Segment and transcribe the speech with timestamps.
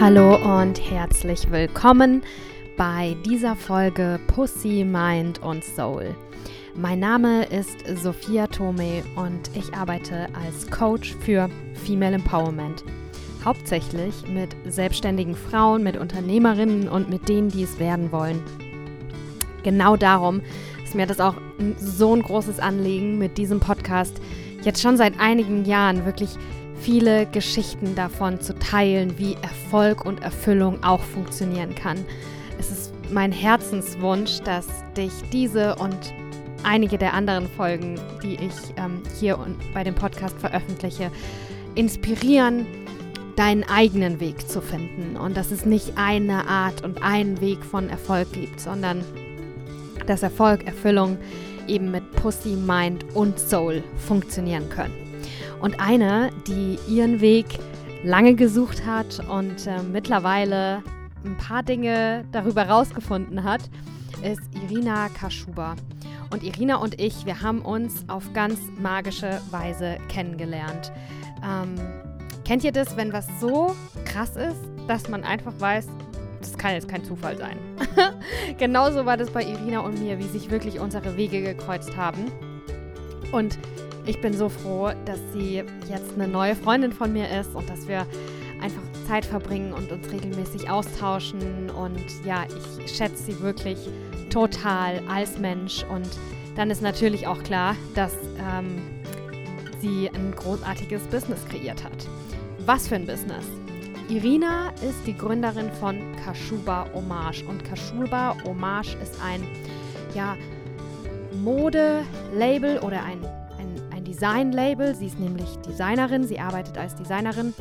[0.00, 2.22] Hallo und herzlich willkommen
[2.78, 6.14] bei dieser Folge Pussy, Mind und Soul.
[6.74, 12.82] Mein Name ist Sophia Tome und ich arbeite als Coach für Female Empowerment.
[13.44, 18.42] Hauptsächlich mit selbstständigen Frauen, mit Unternehmerinnen und mit denen, die es werden wollen.
[19.64, 20.40] Genau darum
[20.82, 21.34] ist mir das auch
[21.76, 24.18] so ein großes Anliegen mit diesem Podcast
[24.62, 26.30] jetzt schon seit einigen Jahren wirklich
[26.80, 32.04] viele Geschichten davon zu teilen, wie Erfolg und Erfüllung auch funktionieren kann.
[32.58, 34.66] Es ist mein Herzenswunsch, dass
[34.96, 35.98] dich diese und
[36.62, 41.10] einige der anderen Folgen, die ich ähm, hier und bei dem Podcast veröffentliche,
[41.74, 42.66] inspirieren,
[43.36, 47.88] deinen eigenen Weg zu finden und dass es nicht eine Art und einen Weg von
[47.88, 49.04] Erfolg gibt, sondern
[50.06, 51.16] dass Erfolg, Erfüllung
[51.66, 55.09] eben mit Pussy, Mind und Soul funktionieren können.
[55.60, 57.46] Und eine, die ihren Weg
[58.02, 60.82] lange gesucht hat und äh, mittlerweile
[61.24, 63.60] ein paar Dinge darüber rausgefunden hat,
[64.22, 65.76] ist Irina Kaschuba.
[66.30, 70.92] Und Irina und ich, wir haben uns auf ganz magische Weise kennengelernt.
[71.44, 71.74] Ähm,
[72.44, 73.74] kennt ihr das, wenn was so
[74.04, 75.88] krass ist, dass man einfach weiß,
[76.40, 77.58] das kann jetzt kein Zufall sein.
[78.58, 82.30] Genauso war das bei Irina und mir, wie sich wirklich unsere Wege gekreuzt haben.
[83.32, 83.58] Und
[84.10, 87.86] ich bin so froh, dass sie jetzt eine neue Freundin von mir ist und dass
[87.86, 88.04] wir
[88.60, 91.70] einfach Zeit verbringen und uns regelmäßig austauschen.
[91.70, 92.44] Und ja,
[92.84, 93.78] ich schätze sie wirklich
[94.28, 95.84] total als Mensch.
[95.84, 96.08] Und
[96.56, 98.12] dann ist natürlich auch klar, dass
[98.52, 98.82] ähm,
[99.80, 102.08] sie ein großartiges Business kreiert hat.
[102.66, 103.44] Was für ein Business?
[104.08, 107.44] Irina ist die Gründerin von Kashuba Homage.
[107.48, 109.46] Und Kashuba Homage ist ein
[110.16, 110.36] ja,
[111.44, 113.24] Mode-Label oder ein
[114.10, 114.94] Design-Label.
[114.96, 117.54] Sie ist nämlich Designerin, sie arbeitet als Designerin.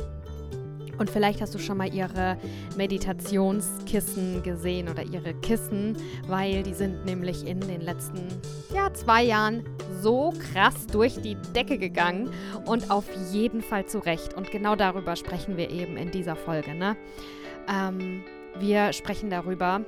[0.98, 2.38] Und vielleicht hast du schon mal ihre
[2.76, 5.96] Meditationskissen gesehen oder ihre Kissen,
[6.28, 8.28] weil die sind nämlich in den letzten
[8.74, 9.64] ja, zwei Jahren
[10.02, 12.32] so krass durch die Decke gegangen
[12.66, 14.34] und auf jeden Fall zurecht.
[14.34, 16.74] Und genau darüber sprechen wir eben in dieser Folge.
[16.74, 16.98] Ne?
[17.72, 18.24] Ähm,
[18.60, 19.82] wir sprechen darüber,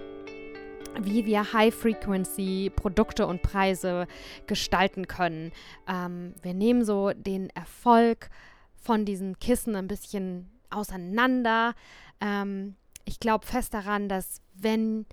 [0.99, 4.07] wie wir High-Frequency-Produkte und Preise
[4.47, 5.51] gestalten können.
[5.87, 8.29] Ähm, wir nehmen so den Erfolg
[8.75, 11.73] von diesen Kissen ein bisschen auseinander.
[12.19, 12.75] Ähm,
[13.05, 15.05] ich glaube fest daran, dass wenn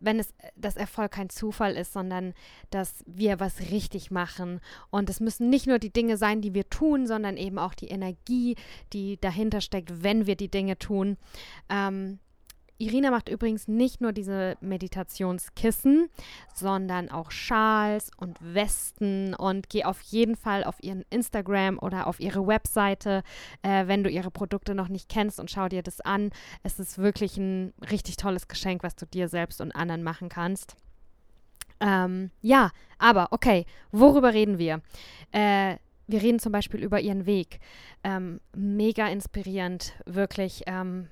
[0.00, 2.34] wenn es das Erfolg kein Zufall ist, sondern
[2.70, 4.60] dass wir was richtig machen.
[4.90, 7.88] Und es müssen nicht nur die Dinge sein, die wir tun, sondern eben auch die
[7.88, 8.56] Energie,
[8.92, 11.16] die dahinter steckt, wenn wir die Dinge tun.
[11.68, 12.20] Ähm,
[12.78, 16.08] Irina macht übrigens nicht nur diese Meditationskissen,
[16.54, 22.20] sondern auch Schals und Westen und geh auf jeden Fall auf ihren Instagram oder auf
[22.20, 23.24] ihre Webseite,
[23.62, 26.30] äh, wenn du ihre Produkte noch nicht kennst und schau dir das an.
[26.62, 30.76] Es ist wirklich ein richtig tolles Geschenk, was du dir selbst und anderen machen kannst.
[31.80, 34.82] Ähm, ja, aber okay, worüber reden wir?
[35.32, 37.58] Äh, wir reden zum Beispiel über ihren Weg.
[38.02, 40.62] Ähm, mega inspirierend, wirklich.
[40.66, 41.08] Ähm,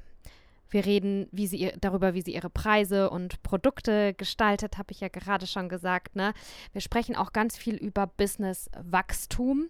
[0.71, 5.09] wir reden wie sie, darüber, wie sie ihre Preise und Produkte gestaltet, habe ich ja
[5.09, 6.17] gerade schon gesagt.
[6.17, 6.33] Ne?
[6.73, 9.69] Wir sprechen auch ganz viel über Business-Wachstum.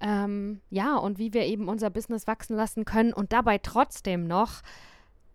[0.00, 4.62] Ähm, ja, und wie wir eben unser Business wachsen lassen können und dabei trotzdem noch,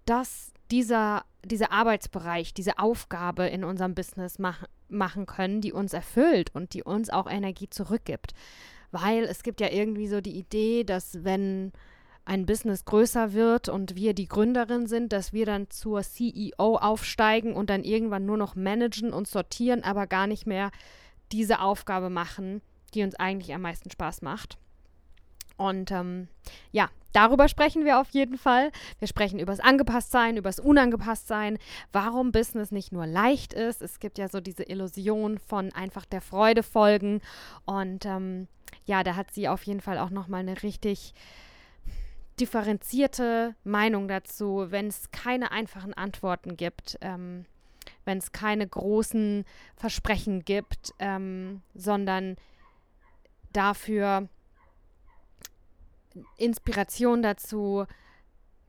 [0.05, 6.53] dass dieser, dieser Arbeitsbereich, diese Aufgabe in unserem Business mach, machen können, die uns erfüllt
[6.55, 8.33] und die uns auch Energie zurückgibt.
[8.91, 11.73] Weil es gibt ja irgendwie so die Idee, dass wenn
[12.25, 17.53] ein Business größer wird und wir die Gründerin sind, dass wir dann zur CEO aufsteigen
[17.53, 20.71] und dann irgendwann nur noch managen und sortieren, aber gar nicht mehr
[21.31, 22.61] diese Aufgabe machen,
[22.93, 24.57] die uns eigentlich am meisten Spaß macht.
[25.57, 26.27] Und ähm,
[26.71, 28.71] ja, darüber sprechen wir auf jeden Fall.
[28.99, 31.57] Wir sprechen über das Angepasstsein, über das Unangepasstsein,
[31.91, 33.81] warum Business nicht nur leicht ist.
[33.81, 37.21] Es gibt ja so diese Illusion von einfach der Freude folgen.
[37.65, 38.47] Und ähm,
[38.85, 41.13] ja, da hat sie auf jeden Fall auch nochmal eine richtig
[42.39, 47.45] differenzierte Meinung dazu, wenn es keine einfachen Antworten gibt, ähm,
[48.05, 49.45] wenn es keine großen
[49.75, 52.37] Versprechen gibt, ähm, sondern
[53.51, 54.27] dafür
[56.37, 57.85] Inspiration dazu,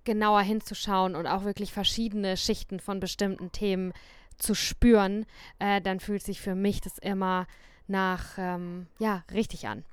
[0.04, 3.92] genauer hinzuschauen und auch wirklich verschiedene Schichten von bestimmten Themen
[4.36, 5.26] zu spüren,
[5.58, 7.46] äh, dann fühlt sich für mich das immer
[7.86, 9.84] nach, ähm, ja, richtig an.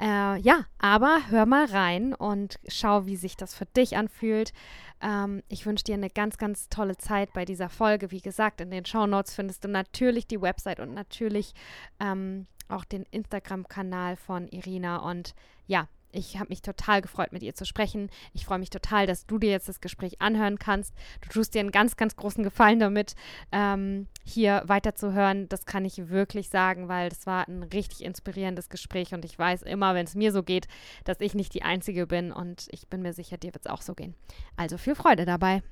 [0.00, 4.52] Äh, ja, aber hör mal rein und schau, wie sich das für dich anfühlt.
[5.00, 8.10] Ähm, ich wünsche dir eine ganz, ganz tolle Zeit bei dieser Folge.
[8.10, 11.54] Wie gesagt, in den Show Notes findest du natürlich die Website und natürlich
[11.98, 14.98] ähm, auch den Instagram-Kanal von Irina.
[14.98, 15.34] Und
[15.66, 18.10] ja, ich habe mich total gefreut, mit ihr zu sprechen.
[18.32, 20.94] Ich freue mich total, dass du dir jetzt das Gespräch anhören kannst.
[21.20, 23.14] Du tust dir einen ganz, ganz großen Gefallen damit,
[23.52, 25.48] ähm, hier weiterzuhören.
[25.48, 29.62] Das kann ich wirklich sagen, weil das war ein richtig inspirierendes Gespräch und ich weiß
[29.62, 30.68] immer, wenn es mir so geht,
[31.04, 33.82] dass ich nicht die Einzige bin und ich bin mir sicher, dir wird es auch
[33.82, 34.14] so gehen.
[34.56, 35.62] Also viel Freude dabei.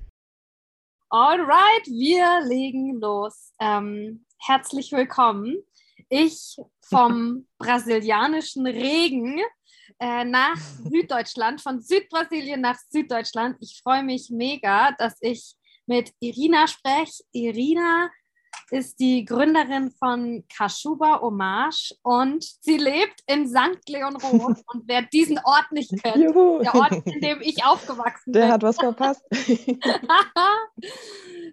[1.10, 3.54] Alright, wir legen los.
[3.60, 5.56] Ähm, herzlich willkommen.
[6.10, 9.40] Ich vom brasilianischen Regen
[9.98, 13.56] äh, nach Süddeutschland, von Südbrasilien nach Süddeutschland.
[13.60, 15.54] Ich freue mich mega, dass ich
[15.86, 17.22] mit Irina spreche.
[17.32, 18.10] Irina
[18.70, 23.88] ist die Gründerin von Kashuba Hommage und sie lebt in St.
[23.88, 24.58] Leonrod.
[24.66, 26.58] Und wer diesen Ort nicht kennt, Juhu.
[26.60, 28.48] der Ort, in dem ich aufgewachsen der bin.
[28.48, 29.22] Der hat was verpasst.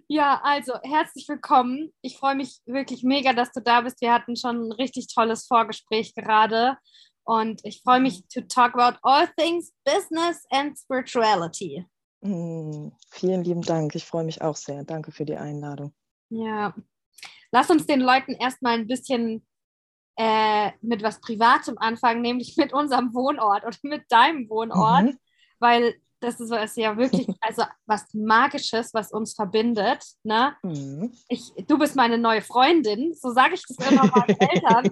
[0.08, 1.92] ja, also herzlich willkommen.
[2.02, 4.00] Ich freue mich wirklich mega, dass du da bist.
[4.00, 6.76] Wir hatten schon ein richtig tolles Vorgespräch gerade.
[7.26, 11.84] Und ich freue mich to talk about all things business and spirituality.
[12.22, 13.94] Mm, vielen lieben Dank.
[13.94, 14.84] Ich freue mich auch sehr.
[14.84, 15.92] Danke für die Einladung.
[16.30, 16.74] Ja,
[17.52, 19.46] Lass uns den Leuten erstmal ein bisschen
[20.16, 25.18] äh, mit was Privatem anfangen, nämlich mit unserem Wohnort oder mit deinem Wohnort, mhm.
[25.58, 30.04] weil das ist, ist, ja wirklich also was Magisches, was uns verbindet.
[30.22, 30.56] Ne?
[30.62, 31.12] Mhm.
[31.28, 34.90] Ich, du bist meine neue Freundin, so sage ich das immer meinen Eltern.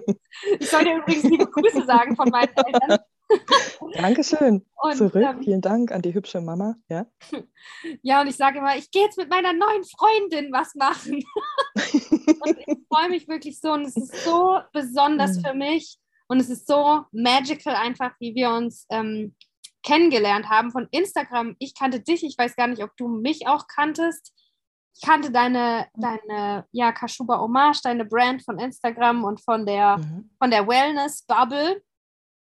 [0.59, 2.99] Ich soll dir übrigens liebe Grüße sagen von meinen Eltern.
[3.93, 4.65] Dankeschön.
[4.75, 5.15] Und, Zurück.
[5.15, 6.75] Ähm, Vielen Dank an die hübsche Mama.
[6.89, 7.07] Ja,
[8.03, 11.23] ja und ich sage immer, ich gehe jetzt mit meiner neuen Freundin was machen.
[11.75, 15.41] und ich freue mich wirklich so und es ist so besonders mhm.
[15.43, 19.35] für mich und es ist so magical einfach, wie wir uns ähm,
[19.85, 21.55] kennengelernt haben von Instagram.
[21.59, 24.33] Ich kannte dich, ich weiß gar nicht, ob du mich auch kanntest.
[24.95, 30.31] Ich kannte deine, deine ja, Kashuba Hommage, deine Brand von Instagram und von der, mhm.
[30.39, 31.81] von der Wellness Bubble.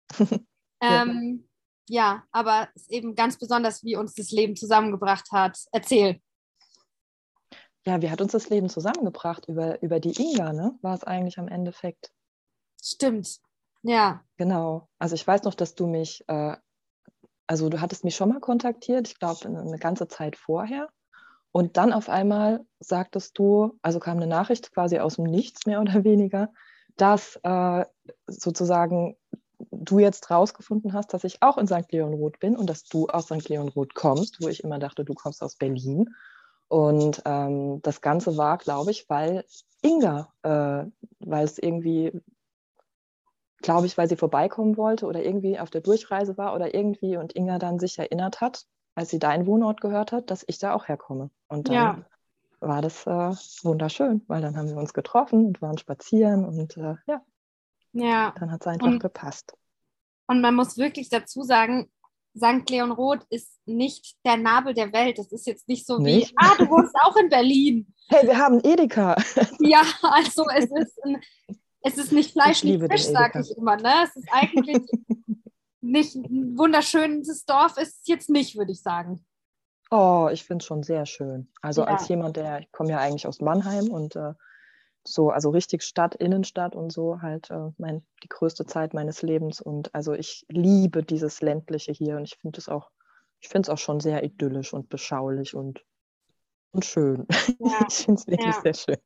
[0.85, 1.47] Ähm,
[1.87, 2.15] ja.
[2.15, 5.57] ja, aber es ist eben ganz besonders, wie uns das Leben zusammengebracht hat.
[5.71, 6.19] Erzähl.
[7.87, 9.47] Ja, wie hat uns das Leben zusammengebracht?
[9.47, 10.77] Über, über die Inga, ne?
[10.81, 12.11] War es eigentlich am Endeffekt.
[12.83, 13.39] Stimmt.
[13.81, 14.25] Ja.
[14.35, 14.89] Genau.
[14.99, 16.57] Also ich weiß noch, dass du mich, äh,
[17.53, 20.89] also du hattest mich schon mal kontaktiert, ich glaube eine ganze Zeit vorher.
[21.51, 25.79] Und dann auf einmal sagtest du, also kam eine Nachricht quasi aus dem Nichts mehr
[25.79, 26.49] oder weniger,
[26.97, 27.85] dass äh,
[28.25, 29.15] sozusagen
[29.69, 31.91] du jetzt rausgefunden hast, dass ich auch in St.
[31.91, 33.47] Leonroth bin und dass du aus St.
[33.49, 36.09] Leonroth kommst, wo ich immer dachte, du kommst aus Berlin.
[36.69, 39.45] Und ähm, das Ganze war, glaube ich, weil
[39.83, 40.89] Inga, äh,
[41.19, 42.19] weil es irgendwie,
[43.63, 47.35] glaube ich, weil sie vorbeikommen wollte oder irgendwie auf der Durchreise war oder irgendwie und
[47.35, 48.65] Inga dann sich erinnert hat,
[48.95, 51.31] als sie deinen Wohnort gehört hat, dass ich da auch herkomme.
[51.47, 52.05] Und dann ja.
[52.59, 56.95] war das äh, wunderschön, weil dann haben wir uns getroffen und waren spazieren und äh,
[57.07, 57.21] ja,
[57.93, 58.33] ja.
[58.39, 59.53] Dann hat es einfach und, gepasst.
[60.27, 61.89] Und man muss wirklich dazu sagen,
[62.35, 62.67] St.
[62.69, 65.19] Leon Roth ist nicht der Nabel der Welt.
[65.19, 66.31] Das ist jetzt nicht so nicht?
[66.31, 67.93] wie, ah, du wohnst auch in Berlin.
[68.09, 69.15] Hey, wir haben Edeka.
[69.59, 71.21] Ja, also es ist, ein,
[71.83, 73.75] es ist nicht Fleisch, nicht Fisch, sage ich immer.
[73.77, 73.93] Ne?
[74.05, 74.89] Es ist eigentlich
[75.81, 79.23] nicht ein wunderschönes Dorf, ist es jetzt nicht, würde ich sagen.
[79.91, 81.51] Oh, ich finde es schon sehr schön.
[81.61, 81.87] Also ja.
[81.87, 84.33] als jemand, der, ich komme ja eigentlich aus Mannheim und äh,
[85.05, 89.61] so, also richtig Stadt, Innenstadt und so halt äh, mein, die größte Zeit meines Lebens.
[89.61, 92.89] Und also ich liebe dieses ländliche hier und ich finde es auch,
[93.41, 95.83] ich finde es auch schon sehr idyllisch und beschaulich und,
[96.71, 97.27] und schön.
[97.59, 97.85] Ja.
[97.87, 98.61] ich finde es wirklich ja.
[98.61, 98.97] sehr schön.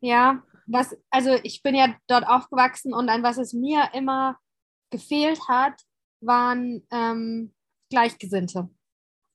[0.00, 4.38] Ja, was, also ich bin ja dort aufgewachsen und an was es mir immer
[4.90, 5.80] gefehlt hat,
[6.20, 7.54] waren ähm,
[7.90, 8.68] Gleichgesinnte.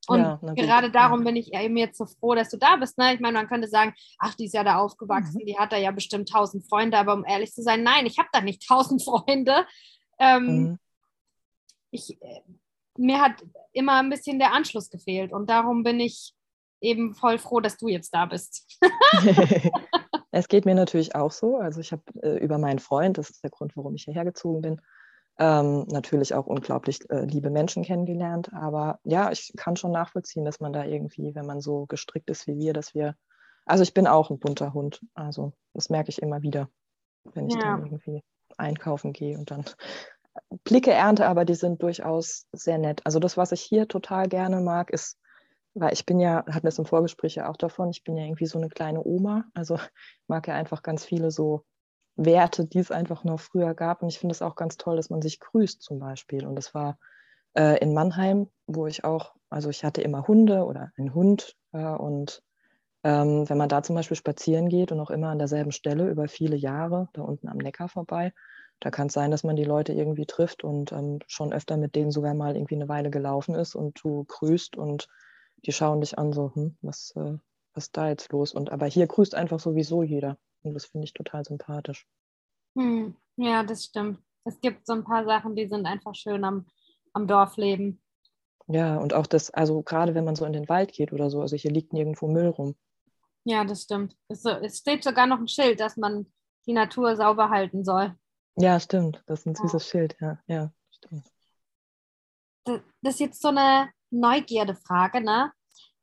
[0.07, 2.97] Und ja, gerade darum bin ich eben jetzt so froh, dass du da bist.
[2.97, 3.13] Ne?
[3.13, 5.45] Ich meine, man könnte sagen, ach, die ist ja da aufgewachsen, mhm.
[5.45, 8.29] die hat da ja bestimmt tausend Freunde, aber um ehrlich zu sein, nein, ich habe
[8.31, 9.65] da nicht tausend Freunde.
[10.19, 10.79] Ähm, mhm.
[11.91, 12.41] ich, äh,
[12.97, 16.33] mir hat immer ein bisschen der Anschluss gefehlt und darum bin ich
[16.81, 18.77] eben voll froh, dass du jetzt da bist.
[20.33, 21.57] es geht mir natürlich auch so.
[21.57, 24.61] Also ich habe äh, über meinen Freund, das ist der Grund, warum ich hierher gezogen
[24.61, 24.81] bin,
[25.37, 28.51] ähm, natürlich auch unglaublich äh, liebe Menschen kennengelernt.
[28.51, 32.47] Aber ja, ich kann schon nachvollziehen, dass man da irgendwie, wenn man so gestrickt ist
[32.47, 33.15] wie wir, dass wir,
[33.67, 35.01] also ich bin auch ein bunter Hund.
[35.13, 36.67] Also das merke ich immer wieder,
[37.35, 37.61] wenn ich ja.
[37.61, 38.23] dann irgendwie
[38.57, 39.65] einkaufen gehe und dann
[40.63, 43.01] Blicke ernte, aber die sind durchaus sehr nett.
[43.05, 45.19] Also das, was ich hier total gerne mag, ist,
[45.73, 48.23] weil ich bin ja, hatten wir es im Vorgespräch ja auch davon, ich bin ja
[48.23, 49.45] irgendwie so eine kleine Oma.
[49.53, 49.77] Also
[50.27, 51.63] mag ja einfach ganz viele so
[52.15, 54.03] Werte, die es einfach noch früher gab.
[54.03, 56.45] Und ich finde es auch ganz toll, dass man sich grüßt zum Beispiel.
[56.45, 56.97] Und das war
[57.55, 61.55] äh, in Mannheim, wo ich auch, also ich hatte immer Hunde oder einen Hund.
[61.71, 62.43] Äh, und
[63.03, 66.27] ähm, wenn man da zum Beispiel spazieren geht und auch immer an derselben Stelle über
[66.27, 68.31] viele Jahre, da unten am Neckar vorbei,
[68.79, 71.95] da kann es sein, dass man die Leute irgendwie trifft und ähm, schon öfter mit
[71.95, 75.07] denen sogar mal irgendwie eine Weile gelaufen ist und du grüßt und
[75.65, 77.37] die schauen dich an, so, hm, was, äh,
[77.73, 78.53] was ist da jetzt los?
[78.53, 80.37] Und aber hier grüßt einfach sowieso jeder.
[80.61, 82.07] Und das finde ich total sympathisch.
[82.75, 84.19] Hm, ja, das stimmt.
[84.45, 86.65] Es gibt so ein paar Sachen, die sind einfach schön am,
[87.13, 88.01] am Dorfleben.
[88.67, 91.41] Ja, und auch das, also gerade wenn man so in den Wald geht oder so,
[91.41, 92.75] also hier liegt nirgendwo Müll rum.
[93.43, 94.15] Ja, das stimmt.
[94.29, 96.31] Es, es steht sogar noch ein Schild, dass man
[96.65, 98.15] die Natur sauber halten soll.
[98.55, 99.21] Ja, stimmt.
[99.25, 99.89] Das ist ein süßes ja.
[99.89, 100.39] Schild, ja.
[100.47, 101.25] ja stimmt.
[102.63, 103.89] Das, das ist jetzt so eine
[104.19, 105.51] Neugierde-Frage, ne?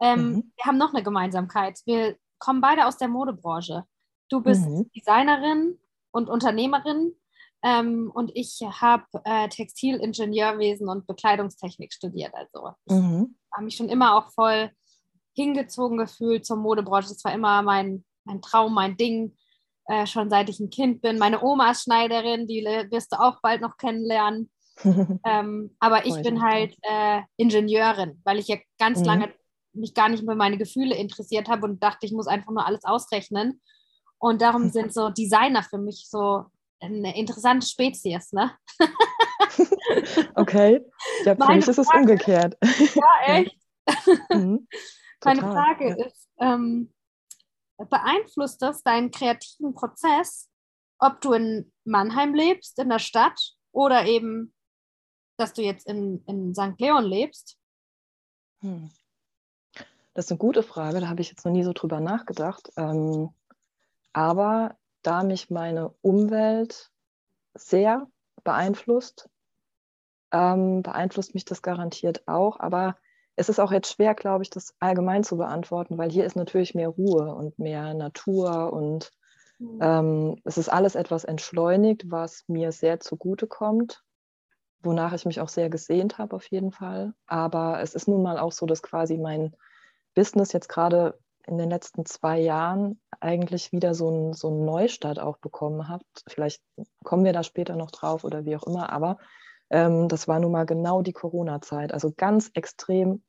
[0.00, 0.52] Ähm, mhm.
[0.57, 1.81] Wir haben noch eine Gemeinsamkeit.
[1.85, 3.85] Wir kommen beide aus der Modebranche.
[4.29, 4.90] Du bist mhm.
[4.97, 5.79] Designerin
[6.12, 7.14] und Unternehmerin
[7.62, 12.33] ähm, und ich habe äh, Textilingenieurwesen und Bekleidungstechnik studiert.
[12.35, 13.37] Also ich mhm.
[13.52, 14.71] habe mich schon immer auch voll
[15.35, 17.09] hingezogen gefühlt zur Modebranche.
[17.09, 19.37] Das war immer mein, mein Traum, mein Ding,
[19.87, 21.19] äh, schon seit ich ein Kind bin.
[21.19, 24.50] Meine Oma ist Schneiderin, die wirst du auch bald noch kennenlernen.
[25.25, 29.04] ähm, aber ich bin halt äh, Ingenieurin, weil ich ja ganz mhm.
[29.04, 29.34] lange
[29.72, 32.84] mich gar nicht mehr meine Gefühle interessiert habe und dachte, ich muss einfach nur alles
[32.84, 33.60] ausrechnen.
[34.18, 36.44] Und darum sind so Designer für mich so
[36.80, 38.52] eine interessante Spezies, ne?
[40.34, 40.84] okay.
[41.25, 42.56] Ja, für mich ist es umgekehrt.
[42.62, 43.04] Ja,
[43.37, 43.56] echt?
[44.30, 44.66] mhm.
[45.25, 46.06] Meine Frage ja.
[46.06, 46.92] ist, ähm,
[47.88, 50.49] beeinflusst das deinen kreativen Prozess,
[50.99, 53.38] ob du in Mannheim lebst, in der Stadt
[53.72, 54.54] oder eben,
[55.40, 56.78] dass du jetzt in, in St.
[56.78, 57.56] Leon lebst?
[58.61, 58.90] Hm.
[60.14, 62.70] Das ist eine gute Frage, da habe ich jetzt noch nie so drüber nachgedacht.
[62.76, 63.30] Ähm,
[64.12, 66.90] aber da mich meine Umwelt
[67.54, 68.06] sehr
[68.44, 69.30] beeinflusst,
[70.32, 72.61] ähm, beeinflusst mich das garantiert auch.
[72.61, 72.97] Aber
[73.37, 76.75] es ist auch jetzt schwer, glaube ich, das allgemein zu beantworten, weil hier ist natürlich
[76.75, 79.12] mehr Ruhe und mehr Natur und
[79.59, 79.78] mhm.
[79.80, 84.02] ähm, es ist alles etwas entschleunigt, was mir sehr zugute kommt,
[84.82, 87.14] wonach ich mich auch sehr gesehnt habe auf jeden Fall.
[87.26, 89.54] Aber es ist nun mal auch so, dass quasi mein
[90.14, 95.38] Business jetzt gerade in den letzten zwei Jahren eigentlich wieder so einen so Neustart auch
[95.38, 96.02] bekommen hat.
[96.28, 96.62] Vielleicht
[97.04, 99.18] kommen wir da später noch drauf oder wie auch immer, aber
[99.70, 101.92] ähm, das war nun mal genau die Corona-Zeit.
[101.92, 103.22] Also ganz extrem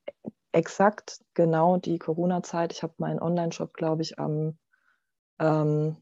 [0.51, 2.73] exakt genau die Corona-Zeit.
[2.73, 4.57] Ich habe meinen Online-Shop, glaube ich, am,
[5.39, 5.97] ähm,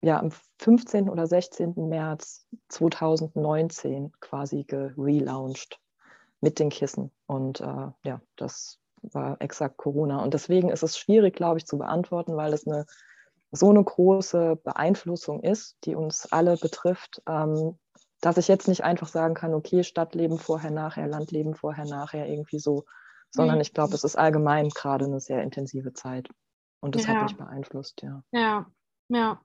[0.00, 1.08] ja, am 15.
[1.08, 1.74] oder 16.
[1.88, 5.80] März 2019 quasi gelauncht
[6.40, 7.10] mit den Kissen.
[7.26, 10.22] Und äh, ja, das war exakt Corona.
[10.22, 12.86] Und deswegen ist es schwierig, glaube ich, zu beantworten, weil es eine
[13.50, 17.78] so eine große Beeinflussung ist, die uns alle betrifft, ähm,
[18.20, 22.58] dass ich jetzt nicht einfach sagen kann, okay, Stadtleben vorher, nachher, Landleben vorher, nachher, irgendwie
[22.58, 22.84] so,
[23.30, 23.62] sondern mhm.
[23.62, 26.28] ich glaube, es ist allgemein gerade eine sehr intensive Zeit.
[26.80, 27.14] Und das ja.
[27.14, 28.22] hat mich beeinflusst, ja.
[28.32, 28.66] Ja,
[29.08, 29.40] ja.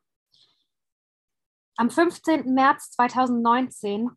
[1.76, 2.54] Am 15.
[2.54, 4.10] März 2019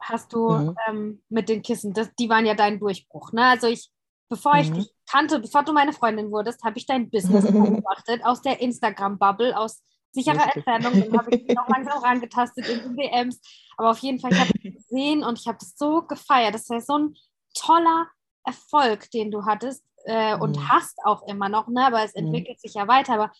[0.00, 0.76] hast du mhm.
[0.88, 3.32] ähm, mit den Kissen, das, die waren ja dein Durchbruch.
[3.32, 3.44] Ne?
[3.44, 3.90] Also ich
[4.28, 4.60] Bevor mhm.
[4.60, 8.60] ich dich kannte, bevor du meine Freundin wurdest, habe ich dein Business beobachtet aus der
[8.60, 9.82] Instagram-Bubble, aus
[10.12, 10.66] sicherer Richtig.
[10.66, 11.00] Entfernung.
[11.00, 13.40] Dann habe ich dich noch langsam rangetastet in den DMs.
[13.76, 16.54] Aber auf jeden Fall, ich habe es gesehen und ich habe das so gefeiert.
[16.54, 17.14] Das ist so ein
[17.54, 18.08] toller
[18.44, 20.68] Erfolg, den du hattest äh, und mhm.
[20.68, 21.86] hast auch immer noch, ne?
[21.86, 22.26] aber es mhm.
[22.26, 23.14] entwickelt sich ja weiter.
[23.14, 23.32] Aber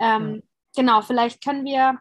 [0.00, 0.42] ähm,
[0.74, 1.98] genau, vielleicht können wir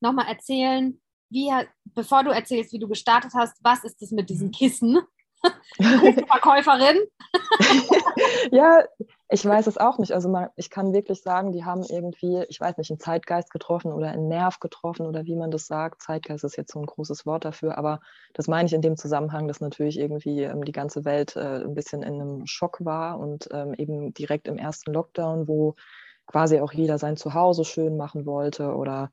[0.00, 1.00] nochmal erzählen,
[1.30, 1.50] wie,
[1.94, 4.50] bevor du erzählst, wie du gestartet hast, was ist es mit diesen.
[4.50, 4.98] Kissen?
[6.28, 6.98] Verkäuferin?
[8.50, 8.84] ja,
[9.28, 10.12] ich weiß es auch nicht.
[10.12, 13.92] Also man, ich kann wirklich sagen, die haben irgendwie, ich weiß nicht, einen Zeitgeist getroffen
[13.92, 16.02] oder einen Nerv getroffen oder wie man das sagt.
[16.02, 18.00] Zeitgeist ist jetzt so ein großes Wort dafür, aber
[18.34, 21.74] das meine ich in dem Zusammenhang, dass natürlich irgendwie ähm, die ganze Welt äh, ein
[21.74, 25.74] bisschen in einem Schock war und ähm, eben direkt im ersten Lockdown, wo
[26.26, 29.10] quasi auch jeder sein Zuhause schön machen wollte oder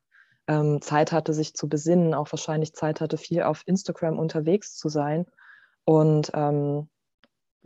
[0.47, 4.89] ähm, Zeit hatte, sich zu besinnen, auch wahrscheinlich Zeit hatte, viel auf Instagram unterwegs zu
[4.89, 5.25] sein.
[5.85, 6.89] Und ähm,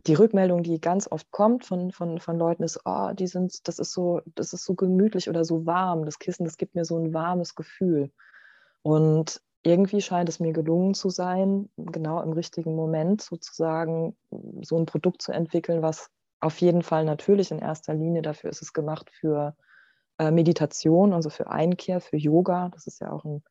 [0.05, 3.79] die Rückmeldung, die ganz oft kommt von, von, von Leuten, ist, oh, die sind, das
[3.79, 6.05] ist so, das ist so gemütlich oder so warm.
[6.05, 8.11] Das Kissen, das gibt mir so ein warmes Gefühl.
[8.83, 14.15] Und irgendwie scheint es mir gelungen zu sein, genau im richtigen Moment sozusagen
[14.61, 18.61] so ein Produkt zu entwickeln, was auf jeden Fall natürlich in erster Linie dafür ist
[18.61, 19.55] es gemacht für
[20.19, 22.69] äh, Meditation, also für Einkehr, für Yoga.
[22.69, 23.43] Das ist ja auch ein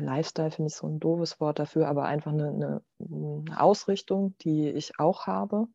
[0.00, 4.68] Lifestyle finde ich so ein doofes Wort dafür, aber einfach eine, eine, eine Ausrichtung, die
[4.70, 5.66] ich auch habe.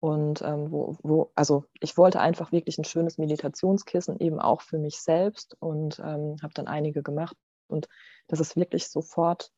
[0.00, 4.78] Und ähm, wo, wo, also ich wollte einfach wirklich ein schönes Meditationskissen, eben auch für
[4.78, 7.36] mich selbst und ähm, habe dann einige gemacht.
[7.66, 7.86] Und
[8.26, 9.52] das ist wirklich sofort,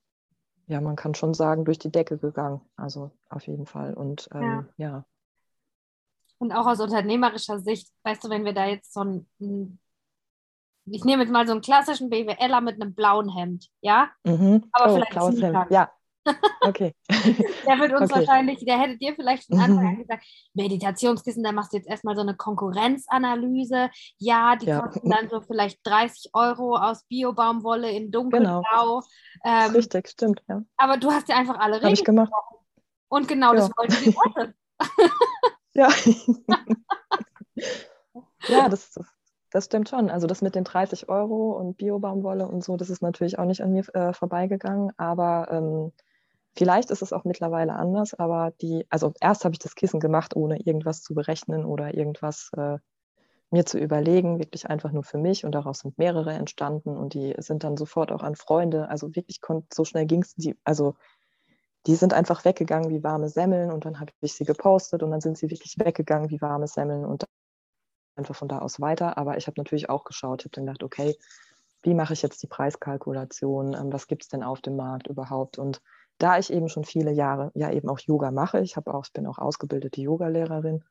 [0.67, 2.61] ja, man kann schon sagen, durch die Decke gegangen.
[2.77, 3.95] Also auf jeden Fall.
[3.95, 4.89] Und ähm, ja.
[4.89, 5.05] ja.
[6.43, 9.79] Und auch aus unternehmerischer Sicht, weißt du, wenn wir da jetzt so ein,
[10.91, 14.11] ich nehme jetzt mal so einen klassischen BWLer mit einem blauen Hemd, ja?
[14.25, 14.65] Mhm.
[14.73, 15.41] Aber oh, vielleicht blaues.
[15.41, 15.71] Hemd.
[15.71, 15.93] Ja.
[16.65, 16.95] Okay.
[17.67, 18.21] Der wird uns Okay.
[18.27, 19.99] wahrscheinlich, der hätte dir vielleicht von Anfang an Mhm.
[20.03, 23.91] gesagt, Meditationskissen, da machst du jetzt erstmal so eine Konkurrenzanalyse.
[24.19, 24.81] Ja, die Ja.
[24.83, 28.63] kosten dann so vielleicht 30 Euro aus Biobaumwolle in dunkelblau.
[28.63, 29.03] Genau.
[29.45, 30.63] Ähm, Richtig, stimmt, ja.
[30.77, 32.17] aber du hast ja einfach alle Habe ich Regeln.
[32.17, 32.33] gemacht.
[33.09, 33.75] Und genau das Ja.
[33.77, 34.55] wollten die Leute.
[35.75, 35.89] Ja.
[38.49, 38.99] ja, das,
[39.51, 40.11] das, stimmt schon.
[40.11, 43.63] Also das mit den 30 Euro und Biobaumwolle und so, das ist natürlich auch nicht
[43.63, 44.93] an mir äh, vorbeigegangen.
[44.99, 45.93] Aber ähm,
[46.55, 48.15] vielleicht ist es auch mittlerweile anders.
[48.15, 52.51] Aber die, also erst habe ich das Kissen gemacht, ohne irgendwas zu berechnen oder irgendwas
[52.57, 52.79] äh,
[53.51, 55.45] mir zu überlegen, wirklich einfach nur für mich.
[55.45, 58.89] Und daraus sind mehrere entstanden und die sind dann sofort auch an Freunde.
[58.89, 59.41] Also wirklich
[59.73, 60.35] so schnell ging es.
[60.65, 60.95] Also
[61.87, 65.21] die sind einfach weggegangen wie warme Semmeln und dann habe ich sie gepostet und dann
[65.21, 67.25] sind sie wirklich weggegangen wie warme Semmeln und
[68.17, 69.19] einfach von da aus weiter.
[69.19, 71.17] Aber ich habe natürlich auch geschaut, habe dann gedacht, okay,
[71.83, 73.75] wie mache ich jetzt die Preiskalkulation?
[73.75, 75.59] Ähm, was gibt es denn auf dem Markt überhaupt?
[75.59, 75.81] Und
[76.19, 79.13] da ich eben schon viele Jahre ja eben auch Yoga mache, ich habe auch, ich
[79.13, 80.85] bin auch ausgebildete Yogalehrerin,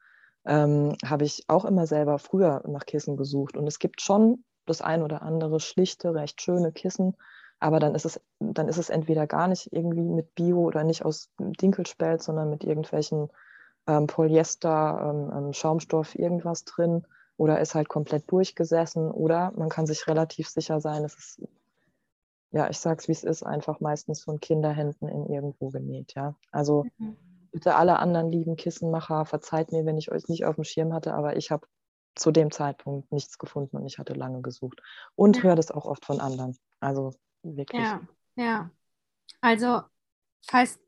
[0.46, 3.56] ähm, habe ich auch immer selber früher nach Kissen gesucht.
[3.56, 7.16] Und es gibt schon das ein oder andere schlichte, recht schöne Kissen,
[7.62, 11.06] aber dann ist es, dann ist es entweder gar nicht irgendwie mit Bio oder nicht
[11.06, 13.30] aus Dinkelspelz, sondern mit irgendwelchen
[13.88, 17.06] ähm, Polyester, ähm, ähm, Schaumstoff, irgendwas drin
[17.38, 21.42] oder ist halt komplett durchgesessen oder man kann sich relativ sicher sein, es ist,
[22.52, 26.36] ja, ich sag's wie es ist, einfach meistens von Kinderhänden in irgendwo genäht, ja.
[26.52, 27.18] Also Mhm.
[27.52, 31.14] bitte alle anderen lieben Kissenmacher, verzeiht mir, wenn ich euch nicht auf dem Schirm hatte,
[31.16, 31.68] aber ich habe
[32.16, 34.82] zu dem Zeitpunkt nichts gefunden und ich hatte lange gesucht.
[35.16, 36.58] Und höre das auch oft von anderen.
[36.82, 37.82] Also wirklich.
[37.82, 38.02] Ja,
[38.36, 38.72] ja.
[39.42, 39.82] Also,
[40.48, 40.80] falls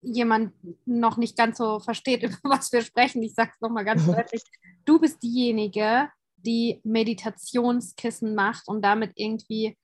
[0.00, 0.52] jemand
[0.86, 4.42] noch nicht ganz so versteht, über was wir sprechen, ich sage es nochmal ganz deutlich,
[4.84, 9.76] du bist diejenige, die Meditationskissen macht und damit irgendwie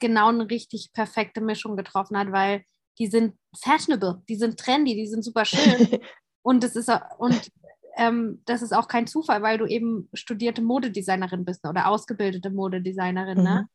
[0.00, 2.64] genau eine richtig perfekte Mischung getroffen hat, weil
[2.98, 6.00] die sind fashionable, die sind trendy, die sind super schön
[6.42, 7.50] und das ist auch- und
[7.96, 13.42] ähm, das ist auch kein Zufall, weil du eben studierte Modedesignerin bist oder ausgebildete Modedesignerin,
[13.42, 13.68] ne?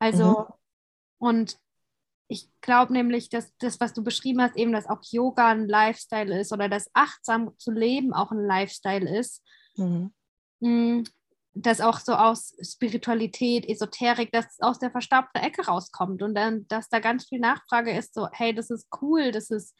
[0.00, 0.44] Mhm.
[1.18, 1.58] Und
[2.28, 6.40] ich glaube nämlich, dass das, was du beschrieben hast, eben, dass auch Yoga ein Lifestyle
[6.40, 9.42] ist oder dass achtsam zu leben auch ein Lifestyle ist,
[9.76, 10.12] Mhm.
[10.60, 11.04] mh,
[11.54, 16.66] dass auch so aus Spiritualität, Esoterik, dass es aus der verstaubten Ecke rauskommt und dann,
[16.68, 19.74] dass da ganz viel Nachfrage ist, so, hey, das ist cool, das ist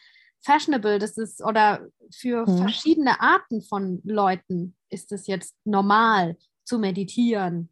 [0.44, 2.58] fashionable, das ist, oder für Mhm.
[2.58, 7.70] verschiedene Arten von Leuten ist es jetzt normal zu meditieren.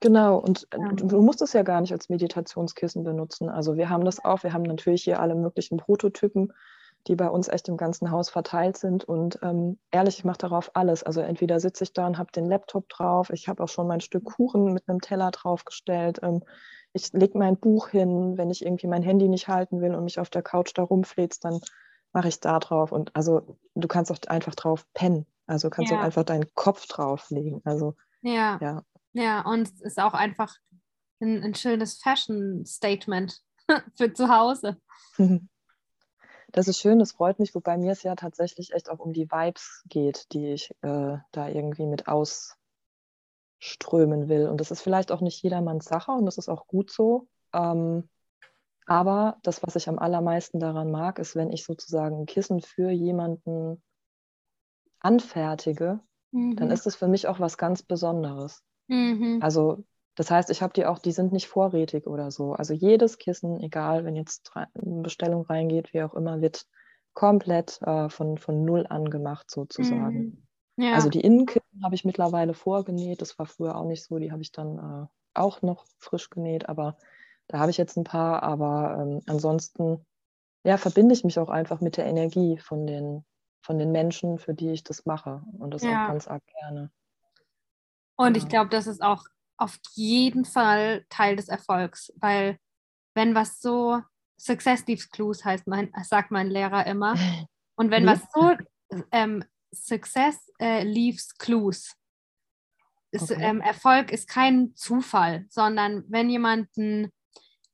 [0.00, 0.96] Genau, und äh, Ähm.
[0.96, 3.48] du, musst es ja gar nicht als Meditationskissen benutzen.
[3.48, 6.52] Also wir haben das auch, wir haben natürlich hier alle möglichen Prototypen,
[7.08, 9.04] die bei uns echt im ganzen Haus verteilt sind.
[9.04, 11.02] Und ähm, ehrlich, ich mache darauf alles.
[11.02, 14.00] Also entweder sitze ich da und habe den Laptop drauf, ich habe auch schon mein
[14.00, 16.20] Stück Kuchen mit einem Teller draufgestellt.
[16.22, 16.42] Ähm,
[16.92, 20.20] ich lege mein Buch hin, wenn ich irgendwie mein Handy nicht halten will und mich
[20.20, 21.60] auf der Couch da rumfläzt, dann
[22.12, 22.92] mache ich da drauf.
[22.92, 25.26] Und also du kannst auch einfach drauf pennen.
[25.46, 25.98] Also du kannst Ja.
[25.98, 27.60] auch einfach deinen Kopf drauflegen.
[27.64, 28.58] Also Ja.
[28.60, 28.82] ja.
[29.12, 30.56] Ja, und es ist auch einfach
[31.20, 33.40] ein, ein schönes Fashion-Statement
[33.96, 34.80] für zu Hause.
[36.50, 39.30] Das ist schön, das freut mich, wobei mir es ja tatsächlich echt auch um die
[39.30, 42.48] Vibes geht, die ich äh, da irgendwie mit ausströmen
[44.30, 44.48] will.
[44.48, 47.28] Und das ist vielleicht auch nicht jedermanns Sache und das ist auch gut so.
[47.52, 48.08] Ähm,
[48.86, 52.90] aber das, was ich am allermeisten daran mag, ist, wenn ich sozusagen ein Kissen für
[52.90, 53.82] jemanden
[55.00, 56.00] anfertige,
[56.32, 58.62] dann ist es für mich auch was ganz Besonderes.
[58.88, 59.38] Mhm.
[59.42, 62.52] Also das heißt, ich habe die auch, die sind nicht vorrätig oder so.
[62.52, 66.66] Also jedes Kissen, egal, wenn jetzt eine Bestellung reingeht, wie auch immer, wird
[67.14, 70.18] komplett äh, von, von null an gemacht sozusagen.
[70.18, 70.42] Mhm.
[70.76, 70.94] Ja.
[70.94, 73.20] Also die Innenkissen habe ich mittlerweile vorgenäht.
[73.20, 74.18] Das war früher auch nicht so.
[74.18, 76.96] Die habe ich dann äh, auch noch frisch genäht, aber
[77.46, 78.42] da habe ich jetzt ein paar.
[78.42, 80.04] Aber ähm, ansonsten
[80.64, 83.24] ja, verbinde ich mich auch einfach mit der Energie von den,
[83.62, 85.42] von den Menschen, für die ich das mache.
[85.58, 86.04] Und das Ja.
[86.04, 86.90] auch ganz arg gerne.
[88.18, 88.48] Und ich Ja.
[88.48, 89.24] glaube, das ist auch
[89.56, 92.58] auf jeden Fall Teil des Erfolgs, weil
[93.14, 94.02] wenn was so
[94.38, 97.16] Success leaves clues heißt mein, sagt mein Lehrer immer.
[97.76, 98.06] Und wenn Wie?
[98.06, 98.52] was so
[99.10, 101.94] ähm, Success äh, leaves clues.
[103.10, 103.42] Ist, Okay.
[103.42, 107.10] ähm, Erfolg ist kein Zufall, sondern wenn jemand einen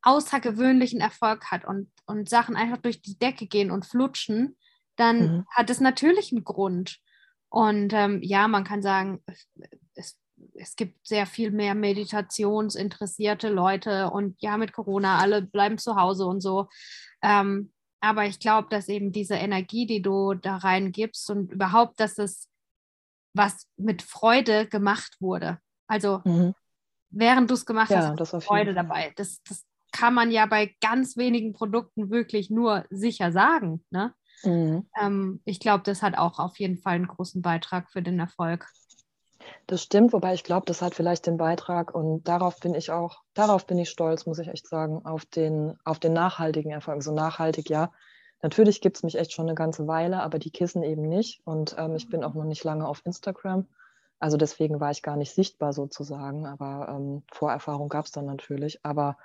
[0.02, 4.57] außergewöhnlichen Erfolg hat und, und Sachen einfach durch die Decke gehen und flutschen,
[4.96, 5.46] dann Mhm.
[5.50, 7.00] hat es natürlich einen Grund.
[7.48, 9.24] Und ähm, ja, man kann sagen,
[9.94, 10.18] es,
[10.54, 16.26] es gibt sehr viel mehr meditationsinteressierte Leute und ja, mit Corona, alle bleiben zu Hause
[16.26, 16.68] und so.
[17.22, 22.18] Ähm, aber ich glaube, dass eben diese Energie, die du da reingibst und überhaupt, dass
[22.18, 22.48] es
[23.34, 25.58] was mit Freude gemacht wurde.
[25.86, 26.54] Also Mhm.
[27.10, 29.12] während du es gemacht Ja, hast, das Freude dabei.
[29.16, 33.84] Das, das kann man ja bei ganz wenigen Produkten wirklich nur sicher sagen.
[33.90, 34.14] Ne?
[34.42, 34.88] Mhm.
[35.00, 38.68] Ähm, ich glaube, das hat auch auf jeden Fall einen großen Beitrag für den Erfolg.
[39.66, 43.22] Das stimmt, wobei ich glaube, das hat vielleicht den Beitrag und darauf bin ich auch,
[43.35, 47.02] darauf bin ich stolz, muss ich echt sagen, auf den, auf den nachhaltigen Erfolg.
[47.02, 47.90] So nachhaltig, ja.
[48.42, 51.40] Natürlich gibt es mich echt schon eine ganze Weile, aber die Kissen eben nicht.
[51.44, 53.66] Und ähm, ich bin auch noch nicht lange auf Instagram.
[54.18, 58.85] Also deswegen war ich gar nicht sichtbar sozusagen, aber ähm, Vorerfahrung gab es dann natürlich.
[58.85, 59.16] Aber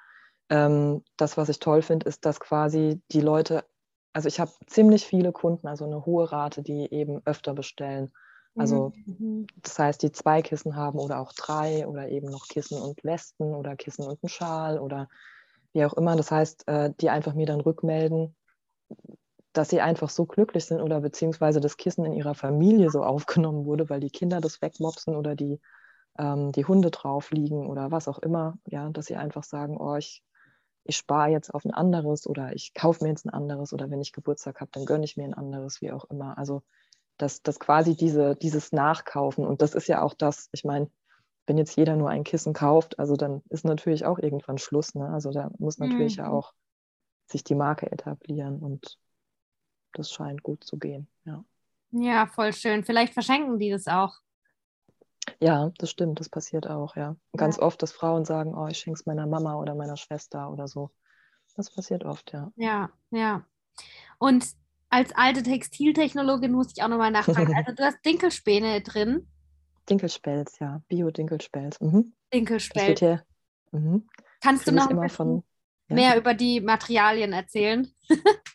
[0.50, 3.66] ähm, das, was ich toll finde, ist, dass quasi die Leute,
[4.14, 8.12] also ich habe ziemlich viele Kunden, also eine hohe Rate, die eben öfter bestellen.
[8.56, 9.48] Also Mhm.
[9.62, 13.54] das heißt, die zwei Kissen haben oder auch drei oder eben noch Kissen und Westen
[13.56, 15.08] oder Kissen und einen Schal oder
[15.74, 16.16] wie auch immer.
[16.16, 18.36] Das heißt, äh, die einfach mir dann rückmelden,
[19.54, 23.66] dass sie einfach so glücklich sind oder beziehungsweise das Kissen in ihrer Familie so aufgenommen
[23.66, 25.60] wurde, weil die Kinder das wegmopsen oder die,
[26.18, 28.58] ähm, die Hunde drauf liegen oder was auch immer.
[28.68, 30.24] Ja, dass sie einfach sagen, oh, ich,
[30.84, 34.02] ich spare jetzt auf ein anderes oder ich kaufe mir jetzt ein anderes oder wenn
[34.02, 36.38] ich Geburtstag habe, dann gönne ich mir ein anderes, wie auch immer.
[36.38, 36.62] Also
[37.20, 40.90] dass, dass quasi diese, dieses Nachkaufen und das ist ja auch das, ich meine,
[41.48, 44.96] wenn jetzt jeder nur ein Kissen kauft, also dann ist natürlich auch irgendwann Schluss.
[44.96, 45.10] Ne?
[45.10, 46.32] Also da muss natürlich ja Mhm.
[46.32, 46.54] auch
[47.28, 49.00] sich die Marke etablieren und
[49.94, 51.08] das scheint gut zu gehen.
[51.26, 51.44] Ja,
[51.92, 52.84] Ja, voll schön.
[52.84, 54.16] Vielleicht verschenken die das auch.
[55.42, 57.16] ja das stimmt, das passiert auch, ja.
[57.36, 57.64] Ganz Ja.
[57.64, 60.92] oft, dass Frauen sagen, oh, ich schenke es meiner Mama oder meiner Schwester oder so.
[61.56, 62.52] Das passiert oft, ja.
[62.56, 63.46] Ja, ja.
[64.20, 64.46] Und
[64.90, 67.54] als alte Textiltechnologin muss ich auch nochmal nachfragen.
[67.58, 69.28] Also du hast Dinkelspäne drin.
[69.90, 71.80] Dinkelspelz, ja, Bio-Dinkelspelz.
[71.80, 72.14] Mhm.
[72.34, 73.00] Dinkelspelz.
[73.00, 73.24] hier,
[73.72, 74.08] mhm.
[74.42, 75.44] Kannst du noch immer von.
[75.90, 75.96] Ja.
[75.96, 77.92] mehr über die Materialien erzählen?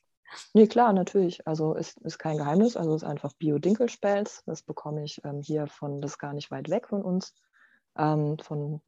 [0.52, 1.46] Nee, klar, natürlich.
[1.46, 2.76] Also ist, ist kein Geheimnis.
[2.76, 4.42] Also ist einfach Bio-Dinkelspelz.
[4.46, 7.34] Das bekomme ich ähm, hier von, das ist gar nicht weit weg von uns.
[7.96, 8.80] Ähm, von,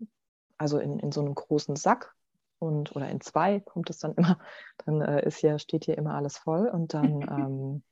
[0.58, 2.14] also in, in so einem großen Sack
[2.58, 4.38] und oder in zwei kommt es dann immer.
[4.84, 6.68] Dann äh, ist hier, steht hier immer alles voll.
[6.68, 7.82] Und dann ähm,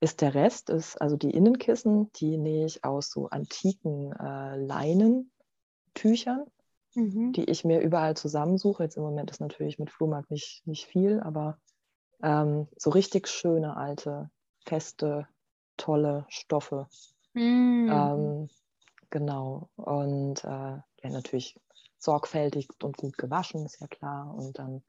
[0.00, 6.46] ist der Rest, ist, also die Innenkissen, die nähe ich aus so antiken äh, Leinentüchern
[6.94, 7.32] Mhm.
[7.32, 8.82] die ich mir überall zusammensuche.
[8.82, 11.58] Jetzt im Moment ist natürlich mit Flohmarkt nicht, nicht viel, aber
[12.22, 14.30] ähm, so richtig schöne, alte,
[14.66, 15.26] feste,
[15.76, 16.88] tolle Stoffe.
[17.32, 17.88] Mhm.
[17.90, 18.50] Ähm,
[19.10, 19.70] genau.
[19.76, 21.58] Und äh, ja, natürlich
[22.02, 24.34] sorgfältig und gut gewaschen, ist ja klar.
[24.34, 24.82] Und dann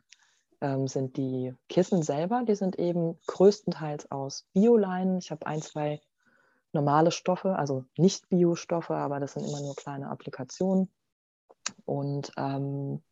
[0.61, 5.19] ähm, sind die Kissen selber, die sind eben größtenteils aus Bioleinen.
[5.19, 6.01] Ich habe ein, zwei
[6.71, 10.91] normale Stoffe, also nicht Biostoffe, aber das sind immer nur kleine Applikationen.
[11.85, 13.03] Und ähm,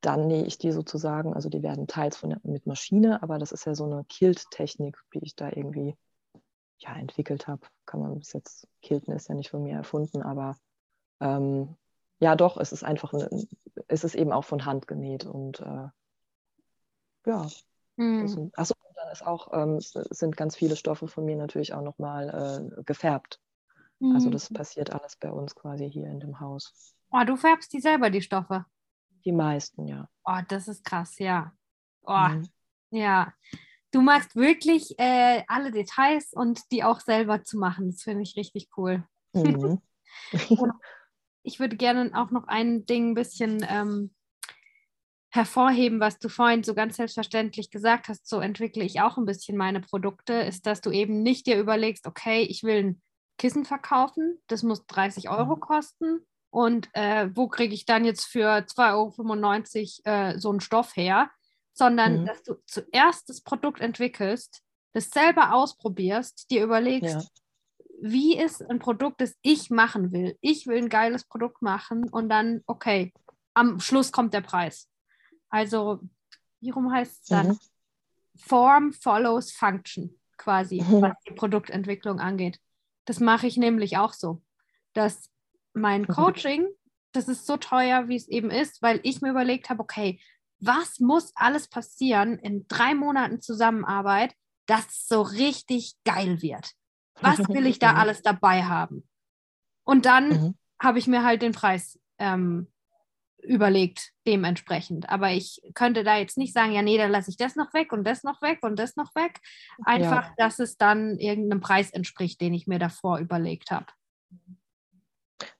[0.00, 3.66] dann nähe ich die sozusagen, also die werden teils von, mit Maschine, aber das ist
[3.66, 5.96] ja so eine Kilt-Technik, die ich da irgendwie
[6.78, 7.66] ja, entwickelt habe.
[7.86, 10.56] Kann man bis jetzt, Kilten ist ja nicht von mir erfunden, aber
[11.20, 11.76] ähm,
[12.24, 13.28] ja doch, es ist einfach, eine,
[13.86, 15.88] es ist eben auch von Hand genäht und äh,
[17.26, 17.46] ja,
[17.96, 18.50] Mhm.
[18.56, 22.70] achso, und dann ist auch, ähm, sind ganz viele Stoffe von mir natürlich auch nochmal
[22.78, 23.40] äh, gefärbt.
[24.00, 24.32] Also Mhm.
[24.32, 26.94] das passiert alles bei uns quasi hier in dem Haus.
[27.12, 28.64] Oh, du färbst die selber, die Stoffe.
[29.26, 30.08] Die meisten, ja.
[30.24, 31.52] Oh, das ist krass, ja.
[32.06, 32.48] Oh, Mhm.
[32.90, 33.34] ja.
[33.90, 37.90] Du magst wirklich äh, alle Details und die auch selber zu machen.
[37.90, 39.04] Das finde ich richtig cool.
[39.34, 39.80] Mhm.
[41.44, 44.14] Ich würde gerne auch noch ein Ding ein bisschen ähm,
[45.30, 48.26] hervorheben, was du vorhin so ganz selbstverständlich gesagt hast.
[48.26, 52.06] So entwickle ich auch ein bisschen meine Produkte, ist, dass du eben nicht dir überlegst,
[52.06, 53.02] okay, ich will ein
[53.36, 55.60] Kissen verkaufen, das muss 30 Euro Mhm.
[55.60, 56.26] kosten.
[56.50, 61.30] Und äh, wo kriege ich dann jetzt für 2,95 Euro äh, so einen Stoff her?
[61.72, 62.26] Sondern, Mhm.
[62.26, 67.22] dass du zuerst das Produkt entwickelst, das selber ausprobierst, dir überlegst, Ja.
[68.06, 70.36] Wie ist ein Produkt, das ich machen will.
[70.42, 73.14] Ich will ein geiles Produkt machen und dann, okay,
[73.54, 74.90] am Schluss kommt der Preis.
[75.48, 76.00] Also,
[76.60, 77.48] wie rum heißt es dann?
[77.48, 77.58] Mhm.
[78.36, 81.00] Form follows Function, quasi, Mhm.
[81.00, 82.60] was die Produktentwicklung angeht.
[83.06, 84.42] Das mache ich nämlich auch so,
[84.92, 85.30] dass
[85.72, 86.08] mein Mhm.
[86.08, 86.68] Coaching,
[87.12, 90.20] das ist so teuer, wie es eben ist, weil ich mir überlegt habe, okay,
[90.60, 94.34] was muss alles passieren in drei Monaten Zusammenarbeit,
[94.66, 96.74] dass es so richtig geil wird?
[97.20, 97.98] Was will ich da Mhm.
[97.98, 99.08] alles dabei haben?
[99.84, 100.54] Und dann Mhm.
[100.82, 102.68] habe ich mir halt den Preis ähm,
[103.38, 105.08] überlegt, dementsprechend.
[105.10, 107.92] Aber ich könnte da jetzt nicht sagen, ja, nee, dann lasse ich das noch weg
[107.92, 109.40] und das noch weg und das noch weg.
[109.84, 113.86] Einfach, dass es dann irgendeinem Preis entspricht, den ich mir davor überlegt habe.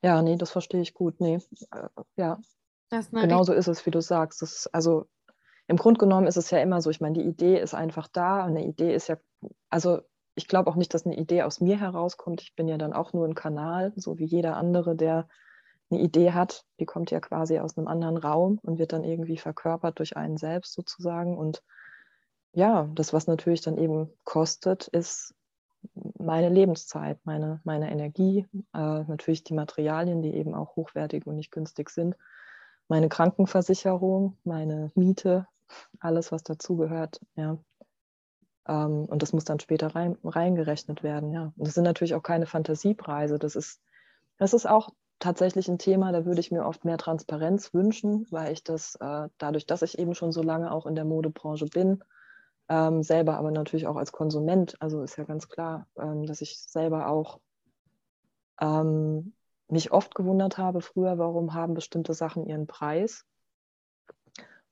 [0.03, 1.21] Ja, nee, das verstehe ich gut.
[1.21, 1.41] Nee,
[1.73, 2.39] äh, ja,
[2.91, 4.43] Das ist eine genau so ist es, wie du sagst.
[4.43, 5.09] Das, also
[5.67, 8.45] im Grunde genommen ist es ja immer so, ich meine, die Idee ist einfach da
[8.45, 9.17] und eine Idee ist ja,
[9.71, 10.03] also
[10.35, 12.43] ich glaube auch nicht, dass eine Idee aus mir herauskommt.
[12.43, 15.29] Ich bin ja dann auch nur ein Kanal, so wie jeder andere, der
[15.91, 19.37] eine Idee hat, die kommt ja quasi aus einem anderen Raum und wird dann irgendwie
[19.37, 21.37] verkörpert durch einen selbst sozusagen.
[21.37, 21.63] Und
[22.53, 25.35] ja, das, was natürlich dann eben kostet, ist
[26.19, 31.51] meine Lebenszeit, meine, meine Energie, äh, natürlich die Materialien, die eben auch hochwertig und nicht
[31.51, 32.17] günstig sind,
[32.89, 35.47] meine Krankenversicherung, meine Miete,
[36.01, 37.59] alles, was dazugehört, ja.
[38.67, 41.53] Ähm, und das muss dann später rein, reingerechnet werden, ja.
[41.57, 43.39] Und das sind natürlich auch keine Fantasiepreise.
[43.39, 43.81] Das ist,
[44.39, 48.53] das ist auch tatsächlich ein Thema, da würde ich mir oft mehr Transparenz wünschen, weil
[48.53, 52.03] ich das äh, dadurch, dass ich eben schon so lange auch in der Modebranche bin,
[52.69, 56.59] ähm, selber aber natürlich auch als Konsument, also ist ja ganz klar, ähm, dass ich
[56.59, 57.41] selber auch
[58.61, 59.35] ähm,
[59.69, 63.25] mich oft gewundert habe früher, warum haben bestimmte Sachen ihren Preis.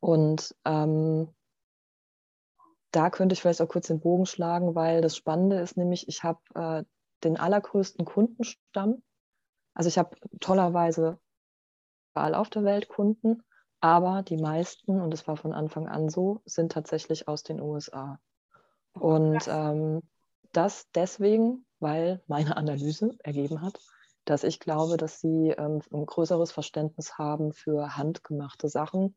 [0.00, 1.28] Und ähm,
[2.92, 6.22] da könnte ich vielleicht auch kurz den Bogen schlagen, weil das Spannende ist nämlich, ich
[6.22, 6.84] habe äh,
[7.24, 9.02] den allergrößten Kundenstamm.
[9.74, 11.18] Also ich habe tollerweise
[12.12, 13.42] überall auf der Welt Kunden,
[13.80, 18.18] aber die meisten, und das war von Anfang an so, sind tatsächlich aus den USA.
[18.92, 20.02] Und ähm,
[20.52, 23.80] das deswegen, weil meine Analyse ergeben hat,
[24.24, 29.16] dass ich glaube, dass sie ähm, ein größeres Verständnis haben für handgemachte Sachen.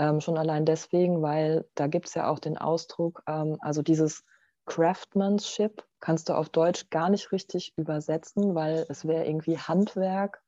[0.00, 4.24] Ähm, schon allein deswegen, weil da gibt es ja auch den Ausdruck, ähm, also dieses
[4.64, 10.42] Craftsmanship kannst du auf Deutsch gar nicht richtig übersetzen, weil es wäre irgendwie Handwerk,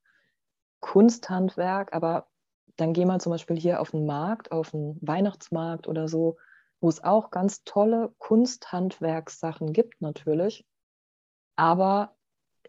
[0.81, 2.29] Kunsthandwerk, aber
[2.77, 6.39] dann geh mal zum Beispiel hier auf den Markt, auf den Weihnachtsmarkt oder so,
[6.81, 10.65] wo es auch ganz tolle Kunsthandwerkssachen gibt natürlich,
[11.57, 12.17] aber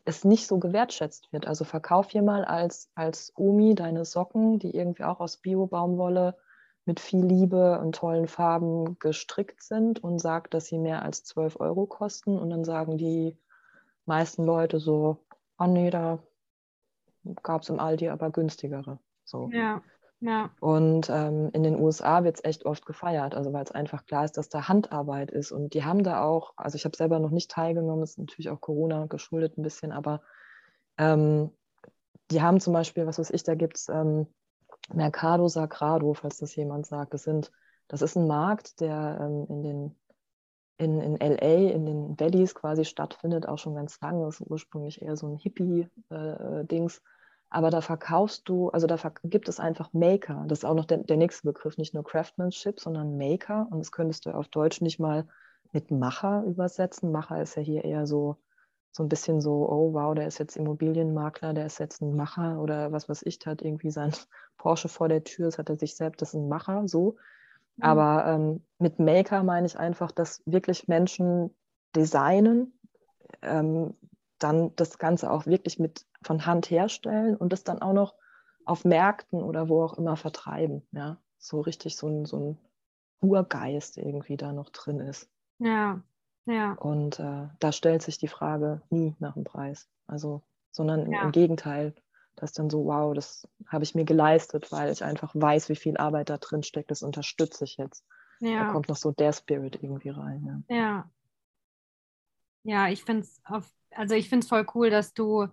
[0.04, 1.48] es nicht so gewertschätzt wird.
[1.48, 6.36] Also verkauf hier mal als, als Omi deine Socken, die irgendwie auch aus Bio-Baumwolle
[6.86, 11.60] mit viel Liebe und tollen Farben gestrickt sind und sag, dass sie mehr als 12
[11.60, 12.38] Euro kosten.
[12.38, 13.38] Und dann sagen die
[14.06, 15.18] meisten Leute so,
[15.58, 16.20] oh nee, da
[17.42, 19.00] gab es im Aldi aber günstigere.
[19.24, 19.50] So.
[19.52, 19.82] Ja.
[20.20, 20.52] Ja.
[20.62, 24.24] Und ähm, in den USA wird es echt oft gefeiert, also weil es einfach klar
[24.24, 25.52] ist, dass da Handarbeit ist.
[25.52, 28.62] Und die haben da auch, also ich habe selber noch nicht teilgenommen, ist natürlich auch
[28.62, 30.22] Corona geschuldet ein bisschen, aber
[30.98, 31.52] ähm,
[32.32, 34.28] die haben zum Beispiel, was weiß ich, da gibt es ähm,
[34.92, 37.14] Mercado Sagrado, falls das jemand sagt.
[37.14, 37.52] Das, sind,
[37.88, 39.96] das ist ein Markt, der ähm, in den
[40.78, 44.26] in, in LA, in den Valleys quasi stattfindet, auch schon ganz lange.
[44.26, 46.98] Das ist ursprünglich eher so ein Hippie-Dings.
[46.98, 47.02] Äh,
[47.50, 50.44] aber da verkaufst du, also da gibt es einfach Maker.
[50.48, 53.68] Das ist auch noch der, der nächste Begriff, nicht nur Craftsmanship, sondern Maker.
[53.70, 55.28] Und das könntest du auf Deutsch nicht mal
[55.72, 57.12] mit Macher übersetzen.
[57.12, 58.38] Macher ist ja hier eher so,
[58.94, 62.62] so ein bisschen so, oh wow, der ist jetzt Immobilienmakler, der ist jetzt ein Macher
[62.62, 64.12] oder was weiß ich, hat irgendwie sein
[64.58, 67.18] Porsche vor der Tür, das hat er sich selbst, das ist ein Macher, so.
[67.78, 67.84] Mhm.
[67.84, 71.56] Aber ähm, mit Maker meine ich einfach, dass wirklich Menschen
[71.96, 72.80] designen,
[73.42, 73.96] ähm,
[74.38, 78.14] dann das Ganze auch wirklich mit von Hand herstellen und das dann auch noch
[78.66, 80.88] auf Märkten oder wo auch immer vertreiben.
[80.92, 82.58] Ja, so richtig so ein, so ein
[83.22, 85.30] Urgeist irgendwie da noch drin ist.
[85.58, 86.02] Ja,
[86.46, 86.74] ja.
[86.74, 89.88] Und äh, da stellt sich die Frage nie nach dem Preis.
[90.08, 91.22] Also, sondern ja.
[91.22, 91.94] im Gegenteil,
[92.36, 95.76] das ist dann so, wow, das habe ich mir geleistet, weil ich einfach weiß, wie
[95.76, 96.92] viel Arbeit da drin steckt.
[96.92, 98.06] Das unterstütze ich jetzt.
[98.40, 98.66] Ja.
[98.66, 100.66] Da kommt noch so der Spirit irgendwie rein.
[100.68, 101.12] Ja, ja.
[102.64, 103.42] ja ich finde es
[103.96, 105.48] also ich finde es voll cool, dass du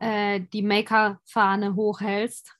[0.00, 2.52] äh, die Maker-Fahne hochhältst.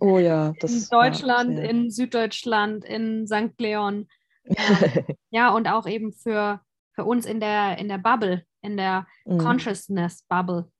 [0.00, 3.58] Oh ja, das In Deutschland, ja, in Süddeutschland, in St.
[3.58, 4.08] Leon.
[5.30, 6.60] ja, und auch eben für,
[6.94, 9.38] für uns in der, in der Bubble, in der mhm.
[9.38, 10.70] Consciousness-Bubble.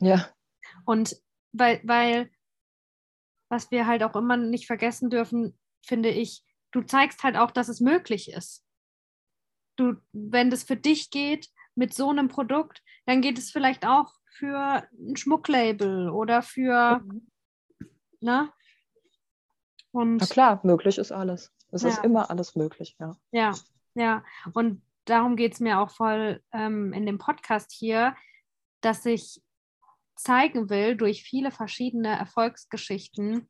[0.00, 0.28] Ja.
[0.84, 1.16] Und
[1.52, 2.30] weil, weil,
[3.48, 7.68] was wir halt auch immer nicht vergessen dürfen, finde ich, du zeigst halt auch, dass
[7.68, 8.64] es möglich ist.
[9.76, 14.12] Du, wenn das für dich geht, mit so einem Produkt, dann geht es vielleicht auch
[14.30, 17.30] für ein Schmucklabel oder für, mhm.
[18.20, 18.52] ne?
[19.92, 21.54] Und, Na klar, möglich ist alles.
[21.70, 21.88] Es ja.
[21.88, 23.16] ist immer alles möglich, ja.
[23.30, 23.54] Ja,
[23.94, 24.24] ja.
[24.52, 28.14] Und darum geht es mir auch voll ähm, in dem Podcast hier,
[28.82, 29.40] dass ich
[30.16, 33.48] zeigen will durch viele verschiedene Erfolgsgeschichten,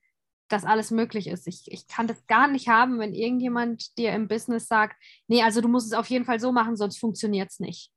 [0.49, 1.47] dass alles möglich ist.
[1.49, 5.61] Ich, ich kann das gar nicht haben, wenn irgendjemand dir im Business sagt, nee, also
[5.61, 7.91] du musst es auf jeden Fall so machen, sonst funktioniert es nicht.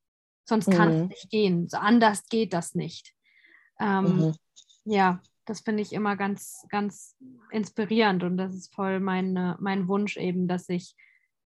[0.47, 1.07] Sonst kann es mhm.
[1.09, 1.69] nicht gehen.
[1.69, 3.13] So anders geht das nicht.
[3.79, 4.35] Ähm, mhm.
[4.85, 7.15] Ja, das finde ich immer ganz, ganz
[7.51, 10.95] inspirierend und das ist voll mein, mein Wunsch eben, dass ich,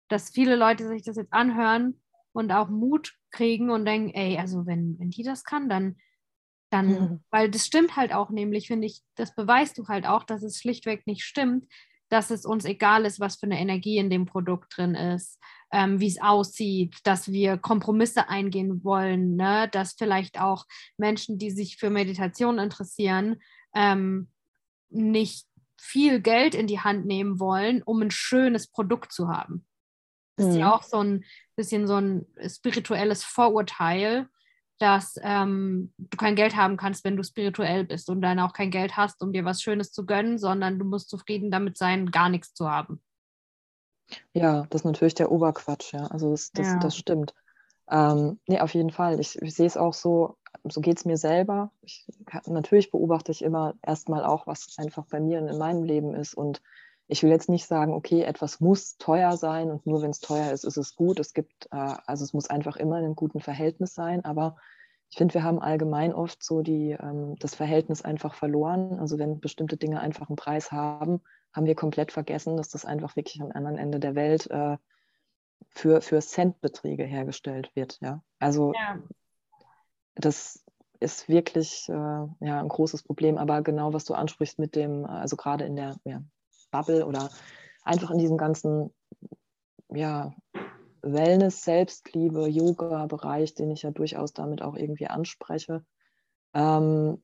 [0.07, 2.01] dass viele Leute sich das jetzt anhören
[2.33, 5.97] und auch Mut kriegen und denken, ey, also wenn, wenn die das kann, dann,
[6.69, 7.23] dann, mhm.
[7.29, 10.59] weil das stimmt halt auch nämlich, finde ich, das beweist du halt auch, dass es
[10.59, 11.65] schlichtweg nicht stimmt,
[12.09, 15.39] dass es uns egal ist, was für eine Energie in dem Produkt drin ist,
[15.71, 19.67] ähm, wie es aussieht, dass wir Kompromisse eingehen wollen, ne?
[19.71, 20.65] dass vielleicht auch
[20.97, 23.41] Menschen, die sich für Meditation interessieren,
[23.73, 24.29] ähm,
[24.89, 25.47] nicht
[25.81, 29.65] viel Geld in die Hand nehmen wollen, um ein schönes Produkt zu haben.
[30.35, 30.73] Das ist ja Mhm.
[30.73, 34.27] auch so ein bisschen so ein spirituelles Vorurteil,
[34.79, 38.71] dass ähm, du kein Geld haben kannst, wenn du spirituell bist und dann auch kein
[38.71, 42.29] Geld hast, um dir was Schönes zu gönnen, sondern du musst zufrieden damit sein, gar
[42.29, 43.01] nichts zu haben.
[44.33, 46.07] Ja, das ist natürlich der Oberquatsch, ja.
[46.07, 46.79] Also das, das, Ja.
[46.79, 47.33] das stimmt.
[47.89, 49.19] Ähm, nee, auf jeden Fall.
[49.19, 51.71] Ich, ich sehe es auch so, so geht es mir selber.
[51.81, 52.05] Ich,
[52.45, 56.33] natürlich beobachte ich immer erstmal auch, was einfach bei mir in meinem Leben ist.
[56.33, 56.61] Und
[57.13, 60.51] ich will jetzt nicht sagen, okay, etwas muss teuer sein und nur wenn es teuer
[60.51, 61.19] ist, ist es gut.
[61.19, 64.25] Es gibt, äh, also es muss einfach immer in einem guten Verhältnis sein.
[64.25, 64.57] Aber
[65.11, 68.99] ich finde, wir haben allgemein oft so die, ähm, das Verhältnis einfach verloren.
[68.99, 71.21] Also wenn bestimmte Dinge einfach einen Preis haben,
[71.53, 74.77] haben wir komplett vergessen, dass das einfach wirklich am anderen Ende der Welt äh,
[75.69, 77.99] für, für Centbeträge hergestellt wird.
[78.01, 78.23] Ja?
[78.39, 78.97] Also Ja.
[80.15, 80.63] das
[80.99, 83.37] ist wirklich äh, ja, ein großes Problem.
[83.37, 86.23] Aber genau, was du ansprichst mit dem, also gerade in der ja,
[86.73, 87.29] Bubble oder
[87.83, 88.93] einfach in diesem ganzen
[89.89, 90.33] ja,
[91.01, 95.85] Wellness, Selbstliebe, Yoga-Bereich, den ich ja durchaus damit auch irgendwie anspreche,
[96.53, 97.21] ähm,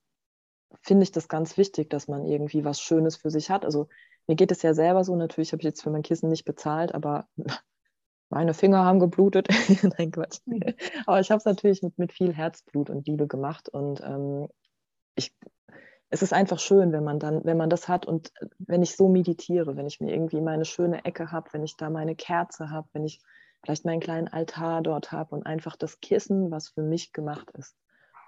[0.82, 3.66] finde ich das ganz wichtig, dass man irgendwie was Schönes für sich hat.
[3.66, 3.88] Also
[4.28, 6.94] mir geht es ja selber so, natürlich habe ich jetzt für mein Kissen nicht bezahlt,
[6.94, 7.28] aber
[8.30, 9.48] meine Finger haben geblutet.
[9.98, 10.40] Nein, Quatsch.
[11.08, 13.70] Aber ich habe es natürlich mit, mit viel Herzblut und Liebe gemacht.
[13.70, 14.48] Und ähm,
[15.16, 15.34] ich,
[16.10, 19.10] es ist einfach schön, wenn man dann, wenn man das hat und wenn ich so
[19.10, 22.88] meditiere, wenn ich mir irgendwie meine schöne Ecke habe, wenn ich da meine Kerze habe,
[22.94, 23.22] wenn ich
[23.64, 27.76] vielleicht meinen kleinen Altar dort habe und einfach das Kissen, was für mich gemacht ist.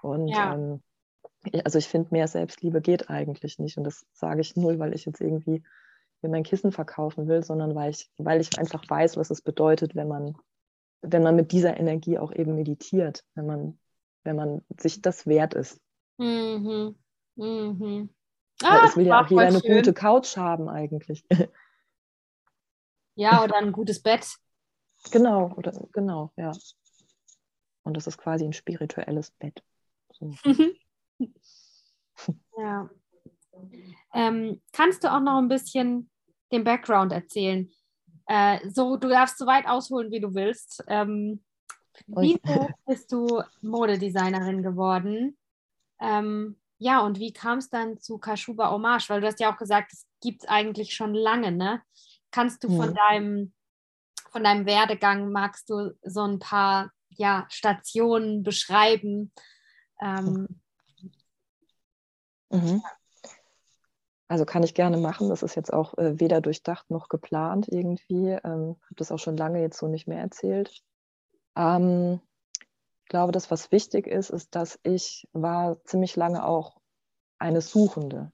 [0.02, 0.54] Und Ja.
[0.54, 0.82] ähm,
[1.64, 3.76] also ich finde, mehr Selbstliebe geht eigentlich nicht.
[3.78, 5.64] Und das sage ich null, weil ich jetzt irgendwie
[6.22, 9.96] mir mein Kissen verkaufen will, sondern weil ich, weil ich einfach weiß, was es bedeutet,
[9.96, 10.36] wenn man,
[11.00, 13.78] wenn man mit dieser Energie auch eben meditiert, wenn man,
[14.22, 15.80] wenn man sich das wert ist.
[16.18, 16.94] Mhm.
[17.36, 18.10] Mhm.
[18.62, 19.76] Ah, es will ja auch jeder eine schön.
[19.76, 21.24] gute Couch haben eigentlich.
[23.14, 24.26] Ja, oder ein gutes Bett.
[25.10, 26.52] genau, oder genau, ja.
[27.82, 29.62] Und das ist quasi ein spirituelles Bett.
[30.12, 30.34] So.
[32.56, 32.88] Ja.
[34.14, 36.10] Ähm, kannst du auch noch ein bisschen
[36.52, 37.70] den Background erzählen?
[38.26, 40.84] Äh, so, du darfst so weit ausholen, wie du willst.
[40.86, 41.42] Ähm,
[42.06, 45.36] wieso bist du Modedesignerin geworden?
[46.00, 49.08] Ähm, ja, und wie kam es dann zu Kashuba Hommage?
[49.08, 51.82] Weil du hast ja auch gesagt, es gibt es eigentlich schon lange, ne?
[52.30, 52.94] Kannst du von Hm.
[52.94, 53.52] deinem
[54.30, 59.30] von deinem Werdegang magst du so ein paar ja, Stationen beschreiben?
[60.00, 60.48] Ähm,
[62.52, 62.82] Mhm.
[64.28, 65.28] Also kann ich gerne machen.
[65.28, 68.30] Das ist jetzt auch äh, weder durchdacht noch geplant irgendwie.
[68.30, 70.82] Ähm, habe das auch schon lange jetzt so nicht mehr erzählt.
[71.56, 72.20] Ähm,
[73.12, 76.78] glaube, das, was wichtig ist, ist, dass ich war ziemlich lange auch
[77.38, 78.32] eine Suchende.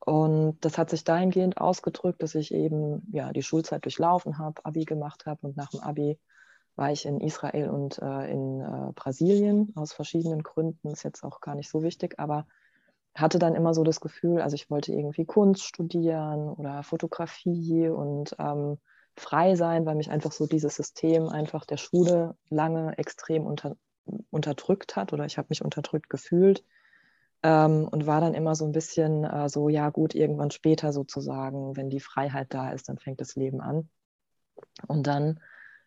[0.00, 4.86] Und das hat sich dahingehend ausgedrückt, dass ich eben ja, die Schulzeit durchlaufen habe, Abi
[4.86, 6.18] gemacht habe und nach dem Abi
[6.76, 10.90] war ich in Israel und äh, in äh, Brasilien aus verschiedenen Gründen.
[10.90, 12.46] Ist jetzt auch gar nicht so wichtig, aber
[13.14, 18.34] hatte dann immer so das Gefühl, also ich wollte irgendwie Kunst studieren oder Fotografie und
[18.38, 18.78] ähm,
[19.16, 23.76] frei sein, weil mich einfach so dieses System einfach der Schule lange extrem unter,
[24.30, 26.64] unterdrückt hat oder ich habe mich unterdrückt gefühlt
[27.42, 31.76] ähm, und war dann immer so ein bisschen äh, so, ja gut, irgendwann später sozusagen,
[31.76, 33.88] wenn die Freiheit da ist, dann fängt das Leben an.
[34.86, 35.40] Und dann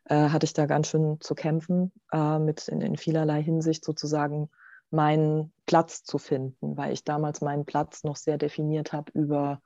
[0.06, 4.50] äh, hatte ich da ganz schön zu kämpfen, äh, mit in, in vielerlei Hinsicht sozusagen
[4.92, 9.62] meinen Platz zu finden, weil ich damals meinen Platz noch sehr definiert habe über,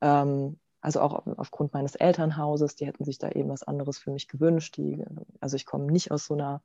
[0.00, 4.28] ähm, also auch aufgrund meines Elternhauses, die hätten sich da eben was anderes für mich
[4.28, 4.76] gewünscht.
[4.76, 5.02] Die,
[5.40, 6.62] also ich komme nicht aus so einer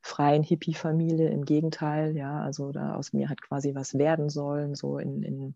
[0.00, 4.98] freien Hippie-Familie, im Gegenteil, ja, also da aus mir hat quasi was werden sollen, so
[4.98, 5.54] in, in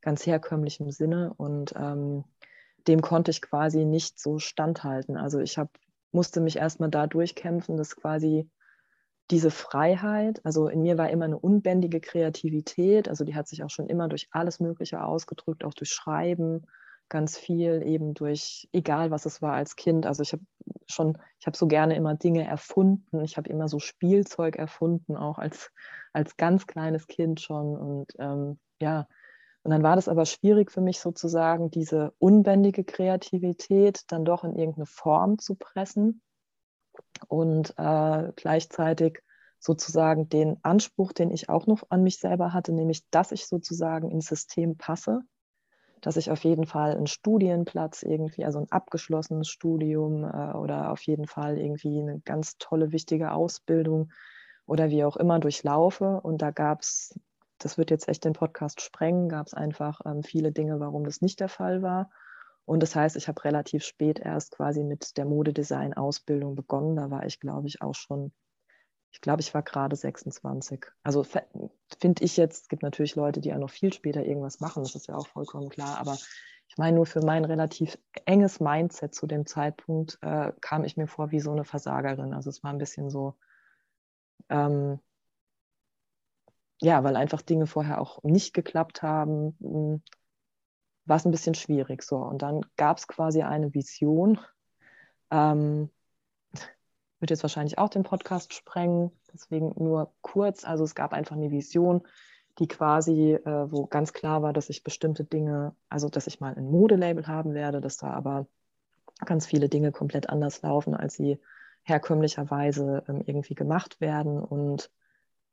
[0.00, 2.24] ganz herkömmlichem Sinne und ähm,
[2.86, 5.16] dem konnte ich quasi nicht so standhalten.
[5.16, 5.70] Also ich hab,
[6.12, 8.48] musste mich erstmal da durchkämpfen, dass quasi
[9.30, 13.70] diese Freiheit, also in mir war immer eine unbändige Kreativität, also die hat sich auch
[13.70, 16.66] schon immer durch alles Mögliche ausgedrückt, auch durch Schreiben,
[17.08, 20.06] ganz viel eben durch, egal was es war als Kind.
[20.06, 20.42] Also ich habe
[20.88, 25.38] schon, ich habe so gerne immer Dinge erfunden, ich habe immer so Spielzeug erfunden, auch
[25.38, 25.70] als,
[26.12, 27.76] als ganz kleines Kind schon.
[27.76, 29.06] Und ähm, ja,
[29.62, 34.54] und dann war das aber schwierig für mich sozusagen, diese unbändige Kreativität dann doch in
[34.54, 36.22] irgendeine Form zu pressen
[37.26, 39.20] und äh, gleichzeitig
[39.60, 44.10] sozusagen den Anspruch, den ich auch noch an mich selber hatte, nämlich, dass ich sozusagen
[44.10, 45.22] ins System passe,
[46.00, 51.02] dass ich auf jeden Fall einen Studienplatz irgendwie, also ein abgeschlossenes Studium äh, oder auf
[51.02, 54.10] jeden Fall irgendwie eine ganz tolle, wichtige Ausbildung
[54.66, 56.20] oder wie auch immer durchlaufe.
[56.22, 57.18] Und da gab es
[57.58, 61.20] das wird jetzt echt den Podcast sprengen, gab es einfach ähm, viele Dinge, warum das
[61.20, 62.10] nicht der Fall war.
[62.64, 66.96] Und das heißt, ich habe relativ spät erst quasi mit der Modedesign-Ausbildung begonnen.
[66.96, 68.32] Da war ich, glaube ich, auch schon,
[69.10, 70.86] ich glaube, ich war gerade 26.
[71.02, 74.82] Also finde ich jetzt, es gibt natürlich Leute, die ja noch viel später irgendwas machen,
[74.82, 76.16] das ist ja auch vollkommen klar, aber
[76.68, 81.06] ich meine, nur für mein relativ enges Mindset zu dem Zeitpunkt äh, kam ich mir
[81.06, 82.34] vor wie so eine Versagerin.
[82.34, 83.36] Also es war ein bisschen so,
[84.50, 85.00] ähm,
[86.80, 90.02] ja, weil einfach Dinge vorher auch nicht geklappt haben, hm,
[91.06, 92.02] war es ein bisschen schwierig.
[92.02, 92.18] So.
[92.18, 94.38] Und dann gab es quasi eine Vision.
[95.30, 95.90] Ähm,
[97.20, 100.64] wird jetzt wahrscheinlich auch den Podcast sprengen, deswegen nur kurz.
[100.64, 102.06] Also es gab einfach eine Vision,
[102.58, 106.54] die quasi, äh, wo ganz klar war, dass ich bestimmte Dinge, also dass ich mal
[106.54, 108.46] ein Modelabel haben werde, dass da aber
[109.24, 111.38] ganz viele Dinge komplett anders laufen, als sie
[111.82, 114.40] herkömmlicherweise ähm, irgendwie gemacht werden.
[114.40, 114.90] Und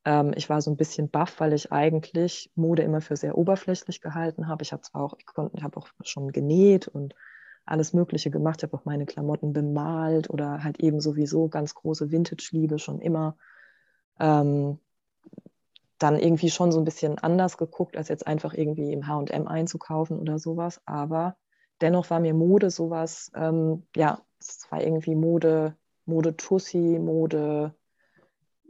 [0.03, 4.01] ähm, ich war so ein bisschen baff, weil ich eigentlich Mode immer für sehr oberflächlich
[4.01, 4.63] gehalten habe.
[4.63, 7.15] Ich habe zwar auch, ich, ich habe auch schon genäht und
[7.65, 8.57] alles Mögliche gemacht.
[8.59, 13.37] Ich habe auch meine Klamotten bemalt oder halt eben sowieso ganz große Vintage-Liebe schon immer.
[14.19, 14.79] Ähm,
[15.97, 20.19] dann irgendwie schon so ein bisschen anders geguckt, als jetzt einfach irgendwie im HM einzukaufen
[20.19, 20.81] oder sowas.
[20.85, 21.37] Aber
[21.81, 27.73] dennoch war mir Mode sowas, ähm, ja, es war irgendwie Mode, Mode Tussi, Mode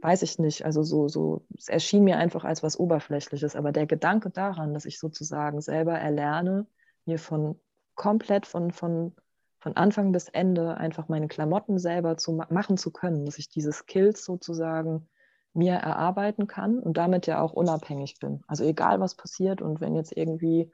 [0.02, 3.86] weiß ich nicht, also so, so, es erschien mir einfach als was Oberflächliches, aber der
[3.86, 6.66] Gedanke daran, dass ich sozusagen selber erlerne,
[7.06, 7.58] mir von
[7.96, 9.14] komplett von, von,
[9.58, 13.48] von Anfang bis Ende einfach meine Klamotten selber zu ma machen zu können, dass ich
[13.48, 15.08] diese Skills sozusagen
[15.54, 18.42] mir erarbeiten kann und damit ja auch unabhängig bin.
[18.46, 20.70] Also egal was passiert und wenn jetzt irgendwie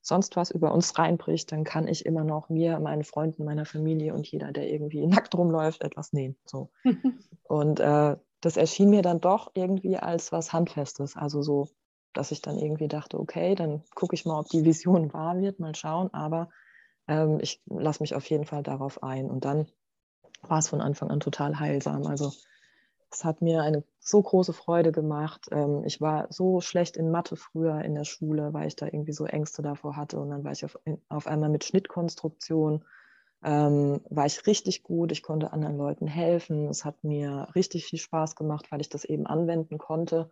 [0.00, 4.14] sonst was über uns reinbricht, dann kann ich immer noch mir, meinen Freunden, meiner Familie
[4.14, 6.36] und jeder, der irgendwie nackt rumläuft, etwas nähen.
[6.44, 6.70] So.
[7.44, 11.16] und äh, das erschien mir dann doch irgendwie als was Handfestes.
[11.16, 11.68] Also so,
[12.14, 15.60] dass ich dann irgendwie dachte, okay, dann gucke ich mal, ob die Vision wahr wird,
[15.60, 16.12] mal schauen.
[16.12, 16.50] Aber
[17.08, 19.30] ähm, ich lasse mich auf jeden Fall darauf ein.
[19.30, 19.66] Und dann
[20.42, 22.06] war es von Anfang an total heilsam.
[22.06, 22.32] Also
[23.10, 25.46] es hat mir eine so große Freude gemacht.
[25.50, 29.12] Ähm, ich war so schlecht in Mathe früher in der Schule, weil ich da irgendwie
[29.12, 30.18] so Ängste davor hatte.
[30.18, 32.84] Und dann war ich auf, auf einmal mit Schnittkonstruktion
[33.44, 35.10] ähm, war ich richtig gut.
[35.12, 36.68] Ich konnte anderen Leuten helfen.
[36.68, 40.30] Es hat mir richtig viel Spaß gemacht, weil ich das eben anwenden konnte.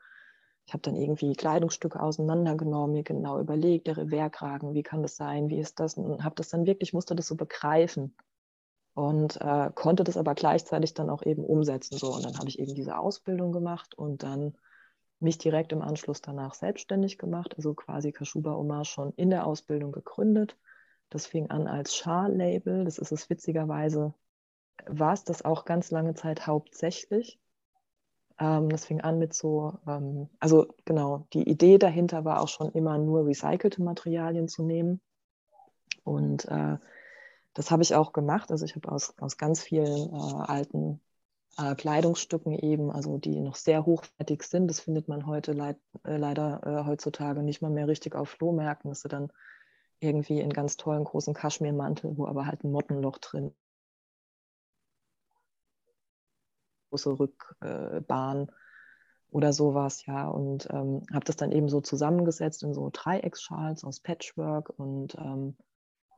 [0.70, 5.48] Ich habe dann irgendwie Kleidungsstücke auseinandergenommen, mir genau überlegt, der Revers-Kragen, wie kann das sein,
[5.48, 5.94] wie ist das?
[5.96, 8.14] Und habe das dann wirklich, musste das so begreifen
[8.94, 11.98] und äh, konnte das aber gleichzeitig dann auch eben umsetzen.
[11.98, 12.14] So.
[12.14, 14.56] Und dann habe ich eben diese Ausbildung gemacht und dann
[15.18, 19.92] mich direkt im Anschluss danach selbstständig gemacht, also quasi Kashuba Omar schon in der Ausbildung
[19.92, 20.56] gegründet
[21.10, 22.84] das fing an als Schal-Label.
[22.84, 24.14] Das ist es witzigerweise,
[24.86, 27.38] war es das auch ganz lange Zeit hauptsächlich.
[28.40, 32.72] Ähm, das fing an mit so, ähm, also genau, die Idee dahinter war auch schon
[32.72, 35.00] immer nur recycelte Materialien zu nehmen.
[36.04, 36.78] Und äh,
[37.54, 38.50] das habe ich auch gemacht.
[38.50, 41.00] Also ich habe aus, aus ganz vielen äh, alten
[41.58, 46.16] äh, Kleidungsstücken eben, also die noch sehr hochwertig sind, das findet man heute leid, äh,
[46.16, 49.30] leider äh, heutzutage nicht mal mehr richtig auf Flohmärkten, dass sie dann
[50.00, 53.54] irgendwie in ganz tollen großen Kaschmirmantel, wo aber halt ein Mottenloch drin
[56.90, 58.50] große Rückbahn
[59.30, 60.28] oder sowas, ja.
[60.28, 65.56] Und ähm, habe das dann eben so zusammengesetzt in so Dreiecksschals aus Patchwork und ähm,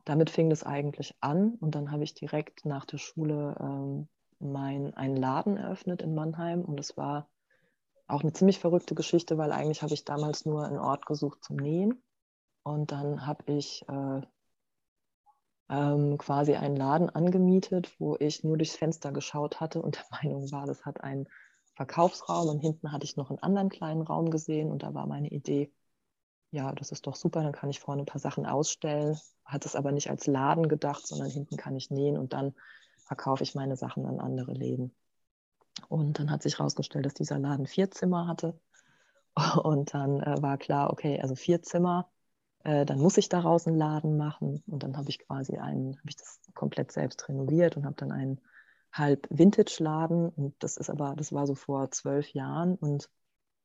[0.05, 1.55] damit fing das eigentlich an.
[1.59, 4.07] Und dann habe ich direkt nach der Schule ähm,
[4.39, 7.29] mein, einen Laden eröffnet in Mannheim und es war
[8.07, 11.55] auch eine ziemlich verrückte Geschichte, weil eigentlich habe ich damals nur einen Ort gesucht zum
[11.55, 12.03] Nähen
[12.63, 14.21] und dann habe ich äh,
[15.73, 20.51] ähm, quasi einen Laden angemietet, wo ich nur durchs Fenster geschaut hatte und der Meinung
[20.51, 21.27] war, das hat einen
[21.75, 25.29] Verkaufsraum und hinten hatte ich noch einen anderen kleinen Raum gesehen und da war meine
[25.29, 25.73] Idee,
[26.51, 29.75] ja, das ist doch super, dann kann ich vorne ein paar Sachen ausstellen, hat es
[29.75, 32.53] aber nicht als Laden gedacht, sondern hinten kann ich nähen und dann
[32.99, 34.95] verkaufe ich meine Sachen an andere Läden.
[35.89, 38.59] Und dann hat sich herausgestellt, dass dieser Laden vier Zimmer hatte.
[39.63, 42.07] Und dann äh, war klar, okay, also vier Zimmer,
[42.63, 44.63] äh, dann muss ich daraus einen Laden machen.
[44.67, 48.11] Und dann habe ich quasi einen, habe ich das komplett selbst renoviert und habe dann
[48.11, 48.41] einen
[48.91, 50.29] halb Vintage-Laden.
[50.29, 53.09] Und das ist aber, das war so vor zwölf Jahren und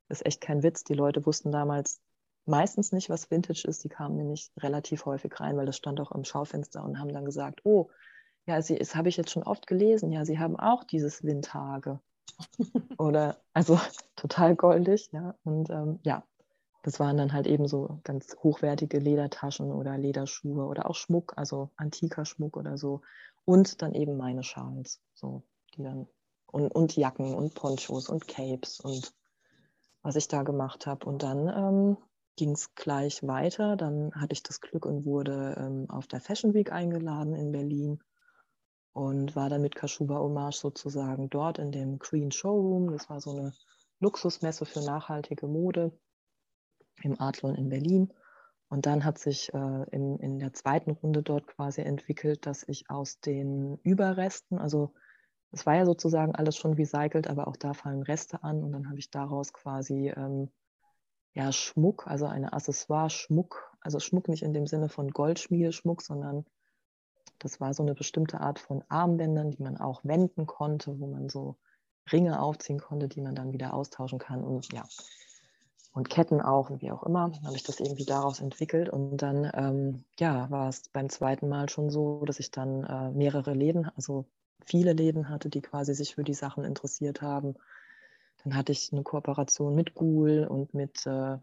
[0.09, 0.85] das ist echt kein Witz.
[0.85, 2.01] Die Leute wussten damals
[2.47, 3.85] meistens nicht, was Vintage ist.
[3.85, 7.27] Die kamen nämlich relativ häufig rein, weil das stand auch im Schaufenster und haben dann
[7.27, 7.91] gesagt, oh,
[8.47, 10.11] ja, sie, das habe ich jetzt schon oft gelesen.
[10.11, 12.01] Ja, sie haben auch dieses Windhage.
[12.99, 13.79] Oder, also
[14.17, 15.35] total goldig, ja.
[15.45, 16.25] Und ähm, ja,
[16.83, 21.71] das waren dann halt eben so ganz hochwertige Ledertaschen oder Lederschuhe oder auch Schmuck, also
[21.77, 23.01] antiker Schmuck oder so.
[23.45, 25.43] Und dann eben meine Schals, so,
[25.75, 26.07] die dann,
[26.47, 29.13] und, und Jacken und Ponchos und Capes und
[30.03, 31.07] was ich da gemacht habe.
[31.07, 31.97] Und dann ähm,
[32.37, 33.77] ging es gleich weiter.
[33.77, 38.01] Dann hatte ich das Glück und wurde ähm, auf der Fashion Week eingeladen in Berlin
[38.93, 42.93] und war dann mit Kashuba Hommage sozusagen dort in dem Green Showroom.
[42.93, 43.53] Das war so eine
[43.99, 45.93] Luxusmesse für nachhaltige Mode
[47.03, 48.13] im Adlon in Berlin.
[48.69, 52.91] Und dann hat sich äh, in, in der zweiten Runde dort quasi entwickelt, dass ich
[52.91, 54.93] aus den Überresten, also
[55.51, 58.89] es war ja sozusagen alles schon recycelt, aber auch da fallen Reste an und dann
[58.89, 60.51] habe ich daraus quasi ähm,
[61.33, 66.45] ja, Schmuck, also eine Accessoire-Schmuck, also Schmuck nicht in dem Sinne von Goldschmiedeschmuck, sondern
[67.39, 71.29] das war so eine bestimmte Art von Armbändern, die man auch wenden konnte, wo man
[71.29, 71.57] so
[72.13, 74.83] Ringe aufziehen konnte, die man dann wieder austauschen kann und ja,
[75.93, 79.51] und Ketten auch und wie auch immer, habe ich das irgendwie daraus entwickelt und dann
[79.55, 83.91] ähm, ja, war es beim zweiten Mal schon so, dass ich dann äh, mehrere Läden,
[83.97, 84.27] also
[84.65, 87.55] viele Läden hatte, die quasi sich für die Sachen interessiert haben.
[88.45, 91.39] Dann hatte ich eine Kooperation mit Google und mit äh,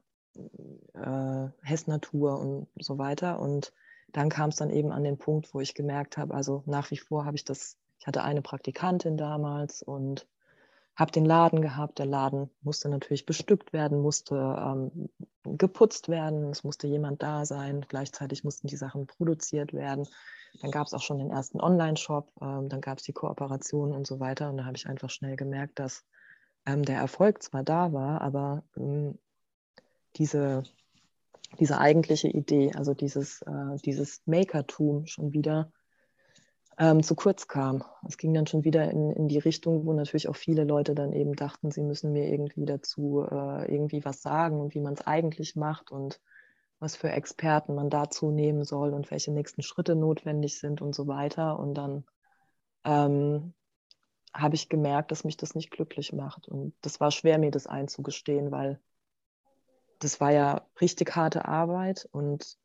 [0.93, 3.73] äh, Hess Natur und so weiter und
[4.11, 6.97] dann kam es dann eben an den Punkt, wo ich gemerkt habe, also nach wie
[6.97, 10.27] vor habe ich das, ich hatte eine Praktikantin damals und
[10.95, 11.99] habe den Laden gehabt.
[11.99, 15.09] Der Laden musste natürlich bestückt werden, musste ähm,
[15.43, 17.85] geputzt werden, es musste jemand da sein.
[17.87, 20.07] Gleichzeitig mussten die Sachen produziert werden.
[20.61, 24.07] Dann gab es auch schon den ersten Online-Shop, ähm, dann gab es die Kooperation und
[24.07, 24.49] so weiter.
[24.49, 26.05] Und da habe ich einfach schnell gemerkt, dass
[26.65, 29.19] ähm, der Erfolg zwar da war, aber ähm,
[30.15, 30.63] diese,
[31.59, 35.71] diese eigentliche Idee, also dieses, äh, dieses Makertum schon wieder
[36.77, 37.83] ähm, zu kurz kam.
[38.07, 41.13] Es ging dann schon wieder in, in die Richtung, wo natürlich auch viele Leute dann
[41.13, 45.01] eben dachten, sie müssen mir irgendwie dazu äh, irgendwie was sagen und wie man es
[45.01, 46.19] eigentlich macht und
[46.79, 51.07] was für Experten man dazu nehmen soll und welche nächsten Schritte notwendig sind und so
[51.07, 51.57] weiter.
[51.57, 52.05] Und dann
[52.83, 53.53] ähm,
[54.33, 56.47] habe ich gemerkt, dass mich das nicht glücklich macht.
[56.47, 58.79] Und das war schwer, mir das einzugestehen, weil
[59.99, 62.57] das war ja richtig harte Arbeit und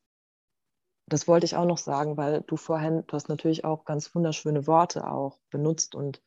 [1.07, 4.67] das wollte ich auch noch sagen, weil du vorhin, du hast natürlich auch ganz wunderschöne
[4.67, 6.21] Worte auch benutzt und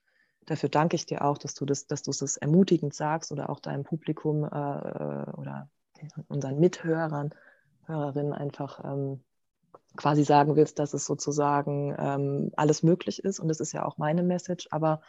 [0.46, 3.60] dafür danke ich dir auch, dass du das, dass du das ermutigend sagst oder auch
[3.60, 5.68] deinem Publikum äh, äh, oder
[6.28, 7.30] unseren Mithörern,
[7.86, 9.22] Hörerinnen einfach ähm,
[9.96, 13.98] quasi sagen willst, dass es sozusagen ähm, alles möglich ist und das ist ja auch
[13.98, 15.00] meine Message, aber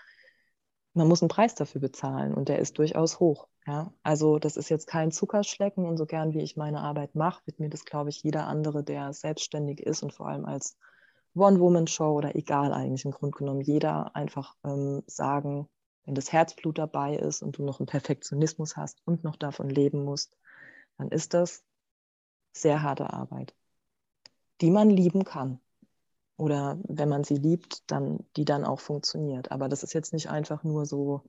[0.95, 3.47] man muss einen Preis dafür bezahlen und der ist durchaus hoch.
[3.67, 3.93] Ja?
[4.01, 7.59] Also das ist jetzt kein Zuckerschlecken und so gern wie ich meine Arbeit mache, wird
[7.59, 10.77] mir das, glaube ich, jeder andere, der selbstständig ist und vor allem als
[11.35, 15.67] One-Woman-Show oder egal eigentlich im Grunde genommen, jeder einfach ähm, sagen,
[16.05, 20.05] wenn das Herzblut dabei ist und du noch einen Perfektionismus hast und noch davon leben
[20.05, 20.37] musst,
[20.97, 21.65] dann ist das
[22.53, 23.53] sehr harte Arbeit,
[24.61, 25.59] die man lieben kann
[26.37, 29.51] oder wenn man sie liebt, dann die dann auch funktioniert.
[29.51, 31.21] Aber das ist jetzt nicht einfach nur so,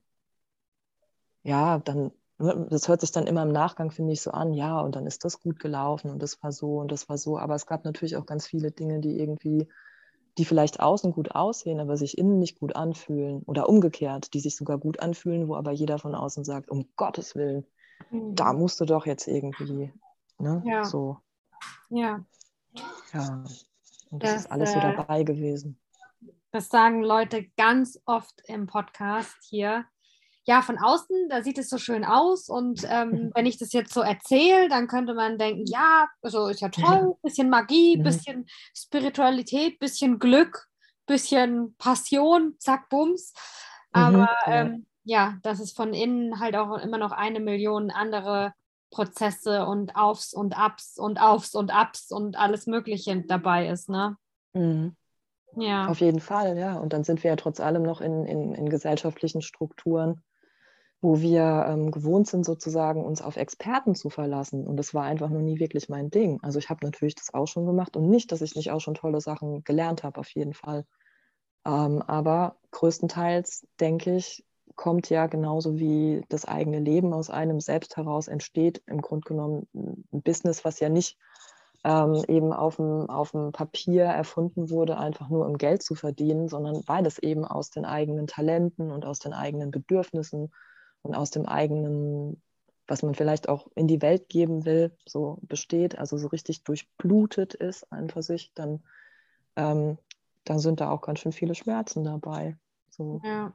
[1.43, 4.79] ja, dann, ne, das hört sich dann immer im Nachgang, finde ich, so an, ja,
[4.81, 7.37] und dann ist das gut gelaufen und das war so und das war so.
[7.37, 9.69] Aber es gab natürlich auch ganz viele Dinge, die irgendwie,
[10.37, 14.57] die vielleicht außen gut aussehen, aber sich innen nicht gut anfühlen oder umgekehrt, die sich
[14.57, 17.65] sogar gut anfühlen, wo aber jeder von außen sagt, um Gottes Willen,
[18.11, 18.35] mhm.
[18.35, 19.93] da musst du doch jetzt irgendwie,
[20.37, 20.83] ne, ja.
[20.83, 21.17] so.
[21.89, 22.25] Ja.
[23.13, 23.43] Ja.
[24.09, 25.79] Und das, das ist alles so äh, dabei gewesen.
[26.51, 29.85] Das sagen Leute ganz oft im Podcast hier.
[30.45, 32.47] Ja, von außen, da sieht es so schön aus.
[32.47, 36.61] Und ähm, wenn ich das jetzt so erzähle, dann könnte man denken, ja, also ist
[36.61, 38.03] ja toll, bisschen Magie, mhm.
[38.03, 38.45] bisschen
[38.75, 40.67] Spiritualität, bisschen Glück,
[41.05, 43.33] bisschen Passion, zack, bums.
[43.93, 48.53] Mhm, Aber ähm, ja, dass es von innen halt auch immer noch eine Million andere
[48.89, 54.17] Prozesse und Aufs und Abs und Aufs und Abs und alles Mögliche dabei ist, ne?
[54.53, 54.95] Mhm.
[55.55, 55.87] Ja.
[55.87, 56.77] Auf jeden Fall, ja.
[56.77, 60.21] Und dann sind wir ja trotz allem noch in, in, in gesellschaftlichen Strukturen,
[61.01, 64.67] wo wir ähm, gewohnt sind, sozusagen uns auf Experten zu verlassen.
[64.67, 66.39] Und das war einfach noch nie wirklich mein Ding.
[66.41, 68.95] Also ich habe natürlich das auch schon gemacht und nicht, dass ich nicht auch schon
[68.95, 70.85] tolle Sachen gelernt habe, auf jeden Fall.
[71.65, 74.45] Ähm, aber größtenteils denke ich,
[74.77, 79.67] kommt ja genauso wie das eigene Leben aus einem selbst heraus entsteht, im Grunde genommen
[79.73, 81.17] ein Business, was ja nicht
[81.83, 86.47] ähm, eben auf dem, auf dem Papier erfunden wurde, einfach nur um Geld zu verdienen,
[86.47, 90.53] sondern weil es eben aus den eigenen Talenten und aus den eigenen Bedürfnissen
[91.01, 92.41] und aus dem eigenen,
[92.87, 97.53] was man vielleicht auch in die Welt geben will, so besteht, also so richtig durchblutet
[97.53, 98.83] ist an für sich, dann,
[99.55, 99.97] ähm,
[100.45, 102.57] dann sind da auch ganz schön viele Schmerzen dabei.
[102.89, 103.21] So.
[103.23, 103.53] Ja.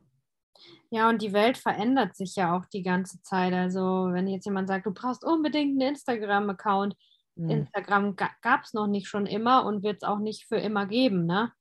[0.91, 3.53] Ja, und die Welt verändert sich ja auch die ganze Zeit.
[3.53, 6.97] Also, wenn jetzt jemand sagt, du brauchst unbedingt einen Instagram-Account,
[7.37, 7.51] mhm.
[7.51, 10.87] Instagram ga gab es noch nicht schon immer und wird es auch nicht für immer
[10.87, 11.53] geben, ne?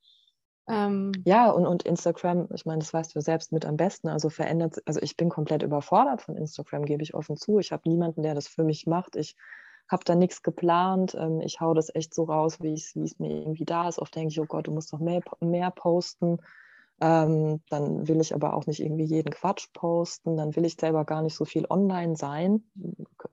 [0.68, 4.08] Ähm, ja, und, und Instagram, ich meine, das weißt du selbst mit am besten.
[4.08, 7.58] Also verändert, also ich bin komplett überfordert von Instagram, gebe ich offen zu.
[7.58, 9.16] Ich habe niemanden, der das für mich macht.
[9.16, 9.34] Ich
[9.90, 11.14] habe da nichts geplant.
[11.18, 13.98] Ähm, ich hau das echt so raus, wie es mir irgendwie da ist.
[13.98, 16.38] Oft denke ich, oh Gott, du musst noch mehr, mehr posten.
[17.02, 20.36] Ähm, dann will ich aber auch nicht irgendwie jeden Quatsch posten.
[20.36, 22.62] Dann will ich selber gar nicht so viel online sein.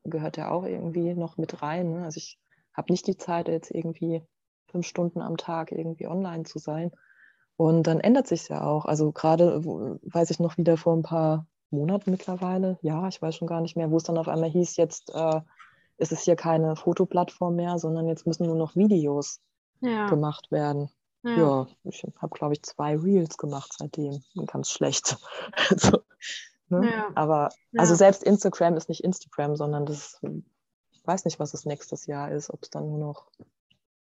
[0.05, 1.91] Gehört ja auch irgendwie noch mit rein.
[1.91, 2.03] Ne?
[2.03, 2.39] Also ich
[2.73, 4.23] habe nicht die Zeit, jetzt irgendwie
[4.71, 6.91] fünf Stunden am Tag irgendwie online zu sein.
[7.57, 8.85] Und dann ändert sich ja auch.
[8.85, 13.47] Also gerade weiß ich noch wieder vor ein paar Monaten mittlerweile, ja, ich weiß schon
[13.47, 15.41] gar nicht mehr, wo es dann auf einmal hieß, jetzt äh,
[15.97, 19.41] ist es hier keine Fotoplattform mehr, sondern jetzt müssen nur noch Videos
[19.81, 20.09] ja.
[20.09, 20.89] gemacht werden.
[21.23, 24.23] Ja, ja ich habe, glaube ich, zwei Reels gemacht seitdem.
[24.47, 25.17] Ganz schlecht.
[25.69, 25.99] also,
[26.69, 26.91] ne?
[26.91, 27.07] ja.
[27.15, 30.19] Aber also selbst Instagram ist nicht Instagram, sondern das,
[30.91, 33.27] ich weiß nicht, was es nächstes Jahr ist, ob es dann nur noch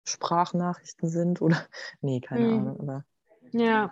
[0.05, 1.65] Sprachnachrichten sind oder.
[2.01, 2.59] Nee, keine mhm.
[2.59, 2.79] Ahnung.
[2.79, 3.05] Aber
[3.51, 3.91] ja.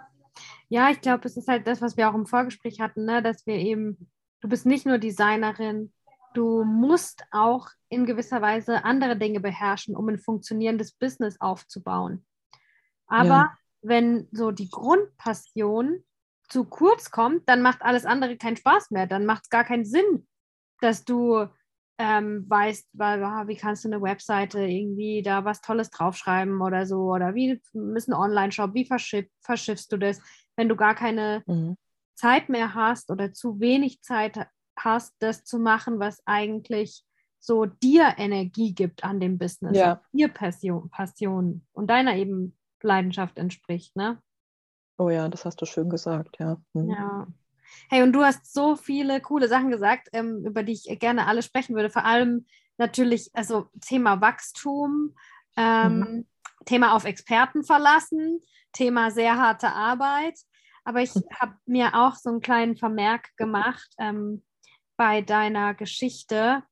[0.70, 3.22] Ja, ich glaube, es ist halt das, was wir auch im Vorgespräch hatten, ne?
[3.22, 4.10] dass wir eben,
[4.42, 5.92] du bist nicht nur Designerin,
[6.34, 12.26] du musst auch in gewisser Weise andere Dinge beherrschen, um ein funktionierendes Business aufzubauen.
[13.10, 13.58] Aber ja.
[13.82, 16.04] wenn so die Grundpassion
[16.48, 19.08] zu kurz kommt, dann macht alles andere keinen Spaß mehr.
[19.08, 20.28] Dann macht es gar keinen Sinn,
[20.82, 21.48] dass du
[22.00, 27.14] ähm, weißt, weil, wie kannst du eine Webseite irgendwie da was Tolles draufschreiben oder so
[27.14, 27.60] oder wie
[27.96, 30.22] ist ein Online-Shop, wie verschiff, verschiffst du das,
[30.56, 31.76] wenn du gar keine mhm.
[32.16, 34.48] Zeit mehr hast oder zu wenig Zeit
[34.78, 37.04] hast, das zu machen, was eigentlich
[37.40, 40.02] so dir Energie gibt an dem Business, ja.
[40.14, 44.22] dir Passion, Passion und deiner eben Leidenschaft entspricht, ne?
[44.98, 46.58] Oh ja, das hast du schön gesagt, ja.
[46.74, 46.90] Mhm.
[46.90, 47.28] Ja.
[47.90, 51.42] Hey, und du hast so viele coole Sachen gesagt, ähm, über die ich gerne alle
[51.42, 51.90] sprechen würde.
[51.90, 52.46] Vor allem
[52.78, 55.16] natürlich, also Thema Wachstum,
[55.56, 56.28] ähm, mhm.
[56.66, 58.42] Thema auf Experten verlassen,
[58.74, 60.38] Thema sehr harte Arbeit.
[60.84, 64.44] Aber ich habe mir auch so einen kleinen Vermerk gemacht ähm,
[64.98, 66.64] bei deiner Geschichte.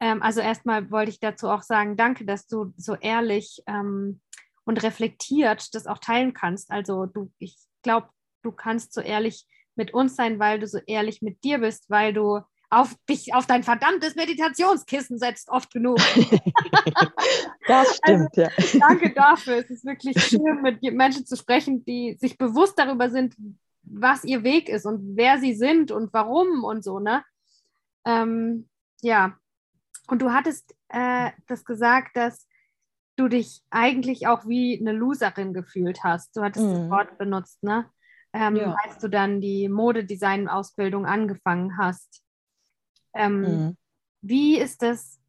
[0.00, 4.20] Ähm, also erstmal wollte ich dazu auch sagen, danke, dass du so ehrlich ähm,
[4.64, 6.70] und reflektiert das auch teilen kannst.
[6.70, 8.08] Also du, ich glaube,
[8.42, 9.46] du kannst so ehrlich
[9.76, 12.40] mit uns sein, weil du so ehrlich mit dir bist, weil du
[12.70, 15.96] auf dich auf dein verdammtes Meditationskissen setzt, oft genug.
[17.68, 18.50] das stimmt, also, ja.
[18.80, 19.58] Danke dafür.
[19.58, 23.36] Es ist wirklich schön, mit Menschen zu sprechen, die sich bewusst darüber sind,
[23.82, 27.22] was ihr Weg ist und wer sie sind und warum und so, ne?
[28.04, 28.68] Ähm,
[29.02, 29.36] ja.
[30.08, 32.46] Und du hattest äh, das gesagt, dass
[33.16, 36.36] du dich eigentlich auch wie eine Loserin gefühlt hast.
[36.36, 36.74] Du hattest mhm.
[36.74, 37.90] das Wort benutzt, ne?
[38.34, 38.76] ähm, ja.
[38.84, 42.22] als du dann die Modedesign-Ausbildung angefangen hast.
[43.14, 43.76] Ähm, mhm.
[44.22, 45.20] Wie ist das,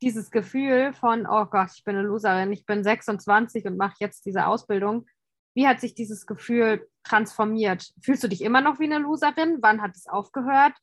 [0.00, 4.24] dieses Gefühl von, oh Gott, ich bin eine Loserin, ich bin 26 und mache jetzt
[4.24, 5.06] diese Ausbildung.
[5.54, 7.92] Wie hat sich dieses Gefühl transformiert?
[8.02, 9.58] Fühlst du dich immer noch wie eine Loserin?
[9.60, 10.74] Wann hat es aufgehört?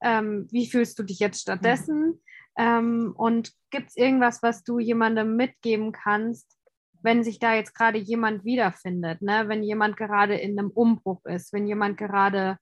[0.00, 2.00] Ähm, wie fühlst du dich jetzt stattdessen?
[2.00, 2.20] Mhm.
[2.58, 6.58] Ähm, und gibt es irgendwas, was du jemandem mitgeben kannst,
[7.02, 9.44] wenn sich da jetzt gerade jemand wiederfindet, ne?
[9.46, 12.58] wenn jemand gerade in einem Umbruch ist, wenn jemand gerade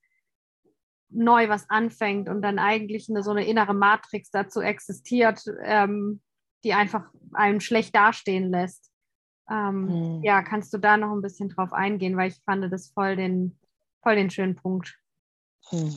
[1.08, 6.20] neu was anfängt und dann eigentlich eine, so eine innere Matrix dazu existiert, ähm,
[6.62, 8.92] die einfach einen schlecht dastehen lässt.
[9.48, 10.22] Ähm, hm.
[10.22, 13.58] Ja, kannst du da noch ein bisschen drauf eingehen, weil ich fand das voll den,
[14.02, 14.98] voll den schönen Punkt.
[15.70, 15.96] Hm.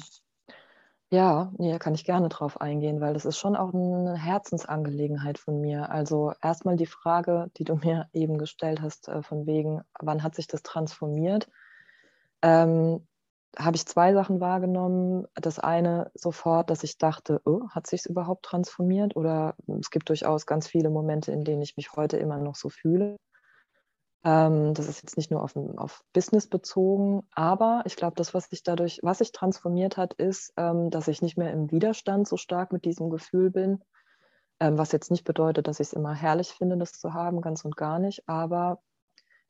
[1.11, 5.59] Ja, nee, kann ich gerne drauf eingehen, weil das ist schon auch eine Herzensangelegenheit von
[5.59, 5.89] mir.
[5.89, 10.35] Also erstmal die Frage, die du mir eben gestellt hast, äh, von wegen, wann hat
[10.35, 11.49] sich das transformiert?
[12.43, 13.07] Ähm,
[13.57, 15.25] habe ich zwei Sachen wahrgenommen.
[15.35, 19.15] Das eine sofort, dass ich dachte, oh, hat sich es überhaupt transformiert?
[19.15, 22.69] Oder es gibt durchaus ganz viele Momente, in denen ich mich heute immer noch so
[22.69, 23.17] fühle.
[24.23, 28.49] Ähm, das ist jetzt nicht nur auf, auf Business bezogen, aber ich glaube, das, was
[28.49, 32.35] sich dadurch, was sich transformiert hat, ist, ähm, dass ich nicht mehr im Widerstand so
[32.35, 33.81] stark mit diesem Gefühl bin.
[34.59, 37.63] Ähm, was jetzt nicht bedeutet, dass ich es immer herrlich finde, das zu haben, ganz
[37.63, 38.27] und gar nicht.
[38.27, 38.81] Aber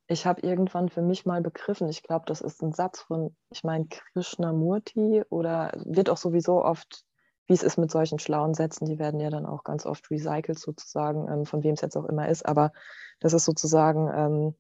[0.08, 3.64] ich habe irgendwann für mich mal begriffen, ich glaube, das ist ein Satz von, ich
[3.64, 7.04] meine, Krishnamurti oder wird auch sowieso oft,
[7.50, 10.60] wie es ist mit solchen schlauen Sätzen, die werden ja dann auch ganz oft recycelt
[10.60, 12.46] sozusagen, ähm, von wem es jetzt auch immer ist.
[12.46, 12.72] Aber
[13.20, 14.56] das ist sozusagen ähm,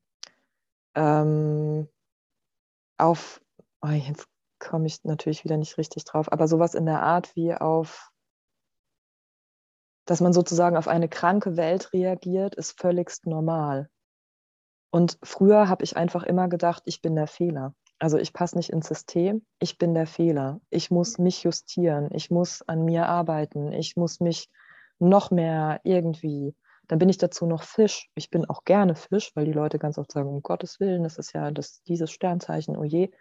[0.95, 1.87] ähm,
[2.97, 3.41] auf,
[3.81, 4.27] oh, jetzt
[4.57, 8.11] komme ich natürlich wieder nicht richtig drauf, aber sowas in der Art wie auf,
[10.05, 13.87] dass man sozusagen auf eine kranke Welt reagiert, ist völligst normal.
[14.91, 17.75] Und früher habe ich einfach immer gedacht, ich bin der Fehler.
[17.99, 20.61] Also ich passe nicht ins System, ich bin der Fehler.
[20.69, 24.49] Ich muss mich justieren, ich muss an mir arbeiten, ich muss mich
[24.99, 26.55] noch mehr irgendwie
[26.89, 28.09] dann bin ich dazu noch Fisch.
[28.15, 31.19] Ich bin auch gerne Fisch, weil die Leute ganz oft sagen, um Gottes Willen, das
[31.19, 33.11] ist ja das, dieses Sternzeichen, oh je.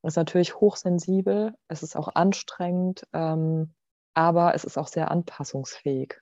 [0.00, 3.74] Das ist natürlich hochsensibel, es ist auch anstrengend, ähm,
[4.14, 6.20] aber es ist auch sehr anpassungsfähig.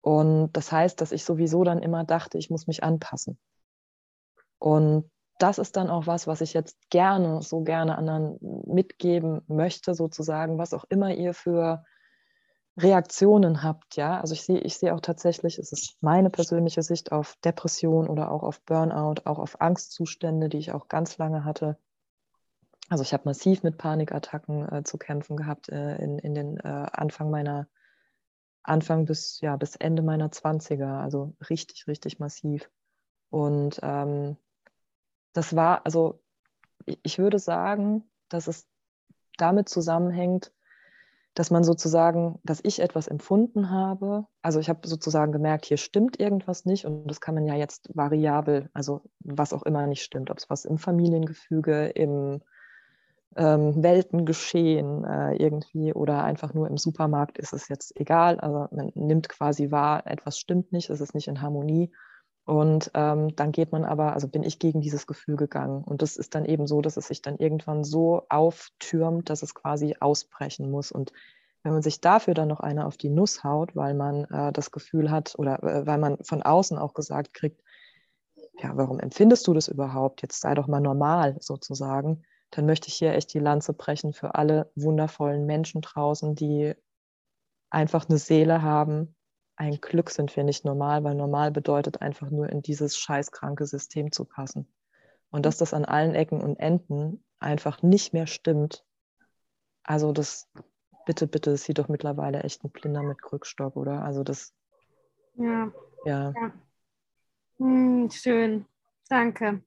[0.00, 3.38] Und das heißt, dass ich sowieso dann immer dachte, ich muss mich anpassen.
[4.58, 5.08] Und
[5.38, 10.58] das ist dann auch was, was ich jetzt gerne, so gerne anderen mitgeben möchte, sozusagen,
[10.58, 11.84] was auch immer ihr für
[12.76, 14.20] Reaktionen habt, ja.
[14.20, 18.30] Also ich sehe, ich sehe auch tatsächlich, es ist meine persönliche Sicht auf Depression oder
[18.30, 21.76] auch auf Burnout, auch auf Angstzustände, die ich auch ganz lange hatte.
[22.88, 26.86] Also ich habe massiv mit Panikattacken äh, zu kämpfen gehabt äh, in, in den äh,
[26.92, 27.68] Anfang meiner,
[28.62, 32.70] Anfang bis, ja, bis Ende meiner 20er, also richtig, richtig massiv.
[33.30, 34.36] Und ähm,
[35.32, 36.20] das war, also
[36.84, 38.66] ich würde sagen, dass es
[39.36, 40.52] damit zusammenhängt,
[41.34, 44.26] dass man sozusagen, dass ich etwas empfunden habe.
[44.42, 47.90] Also ich habe sozusagen gemerkt, hier stimmt irgendwas nicht und das kann man ja jetzt
[47.94, 52.42] variabel, also was auch immer nicht stimmt, ob es was im Familiengefüge, im
[53.36, 58.40] ähm, Weltengeschehen äh, irgendwie oder einfach nur im Supermarkt ist es jetzt egal.
[58.40, 61.92] Also man nimmt quasi wahr, etwas stimmt nicht, es ist nicht in Harmonie.
[62.48, 65.84] Und ähm, dann geht man aber, also bin ich gegen dieses Gefühl gegangen.
[65.84, 69.54] Und das ist dann eben so, dass es sich dann irgendwann so auftürmt, dass es
[69.54, 70.90] quasi ausbrechen muss.
[70.90, 71.12] Und
[71.62, 74.70] wenn man sich dafür dann noch eine auf die Nuss haut, weil man äh, das
[74.70, 77.62] Gefühl hat oder äh, weil man von außen auch gesagt kriegt,
[78.62, 80.22] ja, warum empfindest du das überhaupt?
[80.22, 82.22] Jetzt sei doch mal normal sozusagen.
[82.50, 86.72] Dann möchte ich hier echt die Lanze brechen für alle wundervollen Menschen draußen, die
[87.68, 89.14] einfach eine Seele haben,
[89.58, 94.12] ein Glück sind wir nicht normal, weil normal bedeutet einfach nur in dieses scheißkranke System
[94.12, 94.68] zu passen.
[95.30, 98.84] Und dass das an allen Ecken und Enden einfach nicht mehr stimmt.
[99.82, 100.48] Also das,
[101.06, 104.04] bitte, bitte, das sieht doch mittlerweile echt ein Blinder mit Krückstock, oder?
[104.04, 104.54] Also das.
[105.34, 105.72] Ja.
[106.04, 106.32] Ja.
[106.36, 106.52] ja.
[107.58, 108.64] Hm, schön.
[109.08, 109.62] Danke.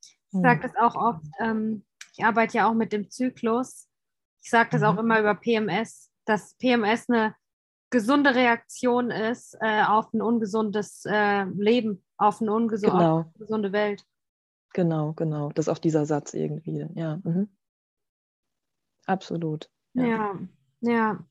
[0.00, 0.40] Ich hm.
[0.40, 1.26] sage das auch oft.
[1.40, 1.84] Ähm,
[2.16, 3.86] ich arbeite ja auch mit dem Zyklus.
[4.42, 4.86] Ich sage das mhm.
[4.86, 7.34] auch immer über PMS, dass PMS eine
[7.90, 13.32] gesunde Reaktion ist äh, auf ein ungesundes äh, Leben, auf eine ungesunde, genau.
[13.38, 14.04] gesunde Welt.
[14.72, 15.50] Genau, genau.
[15.50, 16.86] Das ist auch dieser Satz irgendwie.
[16.94, 17.48] Ja, mhm.
[19.06, 19.68] absolut.
[19.94, 20.38] Ja, ja.
[20.80, 21.26] ja.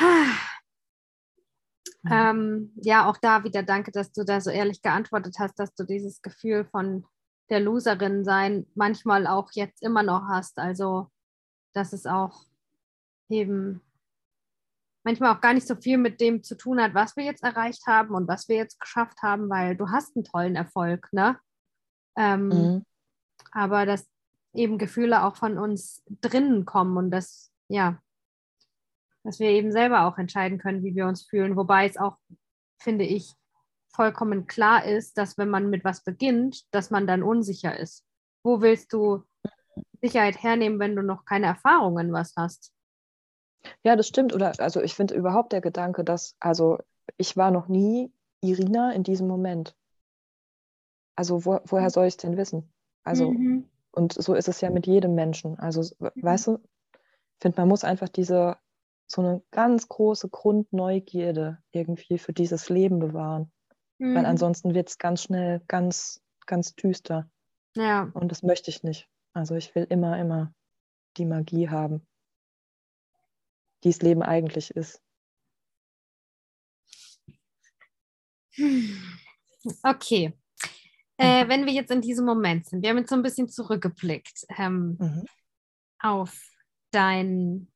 [0.00, 0.48] Ah.
[2.10, 5.84] Ähm, ja, auch da wieder danke, dass du da so ehrlich geantwortet hast, dass du
[5.84, 7.04] dieses Gefühl von
[7.50, 10.58] der Loserin sein manchmal auch jetzt immer noch hast.
[10.58, 11.10] Also,
[11.74, 12.44] dass es auch
[13.28, 13.82] eben
[15.08, 17.86] manchmal auch gar nicht so viel mit dem zu tun hat, was wir jetzt erreicht
[17.86, 21.38] haben und was wir jetzt geschafft haben, weil du hast einen tollen Erfolg, ne?
[22.14, 22.86] Ähm, mhm.
[23.50, 24.06] Aber dass
[24.52, 28.02] eben Gefühle auch von uns drinnen kommen und dass, ja,
[29.24, 31.56] dass wir eben selber auch entscheiden können, wie wir uns fühlen.
[31.56, 32.18] Wobei es auch,
[32.78, 33.32] finde ich,
[33.88, 38.04] vollkommen klar ist, dass wenn man mit was beginnt, dass man dann unsicher ist.
[38.42, 39.24] Wo willst du
[40.02, 42.74] Sicherheit hernehmen, wenn du noch keine Erfahrungen was hast?
[43.82, 44.34] Ja, das stimmt.
[44.34, 46.78] Oder also ich finde überhaupt der Gedanke, dass, also
[47.16, 49.76] ich war noch nie Irina in diesem Moment.
[51.16, 52.72] Also wo, woher soll ich es denn wissen?
[53.02, 53.68] Also, mhm.
[53.92, 55.58] und so ist es ja mit jedem Menschen.
[55.58, 56.10] Also, mhm.
[56.14, 56.58] weißt du,
[56.92, 58.56] ich finde, man muss einfach diese,
[59.06, 63.50] so eine ganz große Grundneugierde irgendwie für dieses Leben bewahren.
[63.98, 64.14] Mhm.
[64.14, 67.28] Weil ansonsten wird es ganz schnell ganz, ganz düster.
[67.74, 68.10] Ja.
[68.14, 69.08] Und das möchte ich nicht.
[69.32, 70.52] Also ich will immer, immer
[71.16, 72.07] die Magie haben
[73.84, 75.02] die das Leben eigentlich ist.
[79.82, 80.32] Okay.
[81.18, 81.48] Äh, mhm.
[81.48, 84.96] wenn wir jetzt in diesem Moment sind, wir haben jetzt so ein bisschen zurückgeblickt ähm,
[85.00, 85.24] mhm.
[85.98, 86.32] auf
[86.92, 87.72] dein,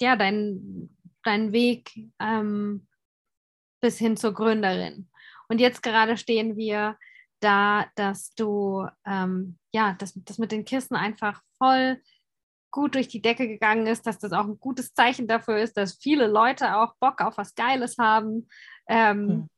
[0.00, 2.86] ja, dein, dein Weg ähm,
[3.80, 5.08] bis hin zur Gründerin.
[5.48, 6.96] Und jetzt gerade stehen wir
[7.40, 12.00] da, dass du, ähm, ja, das, das mit den Kissen einfach voll
[12.74, 15.96] gut durch die Decke gegangen ist, dass das auch ein gutes Zeichen dafür ist, dass
[15.96, 18.48] viele Leute auch Bock auf was Geiles haben.
[18.88, 19.48] Ähm, mhm.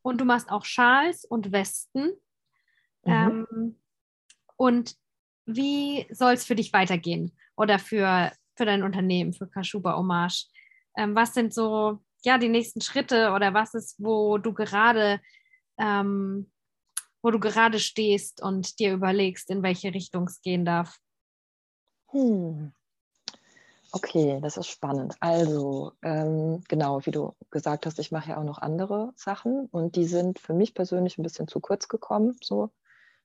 [0.00, 2.12] Und du machst auch Schals und Westen.
[3.04, 3.12] Mhm.
[3.52, 3.76] Ähm,
[4.56, 4.94] und
[5.44, 10.46] wie soll es für dich weitergehen oder für, für dein Unternehmen, für Kashuba Hommage?
[10.96, 15.20] Ähm, was sind so ja, die nächsten Schritte oder was ist, wo du gerade
[15.78, 16.50] ähm,
[17.22, 20.96] wo du gerade stehst und dir überlegst, in welche Richtung es gehen darf?
[22.12, 22.72] Hm.
[23.92, 25.16] Okay, das ist spannend.
[25.20, 29.96] Also, ähm, genau, wie du gesagt hast, ich mache ja auch noch andere Sachen und
[29.96, 32.70] die sind für mich persönlich ein bisschen zu kurz gekommen, so,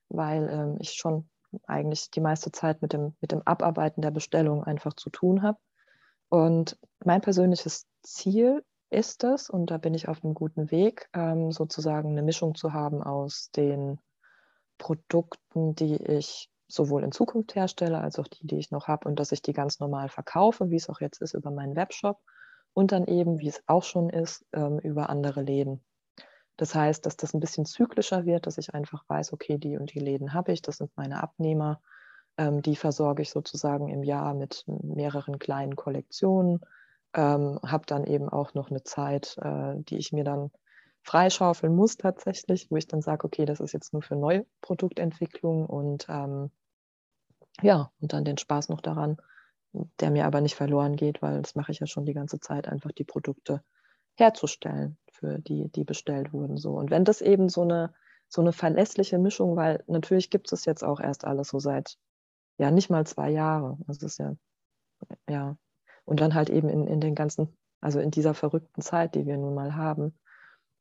[0.08, 1.28] weil ähm, ich schon
[1.66, 5.58] eigentlich die meiste Zeit mit dem, mit dem Abarbeiten der Bestellung einfach zu tun habe.
[6.30, 11.52] Und mein persönliches Ziel ist es, und da bin ich auf einem guten Weg, ähm,
[11.52, 13.98] sozusagen eine Mischung zu haben aus den
[14.78, 19.18] Produkten, die ich sowohl in Zukunft herstelle, als auch die, die ich noch habe und
[19.18, 22.20] dass ich die ganz normal verkaufe, wie es auch jetzt ist über meinen Webshop
[22.72, 25.84] und dann eben, wie es auch schon ist, ähm, über andere Läden.
[26.56, 29.92] Das heißt, dass das ein bisschen zyklischer wird, dass ich einfach weiß, okay, die und
[29.92, 31.80] die Läden habe ich, das sind meine Abnehmer,
[32.38, 36.60] ähm, die versorge ich sozusagen im Jahr mit mehreren kleinen Kollektionen,
[37.14, 40.50] ähm, habe dann eben auch noch eine Zeit, äh, die ich mir dann
[41.04, 46.06] freischaufeln muss tatsächlich, wo ich dann sage, okay, das ist jetzt nur für Neuproduktentwicklung und
[46.08, 46.50] ähm,
[47.62, 49.18] ja, und dann den Spaß noch daran,
[50.00, 52.68] der mir aber nicht verloren geht, weil das mache ich ja schon die ganze Zeit,
[52.68, 53.62] einfach die Produkte
[54.16, 56.56] herzustellen, für die, die bestellt wurden.
[56.56, 56.72] So.
[56.72, 57.92] Und wenn das eben so eine,
[58.28, 61.98] so eine verlässliche Mischung, weil natürlich gibt es jetzt auch erst alles so seit,
[62.56, 63.76] ja, nicht mal zwei Jahre.
[63.86, 64.34] Das ist ja,
[65.28, 65.58] ja.
[66.04, 69.36] Und dann halt eben in, in den ganzen, also in dieser verrückten Zeit, die wir
[69.36, 70.18] nun mal haben,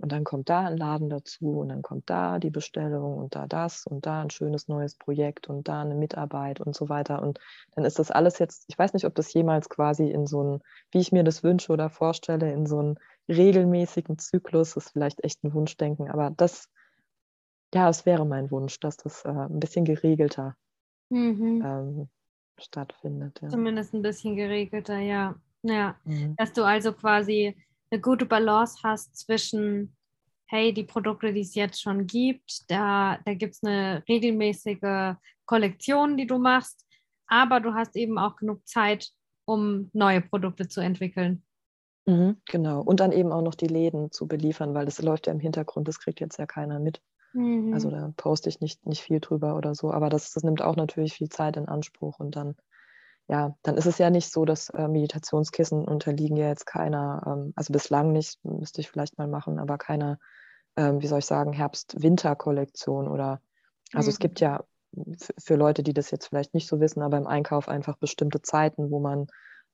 [0.04, 3.48] und dann kommt da ein Laden dazu und dann kommt da die Bestellung und da
[3.48, 7.24] das und da ein schönes neues Projekt und da eine Mitarbeit und so weiter.
[7.24, 7.40] Und
[7.72, 10.60] dann ist das alles jetzt, ich weiß nicht, ob das jemals quasi in so ein,
[10.92, 13.00] wie ich mir das wünsche oder vorstelle, in so einen
[13.30, 16.68] regelmäßigen Zyklus, das ist vielleicht echt ein Wunschdenken, aber das,
[17.74, 20.58] ja, es wäre mein Wunsch, dass das äh, ein bisschen geregelter
[21.08, 21.64] mhm.
[21.66, 22.10] ähm,
[22.58, 23.40] stattfindet.
[23.42, 23.48] Ja.
[23.48, 25.36] Zumindest ein bisschen geregelter, ja.
[25.62, 26.36] Ja, mhm.
[26.36, 27.56] dass du also quasi
[27.94, 29.96] eine gute Balance hast zwischen,
[30.48, 35.16] hey, die Produkte, die es jetzt schon gibt, da, da gibt es eine regelmäßige
[35.46, 36.86] Kollektion, die du machst,
[37.28, 39.10] aber du hast eben auch genug Zeit,
[39.46, 41.44] um neue Produkte zu entwickeln.
[42.06, 42.82] Mhm, genau.
[42.82, 45.88] Und dann eben auch noch die Läden zu beliefern, weil das läuft ja im Hintergrund,
[45.88, 47.02] das kriegt jetzt ja keiner mit.
[47.34, 47.74] Mhm.
[47.74, 50.76] Also da poste ich nicht, nicht viel drüber oder so, aber das, das nimmt auch
[50.76, 52.56] natürlich viel Zeit in Anspruch und dann
[53.28, 57.54] ja, dann ist es ja nicht so, dass äh, Meditationskissen unterliegen ja jetzt keiner, ähm,
[57.56, 60.20] also bislang nicht, müsste ich vielleicht mal machen, aber keiner,
[60.76, 63.42] ähm, wie soll ich sagen, Herbst-Winter-Kollektion oder,
[63.94, 64.12] also mhm.
[64.12, 64.64] es gibt ja
[65.40, 68.92] für Leute, die das jetzt vielleicht nicht so wissen, aber im Einkauf einfach bestimmte Zeiten,
[68.92, 69.28] wo man,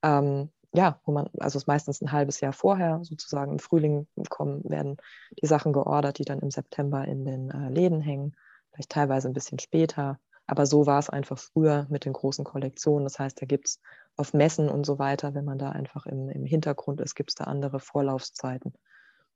[0.03, 4.07] ähm, ja, wo man, also es ist meistens ein halbes Jahr vorher, sozusagen im Frühling
[4.29, 4.97] kommen, werden
[5.41, 8.35] die Sachen geordert, die dann im September in den äh, Läden hängen,
[8.71, 10.19] vielleicht teilweise ein bisschen später.
[10.49, 13.03] Aber so war es einfach früher mit den großen Kollektionen.
[13.03, 13.81] Das heißt, da gibt es
[14.17, 17.35] auf Messen und so weiter, wenn man da einfach im, im Hintergrund ist, gibt es
[17.35, 18.73] da andere Vorlaufzeiten.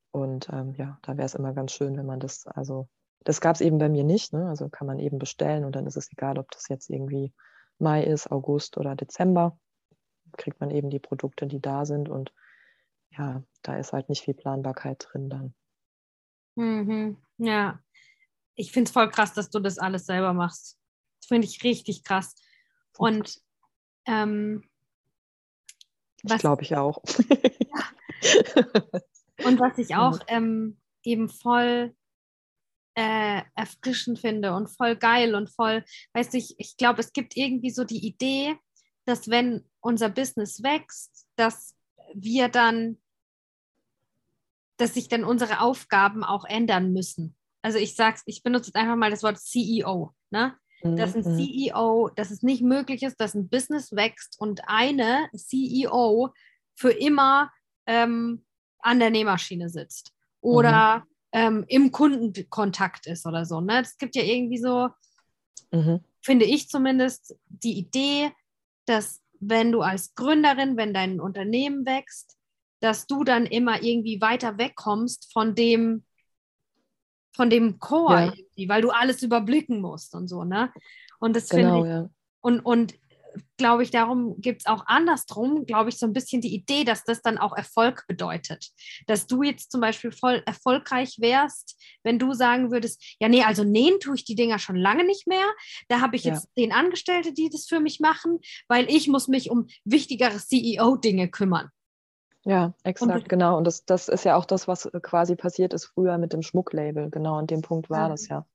[0.09, 2.89] Und ähm, ja, da wäre es immer ganz schön, wenn man das, also
[3.23, 4.33] das gab es eben bei mir nicht.
[4.33, 4.49] Ne?
[4.49, 7.31] Also kann man eben bestellen und dann ist es egal, ob das jetzt irgendwie
[7.77, 9.59] Mai ist, August oder Dezember.
[10.35, 12.09] Kriegt man eben die Produkte, die da sind.
[12.09, 12.33] Und
[13.11, 15.53] ja, da ist halt nicht viel Planbarkeit drin dann.
[16.55, 17.17] Mhm.
[17.37, 17.79] Ja,
[18.55, 20.79] ich finde es voll krass, dass du das alles selber machst.
[21.23, 22.35] Das finde ich richtig krass.
[22.97, 23.41] Und
[24.05, 24.65] ähm,
[26.21, 27.01] was, glaube ich auch.
[29.45, 31.95] Und was ich auch ähm, eben voll
[32.95, 37.37] äh, erfrischend finde und voll geil und voll, weißt du, ich, ich glaube, es gibt
[37.37, 38.57] irgendwie so die Idee,
[39.05, 41.77] dass wenn unser Business wächst, dass
[42.13, 43.01] wir dann,
[44.75, 47.37] dass sich dann unsere Aufgaben auch ändern müssen.
[47.61, 50.13] Also ich sag's, ich benutze jetzt einfach mal das Wort CEO.
[50.31, 50.57] Ne?
[50.83, 51.37] Dass ein mhm.
[51.37, 56.33] CEO, dass es nicht möglich ist, dass ein Business wächst und eine CEO
[56.75, 57.51] für immer
[57.85, 58.45] ähm,
[58.79, 61.03] an der Nähmaschine sitzt oder mhm.
[61.31, 63.61] ähm, im Kundenkontakt ist oder so.
[63.61, 63.81] Ne?
[63.81, 64.89] Es gibt ja irgendwie so,
[65.71, 66.01] mhm.
[66.21, 68.31] finde ich zumindest, die Idee,
[68.85, 72.37] dass wenn du als Gründerin, wenn dein Unternehmen wächst,
[72.81, 76.03] dass du dann immer irgendwie weiter wegkommst von dem,
[77.35, 78.69] von dem Core, ja.
[78.69, 80.71] weil du alles überblicken musst und so, ne?
[81.19, 82.09] Und das genau, finde ich, ja.
[82.41, 82.93] und, und
[83.57, 87.03] glaube ich, darum gibt es auch andersrum, glaube ich, so ein bisschen die Idee, dass
[87.03, 88.69] das dann auch Erfolg bedeutet.
[89.07, 93.63] Dass du jetzt zum Beispiel voll erfolgreich wärst, wenn du sagen würdest, ja, nee, also
[93.63, 95.45] nähen tue ich die Dinger schon lange nicht mehr.
[95.87, 96.63] Da habe ich jetzt ja.
[96.63, 101.69] den Angestellte, die das für mich machen, weil ich muss mich um wichtigere CEO-Dinge kümmern.
[102.45, 103.57] Ja, exakt, und, genau.
[103.57, 106.41] Und das, das ist ja auch das, was äh, quasi passiert ist früher mit dem
[106.41, 107.09] Schmucklabel.
[107.09, 108.09] Genau, an dem Punkt war ja.
[108.09, 108.45] das ja.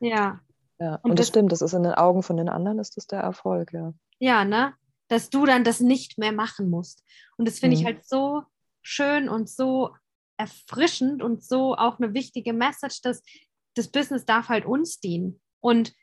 [0.00, 0.40] Ja.
[0.80, 2.96] Ja, und, und das, das, stimmt, das ist in den Augen von den anderen, ist
[2.96, 3.92] das der Erfolg, ja.
[4.20, 4.74] Ja, ne?
[5.08, 7.02] Dass du dann das nicht mehr machen musst.
[7.36, 7.80] Und das finde mhm.
[7.80, 8.42] ich halt so
[8.82, 9.94] schön und so
[10.36, 13.22] erfrischend und so auch eine wichtige Message, dass
[13.74, 15.40] das Business darf halt uns dienen.
[15.60, 15.94] Und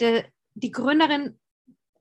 [0.00, 0.24] de,
[0.54, 1.38] die Gründerin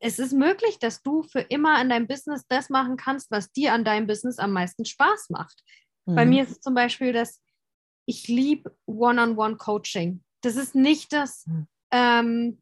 [0.01, 3.73] es ist möglich, dass du für immer in deinem Business das machen kannst, was dir
[3.73, 5.63] an deinem Business am meisten Spaß macht.
[6.05, 6.15] Mhm.
[6.15, 7.39] Bei mir ist es zum Beispiel, dass
[8.07, 10.23] ich liebe One-on-One-Coaching.
[10.41, 11.67] Das ist nicht das mhm.
[11.91, 12.61] ähm,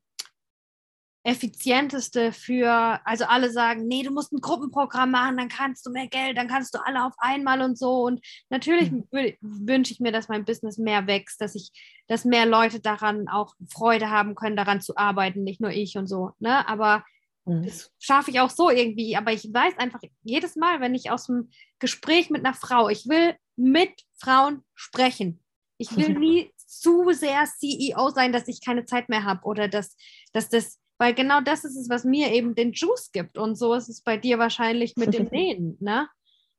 [1.23, 6.07] effizienteste für, also alle sagen, nee, du musst ein Gruppenprogramm machen, dann kannst du mehr
[6.07, 8.03] Geld, dann kannst du alle auf einmal und so.
[8.03, 8.19] Und
[8.49, 9.05] natürlich mhm.
[9.39, 11.71] wünsche ich mir, dass mein Business mehr wächst, dass ich,
[12.07, 16.07] dass mehr Leute daran auch Freude haben können, daran zu arbeiten, nicht nur ich und
[16.07, 16.31] so.
[16.39, 16.67] Ne?
[16.67, 17.05] Aber
[17.45, 17.63] mhm.
[17.63, 19.15] das schaffe ich auch so irgendwie.
[19.15, 23.07] Aber ich weiß einfach jedes Mal, wenn ich aus dem Gespräch mit einer Frau, ich
[23.07, 25.43] will mit Frauen sprechen.
[25.77, 29.95] Ich will nie zu sehr CEO sein, dass ich keine Zeit mehr habe oder dass,
[30.33, 33.37] dass das weil genau das ist es, was mir eben den Juice gibt.
[33.37, 36.09] Und so ist es bei dir wahrscheinlich mit dem Nähen, ne?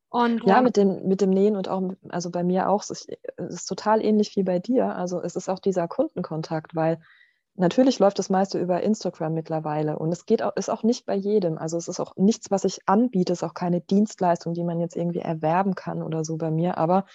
[0.08, 2.90] Und, ja, ja, mit dem, mit dem Nähen und auch, also bei mir auch, es
[2.90, 4.96] ist, es ist total ähnlich wie bei dir.
[4.96, 7.00] Also es ist auch dieser Kundenkontakt, weil
[7.60, 11.14] natürlich läuft das meiste über Instagram mittlerweile und es geht auch, ist auch nicht bei
[11.14, 11.58] jedem.
[11.58, 14.80] Also es ist auch nichts, was ich anbiete, es ist auch keine Dienstleistung, die man
[14.80, 16.78] jetzt irgendwie erwerben kann oder so bei mir.
[16.78, 17.06] Aber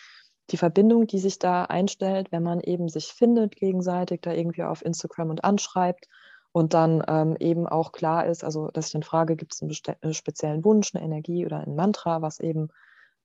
[0.51, 4.85] die Verbindung, die sich da einstellt, wenn man eben sich findet gegenseitig, da irgendwie auf
[4.85, 6.07] Instagram und anschreibt
[6.51, 9.71] und dann ähm, eben auch klar ist, also dass ich dann frage, gibt es einen
[10.01, 12.69] äh, speziellen Wunsch, eine Energie oder ein Mantra, was eben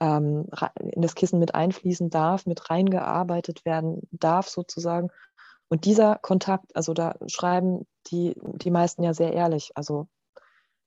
[0.00, 0.46] ähm,
[0.78, 5.10] in das Kissen mit einfließen darf, mit reingearbeitet werden darf sozusagen.
[5.70, 10.08] Und dieser Kontakt, also da schreiben die, die meisten ja sehr ehrlich, also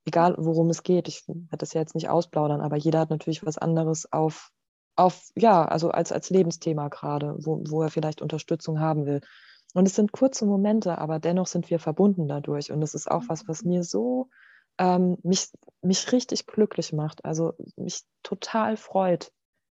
[0.05, 3.45] egal worum es geht, ich werde das ja jetzt nicht ausplaudern, aber jeder hat natürlich
[3.45, 4.51] was anderes auf,
[4.97, 9.21] auf ja, also als, als Lebensthema gerade, wo, wo er vielleicht Unterstützung haben will.
[9.73, 12.71] Und es sind kurze Momente, aber dennoch sind wir verbunden dadurch.
[12.71, 14.29] Und das ist auch was, was mir so
[14.77, 15.47] ähm, mich,
[15.81, 19.31] mich richtig glücklich macht, also mich total freut.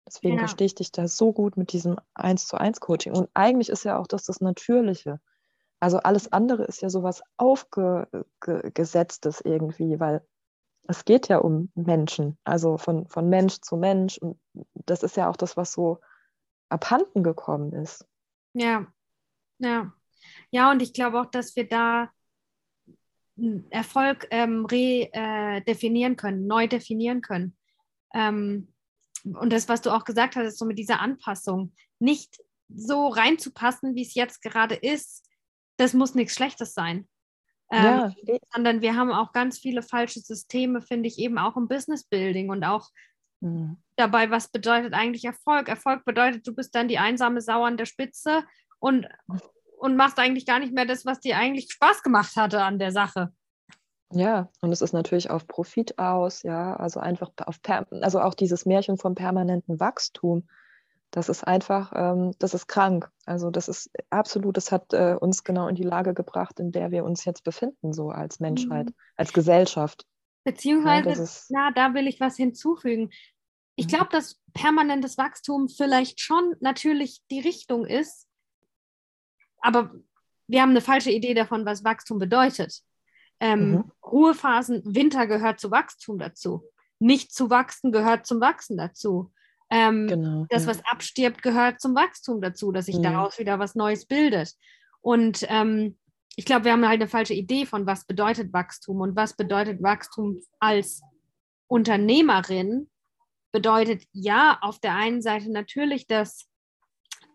[0.07, 0.39] Deswegen ja.
[0.39, 3.13] verstehe ich dich da so gut mit diesem Eins zu eins Coaching.
[3.13, 5.19] Und eigentlich ist ja auch das das Natürliche.
[5.79, 10.25] Also alles andere ist ja sowas aufgesetztes irgendwie, weil
[10.87, 14.17] es geht ja um Menschen, also von, von Mensch zu Mensch.
[14.17, 14.39] Und
[14.73, 15.99] das ist ja auch das, was so
[16.69, 18.07] abhanden gekommen ist.
[18.53, 18.87] Ja,
[19.59, 19.91] ja.
[20.49, 22.09] Ja, und ich glaube auch, dass wir da
[23.69, 27.55] Erfolg ähm, redefinieren äh, können, neu definieren können.
[28.13, 28.73] Ähm,
[29.35, 33.95] und das, was du auch gesagt hast, ist so mit dieser Anpassung, nicht so reinzupassen,
[33.95, 35.27] wie es jetzt gerade ist,
[35.77, 37.07] das muss nichts Schlechtes sein.
[37.71, 38.37] Ähm, ja.
[38.53, 42.49] Sondern wir haben auch ganz viele falsche Systeme, finde ich, eben auch im Business Building
[42.49, 42.89] und auch
[43.41, 43.77] mhm.
[43.95, 45.67] dabei, was bedeutet eigentlich Erfolg?
[45.67, 48.45] Erfolg bedeutet, du bist dann die einsame Sau an der Spitze
[48.79, 49.07] und,
[49.79, 52.91] und machst eigentlich gar nicht mehr das, was dir eigentlich Spaß gemacht hatte an der
[52.91, 53.33] Sache.
[54.11, 57.59] Ja, und es ist natürlich auf Profit aus, ja, also einfach auf,
[57.91, 60.47] also auch dieses Märchen vom permanenten Wachstum,
[61.11, 63.09] das ist einfach, ähm, das ist krank.
[63.25, 66.91] Also das ist absolut, das hat äh, uns genau in die Lage gebracht, in der
[66.91, 68.95] wir uns jetzt befinden, so als Menschheit, mhm.
[69.15, 70.05] als Gesellschaft.
[70.43, 73.09] Beziehungsweise, ja, ist, na, da will ich was hinzufügen.
[73.75, 73.89] Ich mhm.
[73.89, 78.27] glaube, dass permanentes Wachstum vielleicht schon natürlich die Richtung ist,
[79.59, 79.91] aber
[80.47, 82.81] wir haben eine falsche Idee davon, was Wachstum bedeutet.
[83.39, 83.91] Ähm, mhm.
[84.03, 86.63] Ruhephasen, Winter gehört zu Wachstum dazu.
[86.99, 89.31] Nicht zu wachsen gehört zum Wachsen dazu.
[89.69, 90.69] Ähm, genau, das, ja.
[90.69, 93.01] was abstirbt, gehört zum Wachstum dazu, dass sich ja.
[93.01, 94.53] daraus wieder was Neues bildet.
[95.01, 95.97] Und ähm,
[96.35, 99.81] ich glaube, wir haben halt eine falsche Idee von, was bedeutet Wachstum und was bedeutet
[99.83, 101.01] Wachstum als
[101.67, 102.89] Unternehmerin.
[103.51, 106.47] Bedeutet ja auf der einen Seite natürlich, dass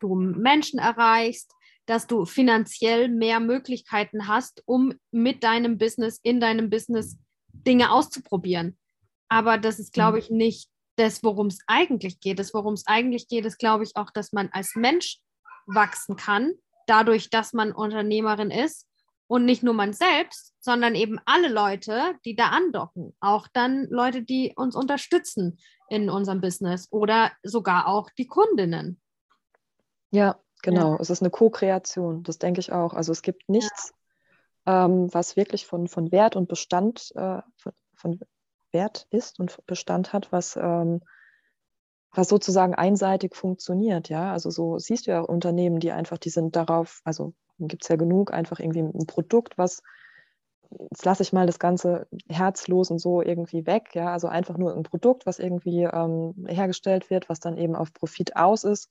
[0.00, 1.52] du Menschen erreichst,
[1.86, 7.18] dass du finanziell mehr Möglichkeiten hast, um mit deinem Business, in deinem Business
[7.52, 8.78] Dinge auszuprobieren.
[9.28, 12.38] Aber das ist, glaube ich, nicht das, worum es eigentlich geht.
[12.38, 15.18] Das, worum es eigentlich geht, ist, glaube ich, auch, dass man als Mensch
[15.66, 16.52] wachsen kann,
[16.86, 18.86] dadurch, dass man Unternehmerin ist
[19.26, 23.14] und nicht nur man selbst, sondern eben alle Leute, die da andocken.
[23.20, 25.58] Auch dann Leute, die uns unterstützen
[25.88, 29.00] in unserem Business oder sogar auch die Kundinnen.
[30.10, 30.98] Ja, Genau, ja.
[31.00, 32.94] es ist eine Co-Kreation, das denke ich auch.
[32.94, 33.92] Also es gibt nichts,
[34.66, 34.86] ja.
[34.86, 38.20] ähm, was wirklich von, von Wert und Bestand, äh, von, von,
[38.70, 41.02] Wert ist und Bestand hat, was, ähm,
[42.10, 44.08] was sozusagen einseitig funktioniert.
[44.08, 47.88] Ja, also so siehst du ja Unternehmen, die einfach, die sind darauf, also gibt es
[47.90, 49.82] ja genug, einfach irgendwie ein Produkt, was
[50.90, 54.74] jetzt lasse ich mal das ganze herzlos und so irgendwie weg, ja, also einfach nur
[54.74, 58.88] ein Produkt, was irgendwie ähm, hergestellt wird, was dann eben auf Profit aus ist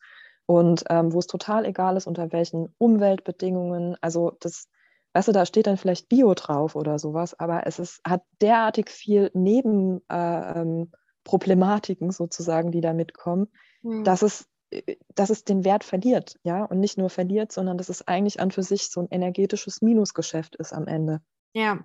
[0.52, 4.68] und ähm, wo es total egal ist, unter welchen Umweltbedingungen, also das,
[5.14, 8.90] weißt du, da steht dann vielleicht Bio drauf oder sowas, aber es ist, hat derartig
[8.90, 13.48] viel Nebenproblematiken äh, ähm, sozusagen, die da mitkommen,
[13.82, 14.04] mhm.
[14.04, 17.88] dass es äh, dass es den Wert verliert, ja, und nicht nur verliert, sondern dass
[17.88, 21.22] es eigentlich an für sich so ein energetisches Minusgeschäft ist am Ende.
[21.54, 21.80] Ja,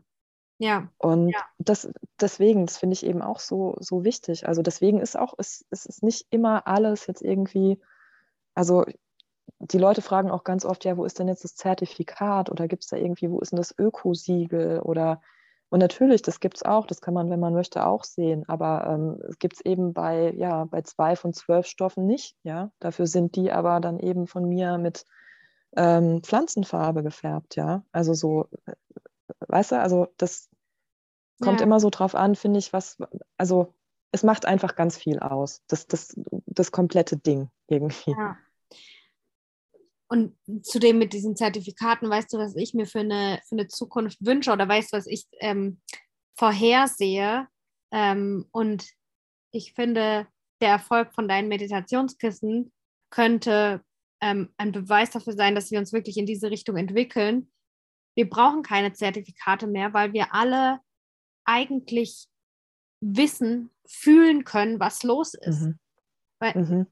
[0.58, 0.90] ja.
[0.98, 1.38] Und ja.
[1.58, 1.88] Das,
[2.20, 4.48] deswegen, das finde ich eben auch so, so wichtig.
[4.48, 7.78] Also deswegen ist auch, es, es ist nicht immer alles jetzt irgendwie
[8.56, 8.84] also
[9.60, 12.82] die Leute fragen auch ganz oft, ja, wo ist denn jetzt das Zertifikat oder gibt
[12.82, 15.20] es da irgendwie, wo ist denn das Ökosiegel oder
[15.68, 18.44] Und natürlich, das gibt es auch, das kann man, wenn man möchte, auch sehen.
[18.48, 22.36] Aber ähm, es gibt es eben bei, ja, bei zwei von zwölf Stoffen nicht.
[22.44, 22.70] Ja?
[22.78, 25.04] Dafür sind die aber dann eben von mir mit
[25.76, 27.84] ähm, Pflanzenfarbe gefärbt, ja.
[27.92, 28.72] Also so, äh,
[29.48, 30.48] weißt du, also das
[31.42, 31.66] kommt ja.
[31.66, 32.96] immer so drauf an, finde ich, was,
[33.36, 33.74] also
[34.12, 35.62] es macht einfach ganz viel aus.
[35.66, 38.12] Das, das, das komplette Ding irgendwie.
[38.12, 38.38] Ja.
[40.08, 44.24] Und zudem mit diesen Zertifikaten, weißt du, was ich mir für eine, für eine Zukunft
[44.24, 45.80] wünsche oder weißt du, was ich ähm,
[46.38, 47.48] vorhersehe?
[47.92, 48.88] Ähm, und
[49.52, 50.28] ich finde,
[50.60, 52.72] der Erfolg von deinen Meditationskissen
[53.10, 53.82] könnte
[54.20, 57.50] ähm, ein Beweis dafür sein, dass wir uns wirklich in diese Richtung entwickeln.
[58.14, 60.80] Wir brauchen keine Zertifikate mehr, weil wir alle
[61.44, 62.28] eigentlich
[63.00, 65.62] wissen, fühlen können, was los ist.
[65.62, 65.78] Mhm.
[66.38, 66.86] Weil, mhm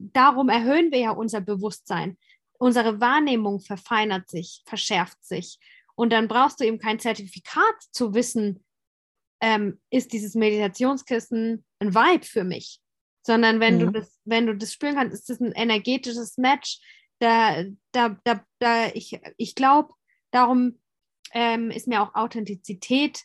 [0.00, 2.18] darum erhöhen wir ja unser Bewusstsein.
[2.58, 5.58] Unsere Wahrnehmung verfeinert sich, verschärft sich.
[5.94, 8.64] Und dann brauchst du eben kein Zertifikat zu wissen,
[9.42, 12.80] ähm, ist dieses Meditationskissen ein Vibe für mich,
[13.22, 13.80] sondern wenn mhm.
[13.80, 16.80] du das, wenn du das spüren kannst, ist das ein energetisches Match.
[17.18, 19.92] Da, da, da, da ich, ich glaube,
[20.30, 20.78] darum
[21.32, 23.24] ähm, ist mir auch Authentizität,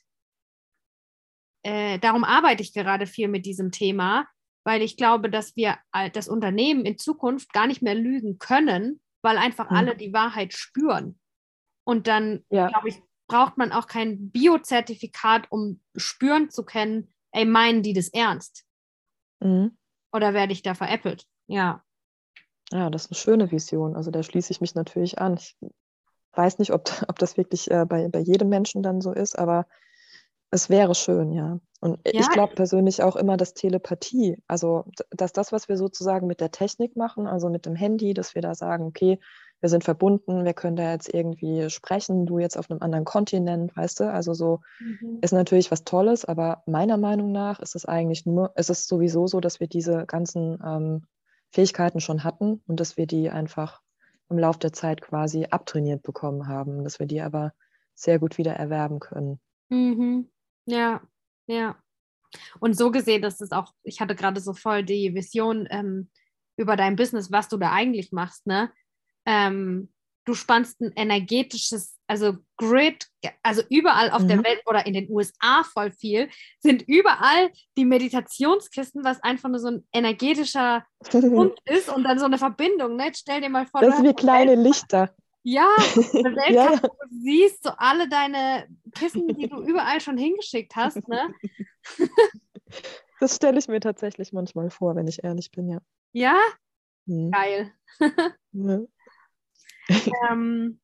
[1.63, 4.27] äh, darum arbeite ich gerade viel mit diesem Thema,
[4.65, 5.77] weil ich glaube, dass wir
[6.13, 9.77] das Unternehmen in Zukunft gar nicht mehr lügen können, weil einfach mhm.
[9.77, 11.19] alle die Wahrheit spüren.
[11.85, 12.67] Und dann, ja.
[12.67, 18.09] glaube ich, braucht man auch kein Biozertifikat, um spüren zu können, ey, meinen die das
[18.09, 18.65] ernst?
[19.39, 19.77] Mhm.
[20.11, 21.25] Oder werde ich da veräppelt?
[21.47, 21.83] Ja.
[22.71, 23.95] Ja, das ist eine schöne Vision.
[23.95, 25.35] Also da schließe ich mich natürlich an.
[25.35, 25.55] Ich
[26.33, 29.67] weiß nicht, ob, ob das wirklich äh, bei, bei jedem Menschen dann so ist, aber
[30.51, 31.59] es wäre schön, ja.
[31.81, 32.19] Und ja.
[32.19, 36.51] ich glaube persönlich auch immer, dass Telepathie, also dass das, was wir sozusagen mit der
[36.51, 39.19] Technik machen, also mit dem Handy, dass wir da sagen, okay,
[39.61, 43.75] wir sind verbunden, wir können da jetzt irgendwie sprechen, du jetzt auf einem anderen Kontinent,
[43.75, 44.11] weißt du?
[44.11, 45.19] Also so mhm.
[45.21, 49.27] ist natürlich was Tolles, aber meiner Meinung nach ist es eigentlich nur, es ist sowieso
[49.27, 51.05] so, dass wir diese ganzen ähm,
[51.51, 53.81] Fähigkeiten schon hatten und dass wir die einfach
[54.29, 57.53] im Laufe der Zeit quasi abtrainiert bekommen haben, dass wir die aber
[57.93, 59.39] sehr gut wieder erwerben können.
[59.69, 60.29] Mhm.
[60.65, 61.01] Ja,
[61.47, 61.75] ja.
[62.59, 66.09] Und so gesehen, dass es auch, ich hatte gerade so voll die Vision ähm,
[66.57, 68.71] über dein Business, was du da eigentlich machst, ne?
[69.25, 69.89] Ähm,
[70.25, 73.07] du spannst ein energetisches, also Grid,
[73.43, 74.27] also überall auf mhm.
[74.27, 79.59] der Welt oder in den USA voll viel, sind überall die Meditationskisten, was einfach nur
[79.59, 82.95] so ein energetischer Punkt ist und dann so eine Verbindung.
[82.95, 83.11] Ne?
[83.15, 85.15] stell dir mal vor, das sind wie kleine Lichter.
[85.47, 85.67] Ja,
[86.25, 86.75] eine ja.
[86.77, 86.89] du
[87.21, 91.33] siehst so alle deine Kissen, die du überall schon hingeschickt hast, ne?
[93.21, 95.79] Das stelle ich mir tatsächlich manchmal vor, wenn ich ehrlich bin, ja.
[96.11, 96.35] Ja?
[97.07, 97.31] Hm.
[97.31, 97.71] Geil.
[98.51, 98.79] ja.
[100.29, 100.81] ähm,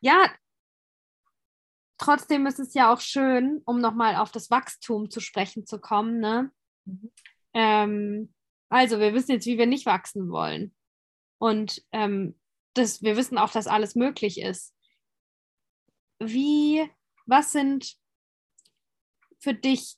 [0.00, 0.30] ja,
[1.98, 6.20] trotzdem ist es ja auch schön, um nochmal auf das Wachstum zu sprechen zu kommen,
[6.20, 6.50] ne?
[6.84, 7.10] Mhm.
[7.52, 8.34] Ähm,
[8.68, 10.74] also, wir wissen jetzt, wie wir nicht wachsen wollen.
[11.38, 12.38] Und ähm,
[12.76, 14.74] das, wir wissen auch, dass alles möglich ist.
[16.18, 16.88] Wie,
[17.26, 17.96] was sind
[19.38, 19.96] für dich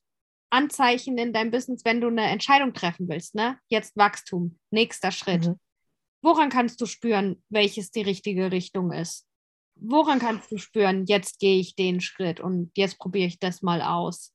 [0.50, 3.58] Anzeichen in deinem Business, wenn du eine Entscheidung treffen willst, ne?
[3.68, 5.46] Jetzt Wachstum, nächster Schritt.
[5.46, 5.60] Mhm.
[6.22, 9.26] Woran kannst du spüren, welches die richtige Richtung ist?
[9.76, 13.82] Woran kannst du spüren, jetzt gehe ich den Schritt und jetzt probiere ich das mal
[13.82, 14.34] aus?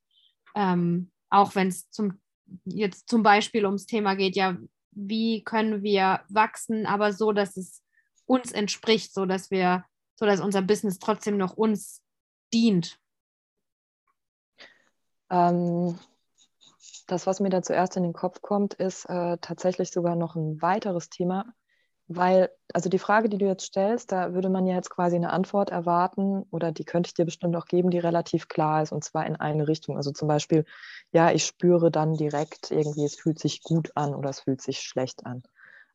[0.55, 2.21] Ähm, auch wenn es zum,
[2.63, 4.57] jetzt zum Beispiel ums Thema geht, ja,
[4.91, 7.82] wie können wir wachsen, aber so, dass es
[8.25, 12.01] uns entspricht, so dass wir, so dass unser Business trotzdem noch uns
[12.53, 12.99] dient?
[15.29, 15.97] Ähm,
[17.07, 20.61] das, was mir da zuerst in den Kopf kommt, ist äh, tatsächlich sogar noch ein
[20.61, 21.45] weiteres Thema,
[22.07, 25.31] weil, also die Frage, die du jetzt stellst, da würde man ja jetzt quasi eine
[25.31, 29.03] Antwort erwarten oder die könnte ich dir bestimmt auch geben, die relativ klar ist und
[29.03, 29.97] zwar in eine Richtung.
[29.97, 30.65] Also zum Beispiel,
[31.11, 34.81] ja, ich spüre dann direkt irgendwie, es fühlt sich gut an oder es fühlt sich
[34.81, 35.43] schlecht an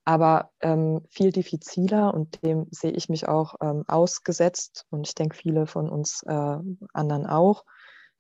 [0.08, 5.36] aber ähm, viel diffiziler und dem sehe ich mich auch ähm, ausgesetzt und ich denke
[5.36, 6.58] viele von uns äh,
[6.94, 7.66] anderen auch,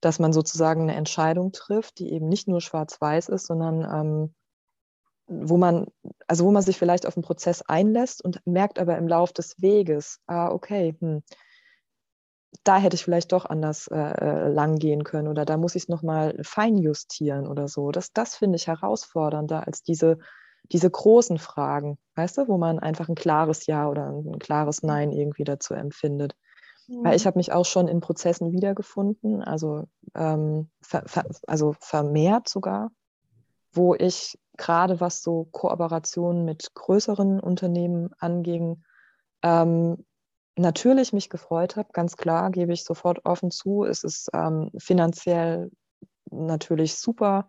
[0.02, 4.34] dass man sozusagen eine Entscheidung trifft, die eben nicht nur schwarz-weiß ist, sondern ähm,
[5.28, 5.86] wo man,
[6.26, 9.54] also wo man sich vielleicht auf einen Prozess einlässt und merkt aber im Lauf des
[9.62, 11.22] Weges, ah, okay, hm,
[12.64, 15.84] da hätte ich vielleicht doch anders äh, äh lang gehen können oder da muss ich
[15.84, 17.92] es nochmal feinjustieren oder so.
[17.92, 20.18] Das, das finde ich herausfordernder als diese
[20.72, 25.12] diese großen Fragen, weißt du, wo man einfach ein klares Ja oder ein klares Nein
[25.12, 26.34] irgendwie dazu empfindet.
[26.88, 27.04] Mhm.
[27.04, 29.84] Weil ich habe mich auch schon in Prozessen wiedergefunden, also,
[30.14, 32.90] ähm, ver, ver, also vermehrt sogar,
[33.72, 38.82] wo ich gerade was so Kooperationen mit größeren Unternehmen anging,
[39.42, 40.04] ähm,
[40.56, 43.84] natürlich mich gefreut habe, ganz klar, gebe ich sofort offen zu.
[43.84, 45.70] Es ist ähm, finanziell
[46.30, 47.48] natürlich super.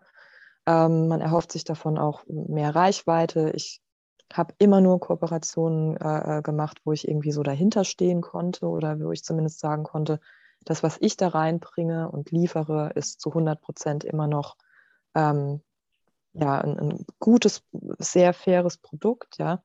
[0.69, 3.49] Ähm, man erhofft sich davon auch mehr Reichweite.
[3.55, 3.81] Ich
[4.31, 8.99] habe immer nur Kooperationen äh, äh, gemacht, wo ich irgendwie so dahinter stehen konnte oder
[8.99, 10.19] wo ich zumindest sagen konnte,
[10.65, 14.57] das, was ich da reinbringe und liefere, ist zu 100 Prozent immer noch
[15.15, 15.63] ähm,
[16.33, 17.63] ja, ein, ein, gutes,
[17.97, 19.63] sehr faires Produkt, ja.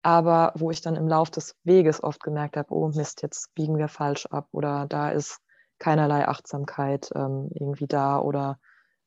[0.00, 3.76] Aber wo ich dann im Lauf des Weges oft gemerkt habe, oh Mist, jetzt biegen
[3.76, 5.40] wir falsch ab oder da ist
[5.78, 8.58] keinerlei Achtsamkeit ähm, irgendwie da oder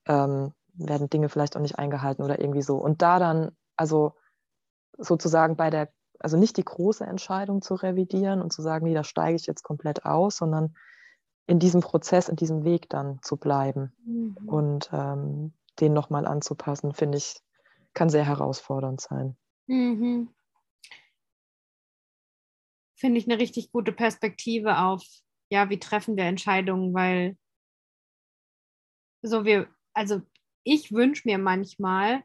[0.06, 0.54] ähm,
[0.88, 2.78] werden Dinge vielleicht auch nicht eingehalten oder irgendwie so.
[2.78, 4.14] Und da dann, also
[4.98, 9.04] sozusagen bei der, also nicht die große Entscheidung zu revidieren und zu sagen, nee, da
[9.04, 10.76] steige ich jetzt komplett aus, sondern
[11.48, 14.38] in diesem Prozess, in diesem Weg dann zu bleiben mhm.
[14.48, 17.42] und ähm, den nochmal anzupassen, finde ich,
[17.94, 19.36] kann sehr herausfordernd sein.
[19.68, 20.30] Mhm.
[22.96, 25.04] Finde ich eine richtig gute Perspektive auf,
[25.50, 27.36] ja, wie treffen wir Entscheidungen, weil
[29.24, 30.22] so wir, also
[30.64, 32.24] ich wünsche mir manchmal,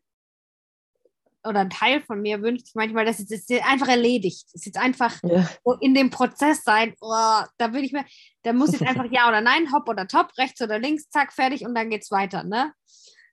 [1.47, 4.47] oder ein Teil von mir wünscht sich manchmal, dass es jetzt einfach erledigt.
[4.49, 5.49] Es ist jetzt einfach ja.
[5.65, 6.95] so in dem Prozess sein.
[7.01, 8.05] Oh, da würde ich mir,
[8.43, 11.65] da muss jetzt einfach ja oder nein, hopp oder top, rechts oder links, zack, fertig
[11.65, 12.43] und dann geht's weiter.
[12.43, 12.73] Ne?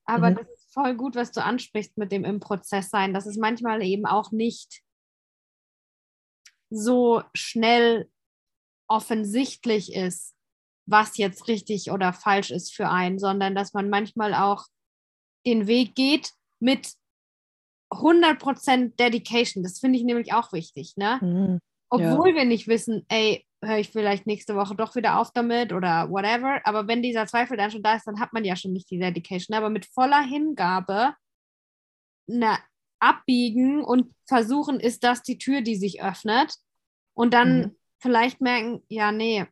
[0.06, 0.36] Aber mhm.
[0.36, 3.14] das ist voll gut, was du ansprichst mit dem im Prozess sein.
[3.14, 4.82] Das ist manchmal eben auch nicht
[6.70, 8.10] so schnell
[8.88, 10.36] offensichtlich ist,
[10.86, 14.66] was jetzt richtig oder falsch ist für einen, sondern dass man manchmal auch
[15.45, 16.94] den Weg geht mit
[17.91, 19.64] 100% Dedication.
[19.64, 21.20] Das finde ich nämlich auch wichtig, ne?
[21.22, 21.60] Mhm,
[21.90, 22.36] Obwohl ja.
[22.36, 26.60] wir nicht wissen, ey, höre ich vielleicht nächste Woche doch wieder auf damit oder whatever.
[26.65, 28.99] Aber wenn dieser Zweifel dann schon da ist, dann hat man ja schon nicht die
[28.99, 29.56] Dedication.
[29.56, 31.14] Aber mit voller Hingabe
[32.28, 32.57] na,
[32.99, 36.56] abbiegen und versuchen, ist das die Tür, die sich öffnet.
[37.14, 37.76] Und dann mhm.
[37.99, 39.45] vielleicht merken, ja, nee,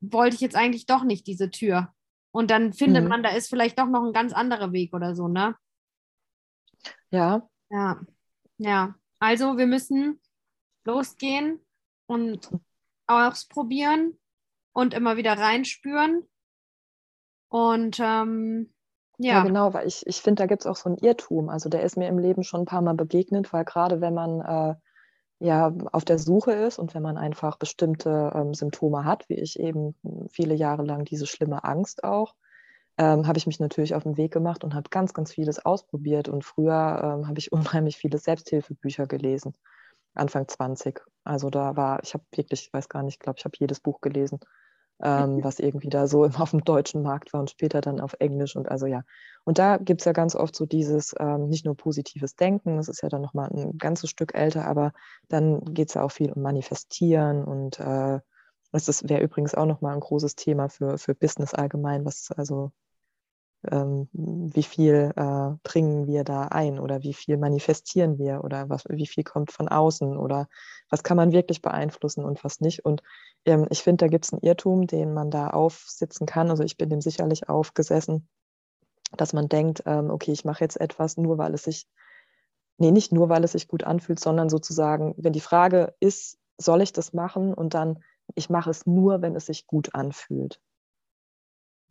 [0.00, 1.92] wollte ich jetzt eigentlich doch nicht diese Tür.
[2.30, 3.08] Und dann findet mhm.
[3.08, 5.56] man, da ist vielleicht doch noch ein ganz anderer Weg oder so, ne?
[7.10, 7.48] Ja.
[7.70, 8.00] Ja.
[8.58, 8.94] Ja.
[9.18, 10.20] Also wir müssen
[10.84, 11.60] losgehen
[12.06, 12.50] und
[13.06, 14.18] ausprobieren
[14.72, 16.28] und immer wieder reinspüren.
[17.48, 18.72] Und ähm,
[19.18, 19.38] ja.
[19.38, 19.42] ja.
[19.42, 21.48] genau, weil ich, ich finde, da gibt es auch so einen Irrtum.
[21.48, 24.40] Also der ist mir im Leben schon ein paar Mal begegnet, weil gerade wenn man
[24.40, 24.74] äh,
[25.40, 29.58] ja auf der Suche ist und wenn man einfach bestimmte ähm, Symptome hat, wie ich
[29.58, 29.94] eben
[30.30, 32.34] viele Jahre lang diese schlimme Angst auch,
[32.98, 36.28] ähm, habe ich mich natürlich auf den Weg gemacht und habe ganz, ganz vieles ausprobiert.
[36.28, 39.54] Und früher ähm, habe ich unheimlich viele Selbsthilfebücher gelesen,
[40.14, 41.00] Anfang 20.
[41.24, 43.80] Also da war, ich habe wirklich, ich weiß gar nicht, ich glaube, ich habe jedes
[43.80, 44.40] Buch gelesen,
[45.02, 48.56] ähm, was irgendwie da so auf dem deutschen Markt war und später dann auf Englisch
[48.56, 49.02] und also ja.
[49.44, 52.88] Und da gibt es ja ganz oft so dieses ähm, nicht nur positives Denken, das
[52.88, 54.92] ist ja dann nochmal ein ganzes Stück älter, aber
[55.28, 58.20] dann geht es ja auch viel um Manifestieren und äh,
[58.72, 62.72] das wäre übrigens auch nochmal ein großes Thema für, für Business allgemein, was also
[63.70, 68.84] ähm, wie viel äh, bringen wir da ein oder wie viel manifestieren wir oder was,
[68.88, 70.48] wie viel kommt von außen oder
[70.90, 72.84] was kann man wirklich beeinflussen und was nicht.
[72.84, 73.02] Und
[73.44, 76.50] ähm, ich finde, da gibt es einen Irrtum, den man da aufsitzen kann.
[76.50, 78.28] Also ich bin dem sicherlich aufgesessen,
[79.16, 81.88] dass man denkt, ähm, okay, ich mache jetzt etwas nur, weil es sich,
[82.78, 86.82] nee, nicht nur, weil es sich gut anfühlt, sondern sozusagen, wenn die Frage ist, soll
[86.82, 88.04] ich das machen und dann,
[88.34, 90.60] ich mache es nur, wenn es sich gut anfühlt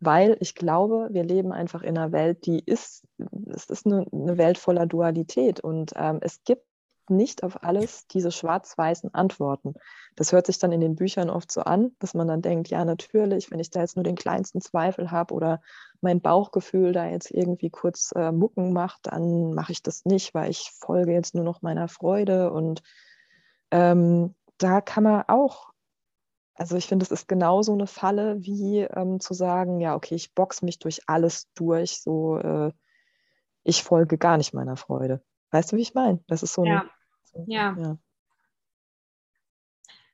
[0.00, 3.04] weil ich glaube, wir leben einfach in einer Welt, die ist,
[3.52, 6.62] es ist eine, eine Welt voller Dualität und ähm, es gibt
[7.10, 9.74] nicht auf alles diese schwarz-weißen Antworten.
[10.16, 12.84] Das hört sich dann in den Büchern oft so an, dass man dann denkt, ja
[12.84, 15.60] natürlich, wenn ich da jetzt nur den kleinsten Zweifel habe oder
[16.00, 20.50] mein Bauchgefühl da jetzt irgendwie kurz äh, Mucken macht, dann mache ich das nicht, weil
[20.50, 22.82] ich folge jetzt nur noch meiner Freude und
[23.70, 25.68] ähm, da kann man auch
[26.58, 30.34] also ich finde, es ist genauso eine Falle, wie ähm, zu sagen, ja, okay, ich
[30.34, 32.72] boxe mich durch alles durch, so äh,
[33.62, 35.22] ich folge gar nicht meiner Freude.
[35.52, 36.18] Weißt du, wie ich meine?
[36.26, 36.80] Das ist so ja.
[36.80, 36.90] Eine,
[37.22, 37.76] so, ja.
[37.78, 37.98] ja.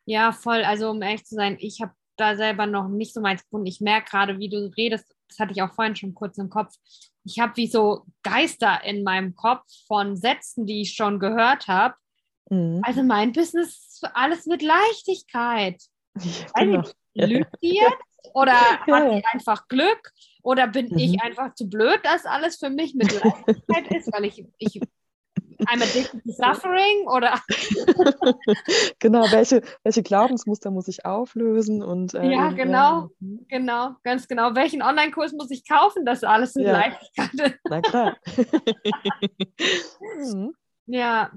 [0.05, 0.63] Ja, voll.
[0.65, 3.67] Also um ehrlich zu sein, ich habe da selber noch nicht so meins gefunden.
[3.67, 6.75] Ich merke gerade, wie du redest, das hatte ich auch vorhin schon kurz im Kopf.
[7.25, 11.95] Ich habe wie so Geister in meinem Kopf von Sätzen, die ich schon gehört habe.
[12.51, 12.83] Mhm.
[12.85, 15.83] Also mein Business, alles mit Leichtigkeit.
[16.55, 16.83] Genau.
[17.15, 18.33] Lügt die jetzt?
[18.35, 18.53] Oder
[18.87, 18.97] ja.
[18.97, 20.13] hat die einfach Glück?
[20.43, 20.99] Oder bin mhm.
[20.99, 24.81] ich einfach zu blöd, dass alles für mich mit Leichtigkeit ist, weil ich, ich
[25.67, 27.41] I'm addicted to suffering oder
[28.99, 33.39] genau, welche, welche Glaubensmuster muss ich auflösen und äh, ja, genau, ja.
[33.49, 34.55] genau, ganz genau.
[34.55, 36.73] Welchen Online-Kurs muss ich kaufen, dass alles mit ja.
[36.73, 37.59] Leichtigkeit ist?
[37.69, 38.17] Na klar.
[40.19, 40.55] mhm.
[40.87, 41.31] Ja,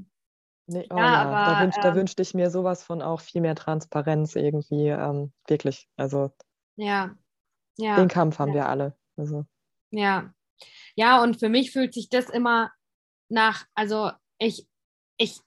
[0.67, 1.21] Nee, oh ja, ja.
[1.21, 5.31] Aber, da, wünsch, ähm, wünschte ich mir sowas von auch viel mehr Transparenz irgendwie, ähm,
[5.47, 5.87] wirklich.
[5.95, 6.31] Also
[6.75, 7.15] ja,
[7.77, 7.95] ja.
[7.95, 8.55] Den Kampf haben ja.
[8.55, 8.97] wir alle.
[9.15, 9.45] Also.
[9.91, 10.33] Ja.
[10.95, 12.71] Ja, und für mich fühlt sich das immer
[13.29, 14.67] nach, also ich,
[15.17, 15.39] ich,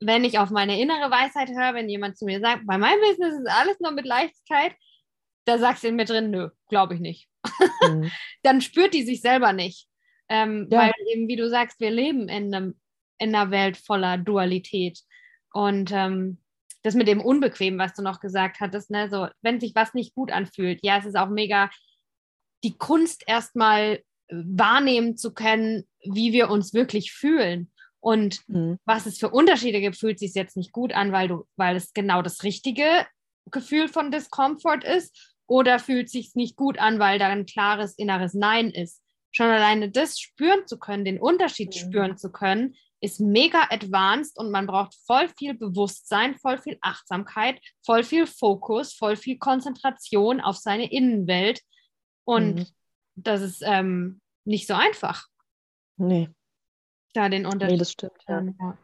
[0.00, 3.40] wenn ich auf meine innere Weisheit höre, wenn jemand zu mir sagt, bei meinem Business
[3.40, 4.74] ist alles nur mit Leichtigkeit,
[5.44, 7.28] da sagst du in mir drin, nö, glaube ich nicht.
[7.82, 8.10] Mhm.
[8.42, 9.88] Dann spürt die sich selber nicht.
[10.28, 10.80] Ähm, ja.
[10.80, 12.80] Weil eben, wie du sagst, wir leben in, einem,
[13.18, 15.00] in einer Welt voller Dualität.
[15.52, 16.38] Und ähm,
[16.82, 20.14] das mit dem Unbequem, was du noch gesagt hattest, ne, so, wenn sich was nicht
[20.14, 21.70] gut anfühlt, ja, es ist auch mega,
[22.62, 27.70] die Kunst erstmal wahrnehmen zu können, wie wir uns wirklich fühlen.
[28.00, 28.78] Und mhm.
[28.84, 31.92] was es für Unterschiede gibt, fühlt sich jetzt nicht gut an, weil du, weil es
[31.92, 33.06] genau das richtige
[33.50, 38.34] Gefühl von Discomfort ist, oder fühlt sich nicht gut an, weil da ein klares inneres
[38.34, 39.02] Nein ist.
[39.30, 41.78] Schon alleine das spüren zu können, den Unterschied mhm.
[41.78, 47.60] spüren zu können, ist mega advanced und man braucht voll viel Bewusstsein, voll viel Achtsamkeit,
[47.84, 51.60] voll viel Fokus, voll viel Konzentration auf seine Innenwelt.
[52.24, 52.66] Und mhm.
[53.14, 55.26] das ist ähm, nicht so einfach.
[55.96, 56.30] Nee.
[57.12, 57.72] Da den Unterschied.
[57.72, 58.42] Nee, das stimmt, ja.
[58.42, 58.78] ja.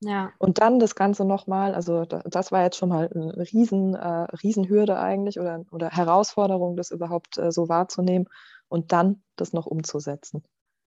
[0.00, 0.32] Ja.
[0.38, 4.98] Und dann das Ganze nochmal, also das war jetzt schon mal eine Riesen, äh, Riesenhürde
[4.98, 8.28] eigentlich oder, oder Herausforderung, das überhaupt äh, so wahrzunehmen
[8.68, 10.44] und dann das noch umzusetzen.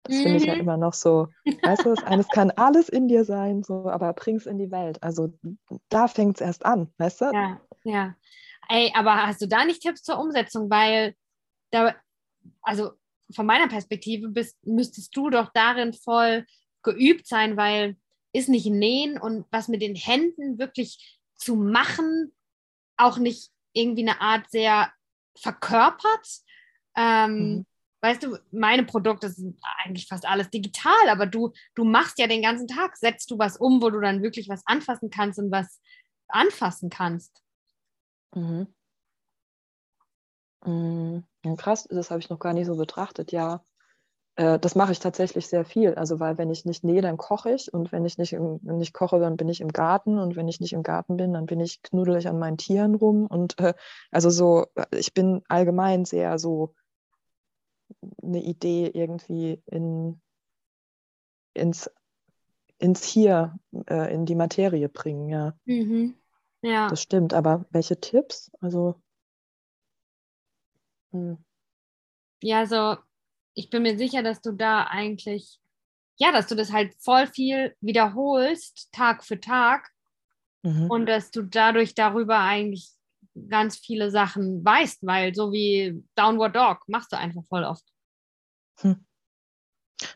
[0.05, 0.61] Das finde ich ja mhm.
[0.61, 1.29] immer noch so,
[1.63, 5.01] weißt du, das eines kann alles in dir sein, so, aber bring's in die Welt.
[5.01, 5.33] Also
[5.89, 7.25] da fängt es erst an, weißt du?
[7.33, 8.15] Ja, ja.
[8.69, 10.69] Ey, aber hast du da nicht Tipps zur Umsetzung?
[10.69, 11.15] Weil
[11.71, 11.95] da,
[12.61, 12.91] also
[13.31, 16.45] von meiner Perspektive bist, müsstest du doch darin voll
[16.83, 17.97] geübt sein, weil
[18.31, 22.31] ist nicht nähen und was mit den Händen wirklich zu machen,
[22.97, 24.91] auch nicht irgendwie eine Art sehr
[25.35, 26.27] verkörpert.
[26.95, 27.65] Ähm, mhm
[28.05, 32.43] weißt du, meine Produkte sind eigentlich fast alles digital, aber du, du machst ja den
[32.43, 35.81] ganzen Tag, setzt du was um, wo du dann wirklich was anfassen kannst und was
[36.27, 37.41] anfassen kannst.
[38.35, 38.67] Mhm.
[40.65, 41.23] Mhm.
[41.57, 43.63] Krass, das habe ich noch gar nicht so betrachtet, ja.
[44.35, 45.95] Äh, das mache ich tatsächlich sehr viel.
[45.95, 47.73] Also, weil wenn ich nicht nähe, dann koche ich.
[47.73, 50.19] Und wenn ich nicht, im, ich koche, dann bin ich im Garten.
[50.19, 53.25] Und wenn ich nicht im Garten bin, dann bin ich knuddelig an meinen Tieren rum.
[53.25, 53.73] Und äh,
[54.11, 56.73] also so, ich bin allgemein sehr so
[58.21, 60.21] eine Idee irgendwie in,
[61.53, 61.89] ins,
[62.77, 63.57] ins Hier,
[63.89, 65.57] äh, in die Materie bringen, ja.
[65.65, 66.15] Mhm.
[66.61, 66.87] Ja.
[66.87, 68.51] Das stimmt, aber welche Tipps?
[68.59, 68.95] Also.
[71.11, 71.37] Hm.
[72.41, 72.97] Ja, also
[73.53, 75.59] ich bin mir sicher, dass du da eigentlich,
[76.17, 79.89] ja, dass du das halt voll viel wiederholst, Tag für Tag.
[80.63, 80.89] Mhm.
[80.89, 82.94] Und dass du dadurch darüber eigentlich
[83.49, 87.83] ganz viele Sachen weißt, weil so wie Downward Dog machst du einfach voll oft.
[88.79, 89.05] Hm.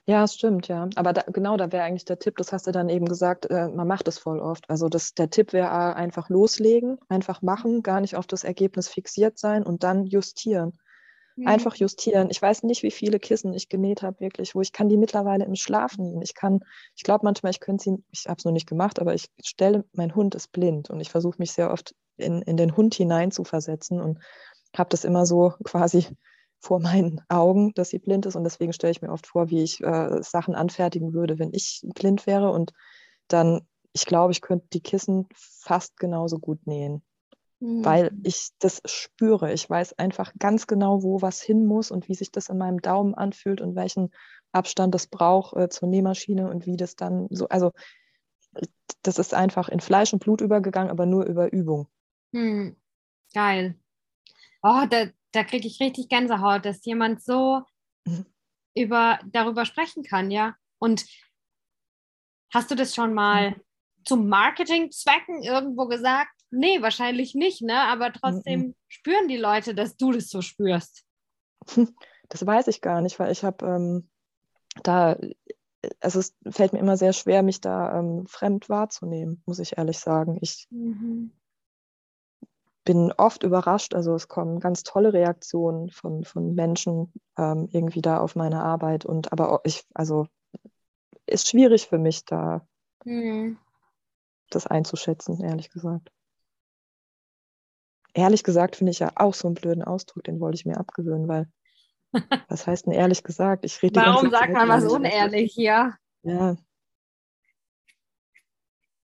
[0.05, 0.89] Ja, es stimmt, ja.
[0.95, 3.69] Aber da, genau, da wäre eigentlich der Tipp, das hast du dann eben gesagt, äh,
[3.69, 4.69] man macht es voll oft.
[4.69, 9.37] Also das, der Tipp wäre einfach loslegen, einfach machen, gar nicht auf das Ergebnis fixiert
[9.37, 10.77] sein und dann justieren.
[11.39, 11.47] Mhm.
[11.47, 12.29] Einfach justieren.
[12.29, 15.45] Ich weiß nicht, wie viele Kissen ich genäht habe, wirklich, wo ich kann die mittlerweile
[15.45, 16.21] im Schlaf nähen.
[16.21, 16.59] Ich kann,
[16.95, 19.85] ich glaube manchmal, ich könnte sie, ich habe es noch nicht gemacht, aber ich stelle,
[19.93, 23.31] mein Hund ist blind und ich versuche mich sehr oft in, in den Hund hinein
[23.31, 24.19] zu versetzen und
[24.77, 26.05] habe das immer so quasi
[26.59, 28.35] vor meinen Augen, dass sie blind ist.
[28.35, 31.85] Und deswegen stelle ich mir oft vor, wie ich äh, Sachen anfertigen würde, wenn ich
[31.95, 32.51] blind wäre.
[32.51, 32.73] Und
[33.29, 33.61] dann,
[33.93, 37.01] ich glaube, ich könnte die Kissen fast genauso gut nähen,
[37.59, 37.83] mhm.
[37.83, 39.53] weil ich das spüre.
[39.53, 42.81] Ich weiß einfach ganz genau, wo was hin muss und wie sich das in meinem
[42.81, 44.11] Daumen anfühlt und welchen
[44.51, 47.71] Abstand das braucht äh, zur Nähmaschine und wie das dann so, also
[49.03, 51.87] das ist einfach in Fleisch und Blut übergegangen, aber nur über Übung.
[52.31, 52.75] Mhm.
[53.33, 53.75] Geil.
[54.63, 57.61] Oh, da, da kriege ich richtig Gänsehaut, dass jemand so
[58.05, 58.25] mhm.
[58.75, 60.55] über, darüber sprechen kann, ja.
[60.79, 61.05] Und
[62.53, 63.61] hast du das schon mal mhm.
[64.05, 66.38] zum Marketingzwecken irgendwo gesagt?
[66.51, 67.79] Nee, wahrscheinlich nicht, ne?
[67.79, 68.75] Aber trotzdem mhm.
[68.87, 71.03] spüren die Leute, dass du das so spürst.
[72.31, 74.07] Das weiß ich gar nicht, weil ich habe ähm,
[74.83, 75.17] da,
[75.99, 79.97] also es fällt mir immer sehr schwer, mich da ähm, fremd wahrzunehmen, muss ich ehrlich
[79.97, 80.37] sagen.
[80.39, 81.31] Ich mhm
[82.89, 83.93] bin oft überrascht.
[83.93, 89.05] Also es kommen ganz tolle Reaktionen von, von Menschen ähm, irgendwie da auf meine Arbeit.
[89.05, 90.25] Und aber ich, also
[91.27, 92.65] ist schwierig für mich da
[93.05, 93.59] mhm.
[94.49, 96.11] das einzuschätzen, ehrlich gesagt.
[98.13, 101.27] Ehrlich gesagt finde ich ja auch so einen blöden Ausdruck, den wollte ich mir abgewöhnen,
[101.27, 101.47] weil
[102.49, 103.65] was heißt denn ehrlich gesagt?
[103.65, 105.95] Ich rede Warum sagt man was unehrlich, ja?
[106.23, 106.55] Ja.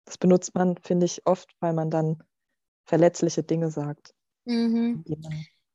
[0.06, 2.22] Das benutzt man, finde ich, oft, weil man dann
[2.86, 4.14] verletzliche Dinge sagt.
[4.46, 5.04] Mhm.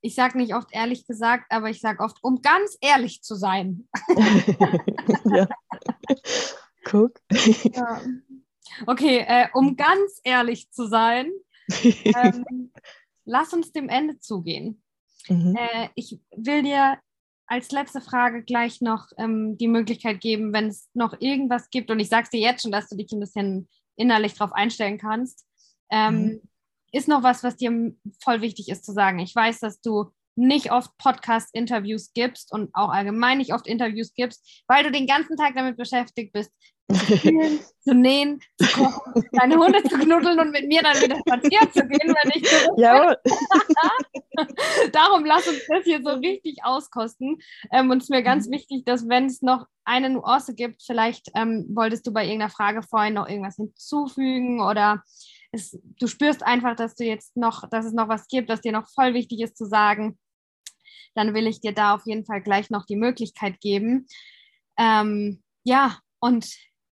[0.00, 3.88] Ich sage nicht oft ehrlich gesagt, aber ich sage oft, um ganz ehrlich zu sein.
[5.24, 5.48] ja.
[6.84, 7.20] Guck.
[7.30, 8.00] Ja.
[8.86, 11.32] Okay, äh, um ganz ehrlich zu sein,
[11.82, 12.72] ähm,
[13.28, 14.82] lass uns dem Ende zugehen.
[15.28, 15.56] Mhm.
[15.56, 16.98] Äh, ich will dir
[17.46, 22.00] als letzte Frage gleich noch ähm, die Möglichkeit geben, wenn es noch irgendwas gibt, und
[22.00, 25.46] ich sage es dir jetzt schon, dass du dich ein bisschen innerlich darauf einstellen kannst.
[25.90, 26.40] Ähm, mhm.
[26.92, 29.18] Ist noch was, was dir voll wichtig ist zu sagen?
[29.18, 34.62] Ich weiß, dass du nicht oft Podcast-Interviews gibst und auch allgemein nicht oft Interviews gibst,
[34.68, 36.52] weil du den ganzen Tag damit beschäftigt bist,
[36.90, 41.16] zu spielen, zu nähen, zu kochen, deine Hunde zu knuddeln und mit mir dann wieder
[41.16, 43.16] spazieren zu gehen, wenn ich Jawohl.
[44.92, 47.38] Darum lass uns das hier so richtig auskosten.
[47.72, 48.52] Ähm, und es ist mir ganz mhm.
[48.52, 52.82] wichtig, dass wenn es noch eine Nuance gibt, vielleicht ähm, wolltest du bei irgendeiner Frage
[52.82, 55.02] vorhin noch irgendwas hinzufügen oder
[55.52, 58.72] es, du spürst einfach, dass du jetzt noch, dass es noch was gibt, das dir
[58.72, 60.18] noch voll wichtig ist zu sagen,
[61.14, 64.06] dann will ich dir da auf jeden Fall gleich noch die Möglichkeit geben.
[64.76, 66.48] Ähm, ja, und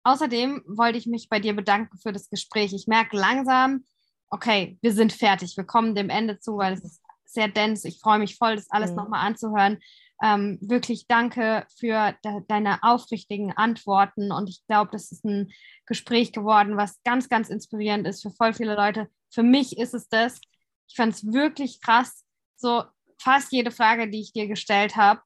[0.04, 2.72] Außerdem wollte ich mich bei dir bedanken für das Gespräch.
[2.74, 3.84] Ich merke langsam,
[4.28, 5.56] okay, wir sind fertig.
[5.56, 7.88] Wir kommen dem Ende zu, weil es ist sehr dense.
[7.88, 8.96] Ich freue mich voll, das alles mhm.
[8.96, 9.78] nochmal anzuhören.
[10.22, 14.30] Ähm, wirklich danke für de deine aufrichtigen Antworten.
[14.30, 15.52] Und ich glaube, das ist ein
[15.86, 19.08] Gespräch geworden, was ganz, ganz inspirierend ist für voll viele Leute.
[19.30, 20.40] Für mich ist es das.
[20.86, 22.24] Ich fand es wirklich krass.
[22.56, 22.84] So
[23.18, 25.20] fast jede Frage, die ich dir gestellt habe,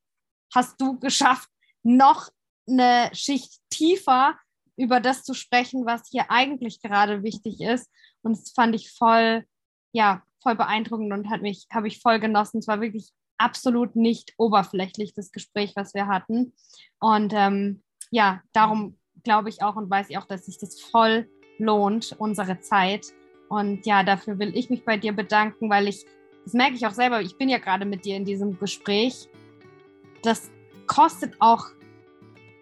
[0.55, 1.49] hast du geschafft,
[1.83, 2.29] noch
[2.69, 4.39] eine Schicht tiefer
[4.79, 7.91] über das zu sprechen, was hier eigentlich gerade wichtig ist.
[8.23, 9.45] Und das fand ich voll,
[9.93, 12.59] ja, voll beeindruckend und hat mich, habe ich voll genossen.
[12.59, 16.55] Es war wirklich absolut nicht oberflächlich, das Gespräch, was wir hatten.
[17.01, 21.29] Und ähm, ja, darum glaube ich auch und weiß ich auch, dass sich das voll
[21.59, 23.07] lohnt, unsere Zeit.
[23.49, 26.05] Und ja, dafür will ich mich bei dir bedanken, weil ich,
[26.45, 29.29] das merke ich auch selber, ich bin ja gerade mit dir in diesem Gespräch.
[30.23, 30.51] Das
[30.87, 31.67] kostet auch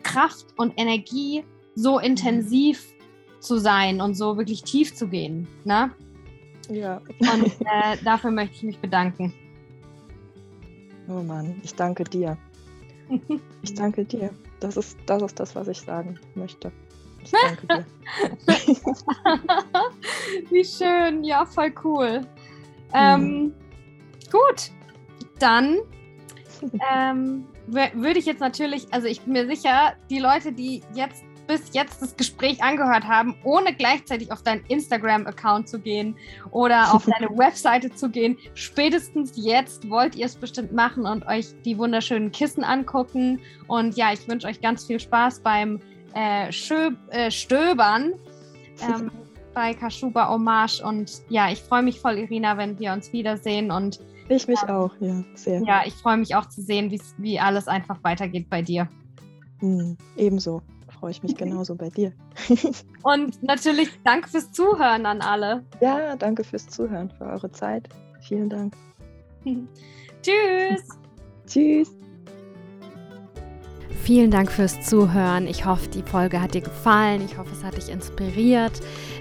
[0.02, 1.44] Kraft und Energie,
[1.76, 2.92] so intensiv
[3.38, 5.46] zu sein und so wirklich tief zu gehen.
[5.64, 5.92] Ne?
[6.68, 7.00] Ja.
[7.20, 9.32] Und äh, dafür möchte ich mich bedanken.
[11.08, 12.36] Oh Mann, ich danke dir.
[13.62, 14.30] Ich danke dir.
[14.58, 16.72] Das ist, das ist das, was ich sagen möchte.
[17.22, 17.86] Ich danke dir.
[20.50, 22.22] Wie schön, ja, voll cool.
[22.92, 23.54] Ähm.
[24.32, 24.72] Gut,
[25.38, 25.78] dann
[26.92, 31.72] ähm, würde ich jetzt natürlich, also ich bin mir sicher, die Leute, die jetzt bis
[31.72, 36.16] jetzt das Gespräch angehört haben, ohne gleichzeitig auf deinen Instagram-Account zu gehen
[36.50, 38.36] oder auf deine Webseite zu gehen.
[38.54, 43.40] Spätestens jetzt wollt ihr es bestimmt machen und euch die wunderschönen Kissen angucken.
[43.66, 45.80] Und ja, ich wünsche euch ganz viel Spaß beim
[46.14, 48.14] äh, äh, Stöbern.
[48.82, 49.10] Ähm,
[49.54, 54.00] bei Kashuba Hommage und ja, ich freue mich voll, Irina, wenn wir uns wiedersehen und
[54.28, 55.62] ich mich ähm, auch, ja, sehr.
[55.62, 58.86] Ja, ich freue mich auch zu sehen, wie alles einfach weitergeht bei dir.
[59.62, 60.60] Mhm, ebenso
[61.06, 62.12] freue ich mich genauso bei dir.
[63.04, 65.62] Und natürlich danke fürs Zuhören an alle.
[65.80, 67.88] Ja, danke fürs Zuhören, für eure Zeit.
[68.22, 68.74] Vielen Dank.
[70.22, 70.88] Tschüss.
[71.46, 71.96] Tschüss.
[74.02, 75.46] Vielen Dank fürs Zuhören.
[75.48, 77.22] Ich hoffe, die Folge hat dir gefallen.
[77.24, 78.72] Ich hoffe, es hat dich inspiriert.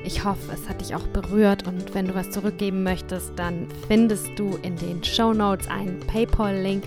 [0.04, 1.68] Ich hoffe, es hat dich auch berührt.
[1.68, 6.84] Und wenn du was zurückgeben möchtest, dann findest du in den Show Notes einen PayPal-Link.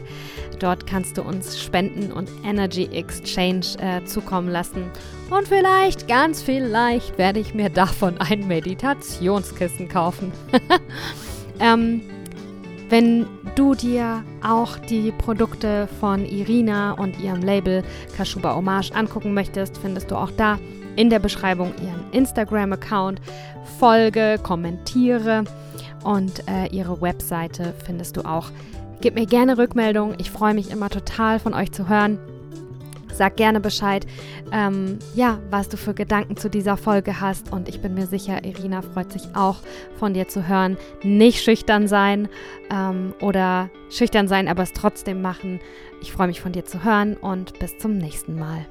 [0.60, 4.85] Dort kannst du uns Spenden und Energy Exchange äh, zukommen lassen.
[5.31, 10.32] Und vielleicht, ganz vielleicht, werde ich mir davon ein Meditationskissen kaufen.
[11.60, 12.02] ähm,
[12.89, 17.82] wenn du dir auch die Produkte von Irina und ihrem Label
[18.16, 20.59] Kashuba Hommage angucken möchtest, findest du auch da
[20.97, 23.20] in der Beschreibung ihren Instagram-Account.
[23.78, 25.44] Folge, kommentiere
[26.02, 28.51] und äh, ihre Webseite findest du auch.
[29.01, 30.15] Gib mir gerne Rückmeldung.
[30.19, 32.19] Ich freue mich immer total von euch zu hören.
[33.19, 34.07] Sag gerne Bescheid,
[34.53, 37.51] ähm, ja, was du für Gedanken zu dieser Folge hast.
[37.51, 39.57] Und ich bin mir sicher, Irina freut sich auch
[39.99, 40.77] von dir zu hören.
[41.03, 42.28] Nicht schüchtern sein
[42.70, 45.59] ähm, oder schüchtern sein, aber es trotzdem machen.
[46.01, 48.66] Ich freue mich von dir zu hören und bis zum nächsten Mal.